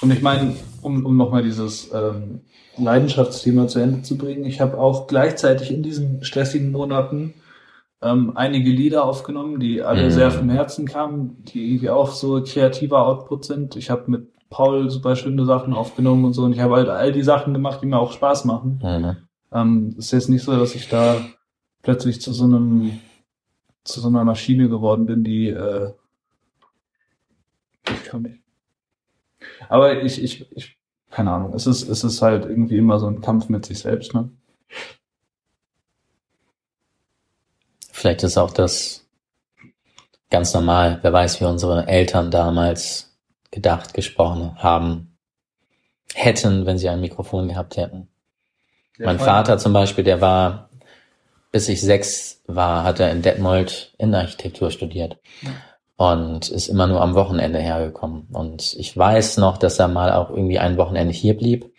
[0.00, 2.42] Und ich meine, um, um nochmal dieses ähm,
[2.78, 7.34] Leidenschaftsthema zu Ende zu bringen, ich habe auch gleichzeitig in diesen stressigen Monaten
[8.02, 10.10] ähm, einige Lieder aufgenommen, die alle Mhm.
[10.10, 13.76] sehr vom Herzen kamen, die irgendwie auch so kreativer Output sind.
[13.76, 17.12] Ich habe mit Paul super schöne Sachen aufgenommen und so und ich habe halt all
[17.12, 18.80] die Sachen gemacht, die mir auch Spaß machen.
[18.82, 19.16] Mhm.
[19.52, 21.24] Ähm, ist jetzt nicht so, dass ich da
[21.82, 23.00] plötzlich zu so einem
[23.84, 25.92] zu so einer Maschine geworden bin, die äh,
[27.88, 28.40] ich kann nicht.
[29.68, 30.76] Aber ich, ich, ich
[31.10, 34.14] keine Ahnung, es ist, es ist halt irgendwie immer so ein Kampf mit sich selbst,
[34.14, 34.30] ne?
[37.92, 39.06] Vielleicht ist auch das
[40.30, 41.00] ganz normal.
[41.02, 43.18] Wer weiß, wie unsere Eltern damals
[43.50, 45.18] gedacht, gesprochen haben,
[46.14, 48.08] hätten, wenn sie ein Mikrofon gehabt hätten.
[49.00, 49.26] Ja, mein voll.
[49.26, 50.68] Vater zum Beispiel, der war,
[51.52, 55.16] bis ich sechs war, hat er in Detmold Innenarchitektur studiert.
[55.96, 58.26] Und ist immer nur am Wochenende hergekommen.
[58.32, 61.72] Und ich weiß noch, dass er mal auch irgendwie ein Wochenende hier blieb.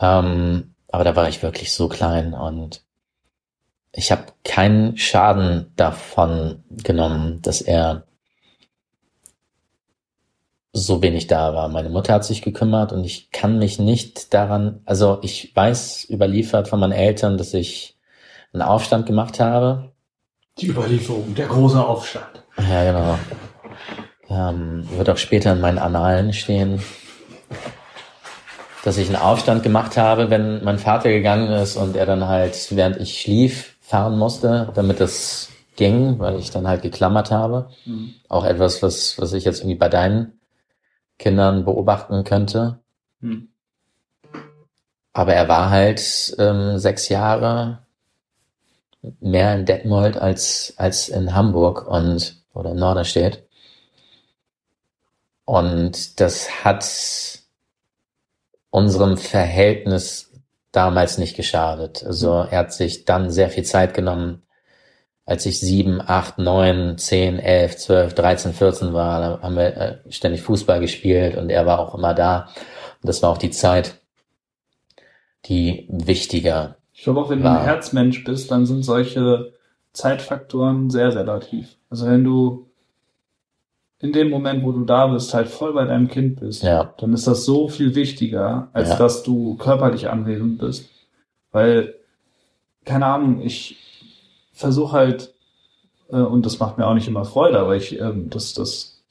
[0.00, 2.82] Ähm, aber da war ich wirklich so klein und
[3.92, 8.04] ich habe keinen Schaden davon genommen, dass er
[10.78, 11.68] so wenig da war.
[11.68, 16.68] Meine Mutter hat sich gekümmert und ich kann mich nicht daran, also ich weiß überliefert
[16.68, 17.98] von meinen Eltern, dass ich
[18.52, 19.92] einen Aufstand gemacht habe.
[20.58, 22.42] Die Überlieferung, der große Aufstand.
[22.58, 23.18] Ja, genau.
[24.30, 26.82] Ähm, wird auch später in meinen Annalen stehen,
[28.84, 32.68] dass ich einen Aufstand gemacht habe, wenn mein Vater gegangen ist und er dann halt,
[32.70, 37.70] während ich schlief, fahren musste, damit es ging, weil ich dann halt geklammert habe.
[37.86, 38.14] Mhm.
[38.28, 40.37] Auch etwas, was, was ich jetzt irgendwie bei deinen
[41.18, 42.80] Kindern beobachten könnte.
[43.20, 43.48] Mhm.
[45.12, 47.80] Aber er war halt ähm, sechs Jahre
[49.20, 53.44] mehr in Detmold als, als in Hamburg und oder in Norderstedt.
[55.44, 56.86] Und das hat
[58.70, 60.30] unserem Verhältnis
[60.72, 62.04] damals nicht geschadet.
[62.04, 64.42] Also er hat sich dann sehr viel Zeit genommen,
[65.28, 69.98] als ich sieben, acht, neun, zehn, elf, zwölf, dreizehn, vierzehn war, da haben wir äh,
[70.10, 72.48] ständig Fußball gespielt und er war auch immer da.
[73.02, 74.00] Und das war auch die Zeit,
[75.44, 79.52] die wichtiger Ich glaube auch, wenn du War- ein Herzmensch bist, dann sind solche
[79.92, 81.76] Zeitfaktoren sehr relativ.
[81.90, 82.66] Also wenn du
[84.00, 86.94] in dem Moment, wo du da bist, halt voll bei deinem Kind bist, Ja.
[86.98, 88.96] dann ist das so viel wichtiger, als Ja.
[88.96, 90.88] dass du körperlich anwesend bist.
[91.52, 91.94] Weil,
[92.86, 93.76] keine Ahnung, ich
[94.58, 95.34] versuche halt,
[96.10, 99.02] äh, und das macht mir auch nicht immer Freude, aber ich, ähm, das, das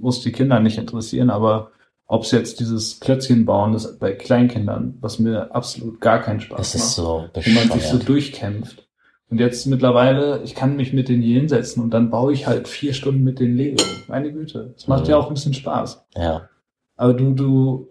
[0.00, 1.70] muss die Kinder nicht interessieren, aber
[2.06, 6.60] ob es jetzt dieses Klötzchen bauen ist bei Kleinkindern, was mir absolut gar keinen Spaß
[6.60, 8.86] Es macht ist so wo man sich so durchkämpft.
[9.30, 12.66] Und jetzt mittlerweile, ich kann mich mit denen hier hinsetzen und dann baue ich halt
[12.66, 13.82] vier Stunden mit den Lego.
[14.08, 14.72] Meine Güte.
[14.74, 15.10] Das macht Mhm.
[15.10, 16.06] ja auch ein bisschen Spaß.
[16.16, 16.48] Ja.
[16.96, 17.88] Aber du, du,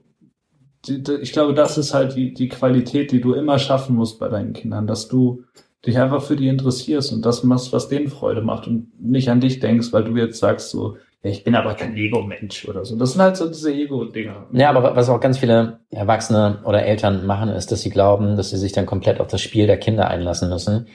[0.85, 4.17] die, die, ich glaube, das ist halt die, die Qualität, die du immer schaffen musst
[4.19, 5.43] bei deinen Kindern, dass du
[5.85, 9.41] dich einfach für die interessierst und das machst, was denen Freude macht und nicht an
[9.41, 12.95] dich denkst, weil du jetzt sagst so, ja, ich bin aber kein Lego-Mensch oder so.
[12.95, 14.47] Das sind halt so diese Ego-Dinger.
[14.53, 18.51] Ja, aber was auch ganz viele Erwachsene oder Eltern machen, ist, dass sie glauben, dass
[18.51, 20.87] sie sich dann komplett auf das Spiel der Kinder einlassen müssen.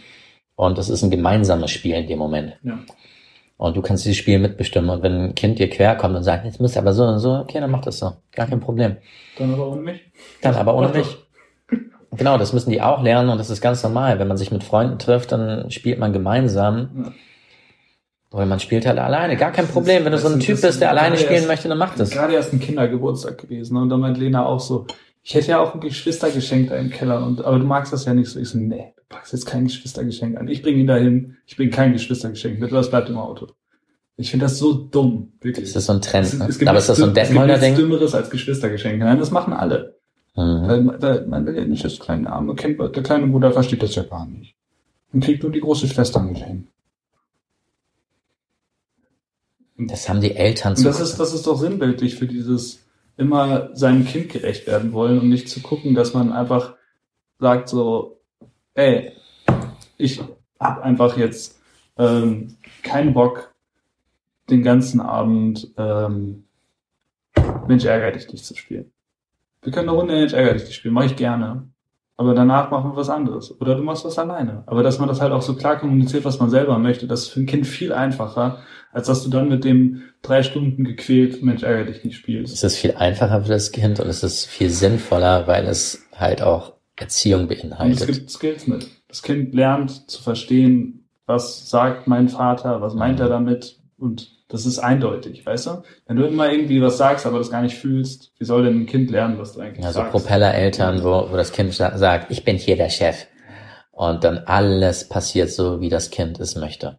[0.54, 2.56] Und das ist ein gemeinsames Spiel in dem Moment.
[2.62, 2.78] Ja.
[3.56, 4.90] Und du kannst dieses Spiel mitbestimmen.
[4.90, 7.18] Und wenn ein Kind dir quer kommt und sagt, jetzt müsst ihr aber so und
[7.18, 8.12] so, okay, dann mach das so.
[8.32, 8.96] Gar kein Problem.
[9.38, 10.00] Dann aber ohne mich.
[10.40, 11.16] Dann aber ohne Mach mich.
[12.16, 14.18] Genau, das müssen die auch lernen und das ist ganz normal.
[14.18, 17.14] Wenn man sich mit Freunden trifft, dann spielt man gemeinsam.
[18.30, 19.36] Oder man spielt halt alleine.
[19.36, 20.04] Gar kein Das Problem.
[20.04, 21.94] Wenn du so ein das Typ ist- bist, der das alleine spielen möchte, dann mach
[21.96, 22.10] das.
[22.10, 23.76] Gerade erst ein Kindergeburtstag gewesen.
[23.76, 24.86] Und dann meint Lena auch so,
[25.22, 27.24] ich hätte ja auch ein Geschwistergeschenk da im Keller.
[27.24, 28.40] Und, aber du magst das ja nicht so.
[28.40, 30.48] Ich so, nee, du packst jetzt kein Geschwistergeschenk an.
[30.48, 31.36] Ich bringe ihn dahin.
[31.46, 32.72] Ich bringe kein Geschwistergeschenk mit.
[32.72, 33.48] Das bleibt im Auto.
[34.16, 35.32] Ich finde das so dumm.
[35.40, 35.66] Wirklich.
[35.72, 36.26] Das ist so ein Trend.
[36.26, 36.46] Es- Ne?
[36.48, 37.78] es gibt Aber ist das so ein nichts- es gibt Detmolder nichts?
[37.78, 39.04] Dümmeres als Geschwistergeschenke.
[39.04, 39.98] Nein, das machen alle.
[40.34, 40.68] Mhm.
[40.68, 43.94] Weil, weil man will ja nicht das kleine arme Kind, der kleine Bruder versteht das
[43.94, 44.54] ja gar nicht.
[45.12, 46.68] Und kriegt nur die große Schwester ein Geschenk.
[49.76, 50.84] Das haben die Eltern Und zu.
[50.84, 52.84] das ist, das ist doch sinnbildlich für dieses
[53.16, 56.74] immer seinem Kind gerecht werden wollen und nicht zu gucken, dass man einfach
[57.38, 58.18] sagt so,
[58.74, 59.12] ey,
[59.98, 60.20] ich
[60.58, 61.58] hab einfach jetzt
[61.98, 63.52] ähm, keinen Bock,
[64.48, 66.44] den ganzen Abend ähm,
[67.66, 68.92] Mensch ärger dich nicht zu spielen.
[69.62, 71.68] Wir können eine Runde Mensch ärger dich spielen, mache ich gerne.
[72.16, 73.58] Aber danach machen wir was anderes.
[73.60, 74.62] Oder du machst was alleine.
[74.66, 77.28] Aber dass man das halt auch so klar kommuniziert, was man selber möchte, das ist
[77.30, 78.58] für ein Kind viel einfacher,
[78.92, 82.52] als dass du dann mit dem drei Stunden gequält Mensch ärger dich nicht spielst.
[82.52, 86.42] Es ist viel einfacher für das Kind und es ist viel sinnvoller, weil es halt
[86.42, 88.06] auch Erziehung Und es beinhaltet.
[88.06, 88.86] gibt Skills mit.
[89.08, 93.22] Das Kind lernt zu verstehen, was sagt mein Vater, was meint Mhm.
[93.24, 95.82] er damit und das ist eindeutig, weißt du?
[96.06, 98.86] Wenn du immer irgendwie was sagst, aber das gar nicht fühlst, wie soll denn ein
[98.86, 100.12] Kind lernen, was du eigentlich Also sagst?
[100.12, 103.26] Propellereltern, wo, wo das Kind sa- sagt, ich bin hier der Chef.
[103.92, 106.98] Und dann alles passiert so, wie das Kind es möchte.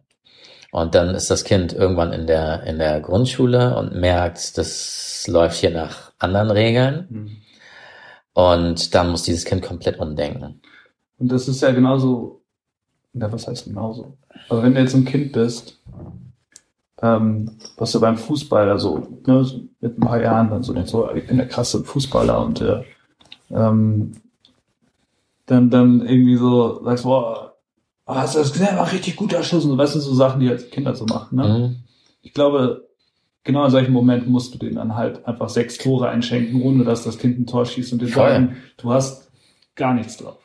[0.72, 5.58] Und dann ist das Kind irgendwann in der, in der Grundschule und merkt, das läuft
[5.58, 7.06] hier nach anderen Regeln.
[7.08, 7.36] Mhm.
[8.32, 10.60] Und dann muss dieses Kind komplett umdenken.
[11.18, 12.42] Und das ist ja genauso,
[13.12, 14.16] na, was heißt genauso?
[14.48, 15.78] Aber wenn du jetzt ein Kind bist
[17.04, 21.10] ähm, was du beim Fußball, also ne, so mit ein paar Jahren dann so, so
[21.14, 22.84] ich bin der krasse Fußballer und der
[23.50, 24.12] ähm,
[25.44, 27.56] dann, dann irgendwie so sagst, boah,
[28.06, 28.78] ah, hast du das gesehen?
[28.78, 29.66] War richtig guter Schuss.
[29.66, 31.36] Und weißt du, so Sachen, die als Kinder so machen.
[31.36, 31.46] Ne?
[31.46, 31.76] Mhm.
[32.22, 32.88] Ich glaube,
[33.42, 37.04] genau in solchen Momenten musst du denen dann halt einfach sechs Tore einschenken, ohne dass
[37.04, 38.30] das Kind ein Tor schießt und dir Voll.
[38.30, 39.30] sagen, du hast
[39.74, 40.38] gar nichts drauf.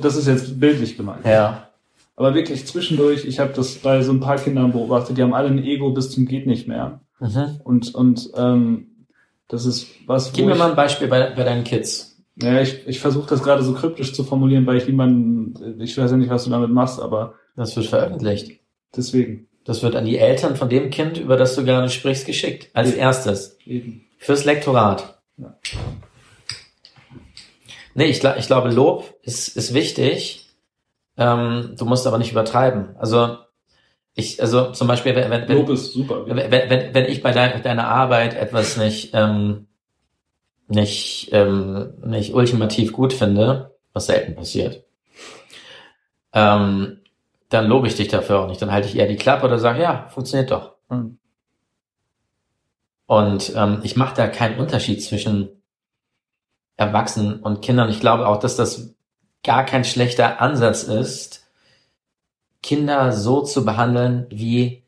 [0.00, 1.26] Das ist jetzt bildlich gemeint.
[1.26, 1.68] Ja.
[2.16, 5.48] Aber wirklich zwischendurch, ich habe das bei so ein paar Kindern beobachtet, die haben alle
[5.48, 7.00] ein Ego bis zum geht nicht mehr.
[7.20, 7.60] Mhm.
[7.64, 9.06] Und, und ähm,
[9.48, 12.22] das ist was, Gib mir ich, mal ein Beispiel bei, bei deinen Kids.
[12.36, 16.10] ja, ich, ich versuche das gerade so kryptisch zu formulieren, weil ich niemanden, ich weiß
[16.10, 18.60] ja nicht, was du damit machst, aber Das wird veröffentlicht.
[18.96, 19.48] deswegen.
[19.64, 22.68] Das wird an die Eltern von dem Kind, über das du gerade sprichst, geschickt.
[22.74, 22.96] Als Ja.
[22.96, 23.56] erstes.
[23.64, 24.04] Eben.
[24.18, 25.20] Fürs Lektorat.
[25.38, 25.56] Ja.
[27.94, 30.41] Nee, ich, gla- ich glaube, Lob ist, ist wichtig.
[31.16, 32.96] Ähm, du musst aber nicht übertreiben.
[32.96, 33.38] Also,
[34.14, 36.26] ich, also zum Beispiel, wenn, wenn, Lob wenn, ist super.
[36.26, 39.68] wenn, wenn, wenn ich bei dein, deiner Arbeit etwas nicht, ähm,
[40.68, 44.84] nicht, ähm, nicht ultimativ gut finde, was selten passiert,
[46.32, 47.00] ähm,
[47.48, 48.60] dann lobe ich dich dafür auch nicht.
[48.62, 50.74] Dann halte ich eher die Klappe oder sage, ja, funktioniert doch.
[50.88, 51.18] Mhm.
[53.06, 55.62] Und ähm, ich mache da keinen Unterschied zwischen
[56.76, 57.90] Erwachsenen und Kindern.
[57.90, 58.94] Ich glaube auch, dass das
[59.44, 61.46] gar kein schlechter Ansatz ist,
[62.62, 64.84] Kinder so zu behandeln wie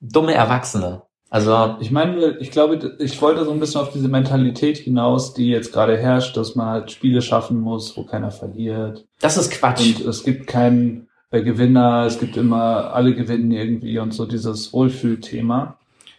[0.00, 1.02] dumme Erwachsene.
[1.30, 5.48] Also, Ich meine, ich glaube, ich wollte so ein bisschen auf diese Mentalität hinaus, die
[5.48, 9.06] jetzt gerade herrscht, dass man halt Spiele schaffen muss, wo keiner verliert.
[9.20, 10.00] das ist Quatsch.
[10.00, 14.72] Und es gibt keinen äh, Gewinner, es gibt immer, alle gewinnen irgendwie und so dieses
[14.72, 15.78] Wohlfühlthema.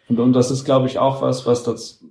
[0.10, 2.04] Und, und das ist, glaube ich, auch was, was das,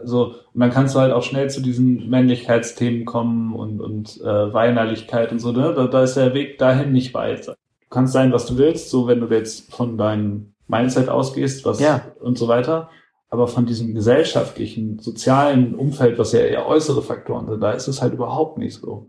[0.00, 4.52] also, und dann kannst du halt auch schnell zu diesen Männlichkeitsthemen kommen und, und äh,
[4.52, 5.72] Weinerlichkeit und so, ne?
[5.74, 7.46] Da, da ist der Weg dahin nicht weit.
[7.48, 7.54] Du
[7.90, 12.02] kannst sein, was du willst, so wenn du jetzt von deinem Mindset ausgehst, was Ja.
[12.20, 12.90] und so weiter.
[13.28, 18.00] Aber von diesem gesellschaftlichen, sozialen Umfeld, was ja eher äußere Faktoren sind, da ist es
[18.00, 19.06] halt überhaupt nicht so.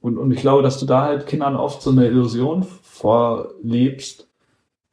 [0.00, 4.28] Und, und ich glaube, dass du da halt Kindern oft so eine Illusion vorlebst,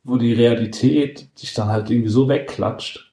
[0.04, 3.13] wo die Realität sich dann halt irgendwie so wegklatscht.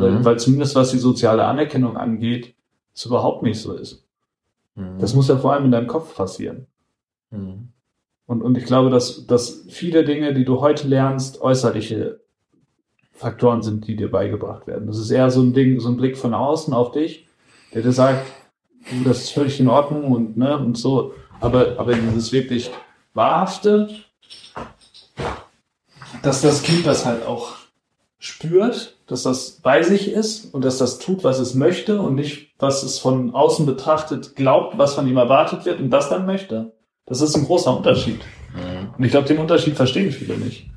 [0.00, 0.24] Weil, Mhm.
[0.24, 2.54] weil zumindest was die soziale Anerkennung angeht,
[2.94, 4.04] es überhaupt nicht so ist.
[4.74, 4.98] Mhm.
[4.98, 6.66] Das muss ja vor allem in deinem Kopf passieren.
[7.30, 7.68] Mhm.
[8.26, 12.20] Und, und ich glaube, dass, dass viele Dinge, die du heute lernst, äußerliche
[13.12, 14.86] Faktoren sind, die dir beigebracht werden.
[14.86, 17.26] Das ist eher so ein Ding, so ein Blick von außen auf dich,
[17.74, 18.26] der dir sagt,
[18.90, 21.14] du, das ist völlig in Ordnung und, ne, und so.
[21.40, 22.70] Aber, aber dieses wirklich
[23.14, 23.88] Wahrhafte,
[26.22, 27.56] dass das Kind das halt auch
[28.18, 32.54] spürt, dass das bei sich ist und dass das tut, was es möchte und nicht,
[32.58, 36.72] was es von außen betrachtet glaubt, was von ihm erwartet wird und das dann möchte.
[37.04, 38.20] Das ist ein großer Unterschied.
[38.54, 38.94] Mhm.
[38.96, 40.70] Und ich glaube, den Unterschied verstehen viele nicht.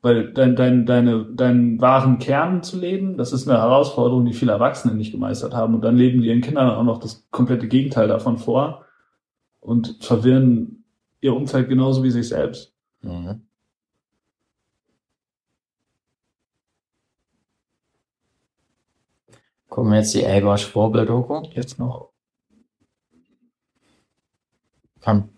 [0.00, 4.52] Weil dein, dein, deine, deinen wahren Kern zu leben, das ist eine Herausforderung, die viele
[4.52, 5.74] Erwachsene nicht gemeistert haben.
[5.74, 8.84] Und dann leben die ihren Kindern auch noch das komplette Gegenteil davon vor
[9.58, 10.84] und verwirren
[11.20, 12.72] ihr Umfeld genauso wie sich selbst.
[13.02, 13.42] Mhm.
[19.80, 21.40] Gucken wir jetzt die Elber Schwurbel-Doku.
[21.54, 22.10] Jetzt noch.
[25.00, 25.30] Komm,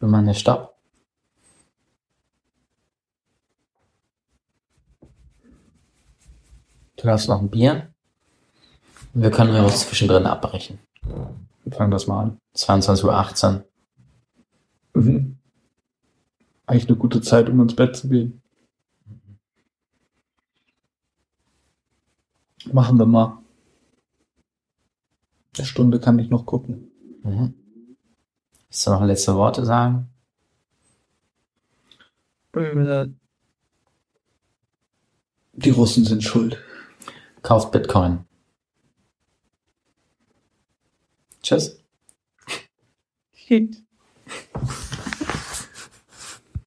[0.00, 0.74] wir machen den Stopp.
[6.96, 7.94] Du hast noch ein Bier.
[9.12, 10.80] Wir können ja was zwischendrin abbrechen.
[11.62, 12.40] Wir fangen das mal an.
[12.56, 13.64] 22.18 Uhr.
[14.94, 15.38] Mhm.
[16.66, 18.42] Eigentlich eine gute Zeit, um ins Bett zu gehen.
[22.72, 23.43] Machen wir mal.
[25.56, 26.90] Eine Stunde kann ich noch gucken.
[27.22, 27.54] Mhm.
[28.68, 30.10] Willst du noch letzte Worte sagen?
[35.52, 36.58] Die Russen sind schuld.
[37.42, 38.24] Kauft Bitcoin.
[41.42, 41.78] Tschüss.
[43.32, 43.82] Shit.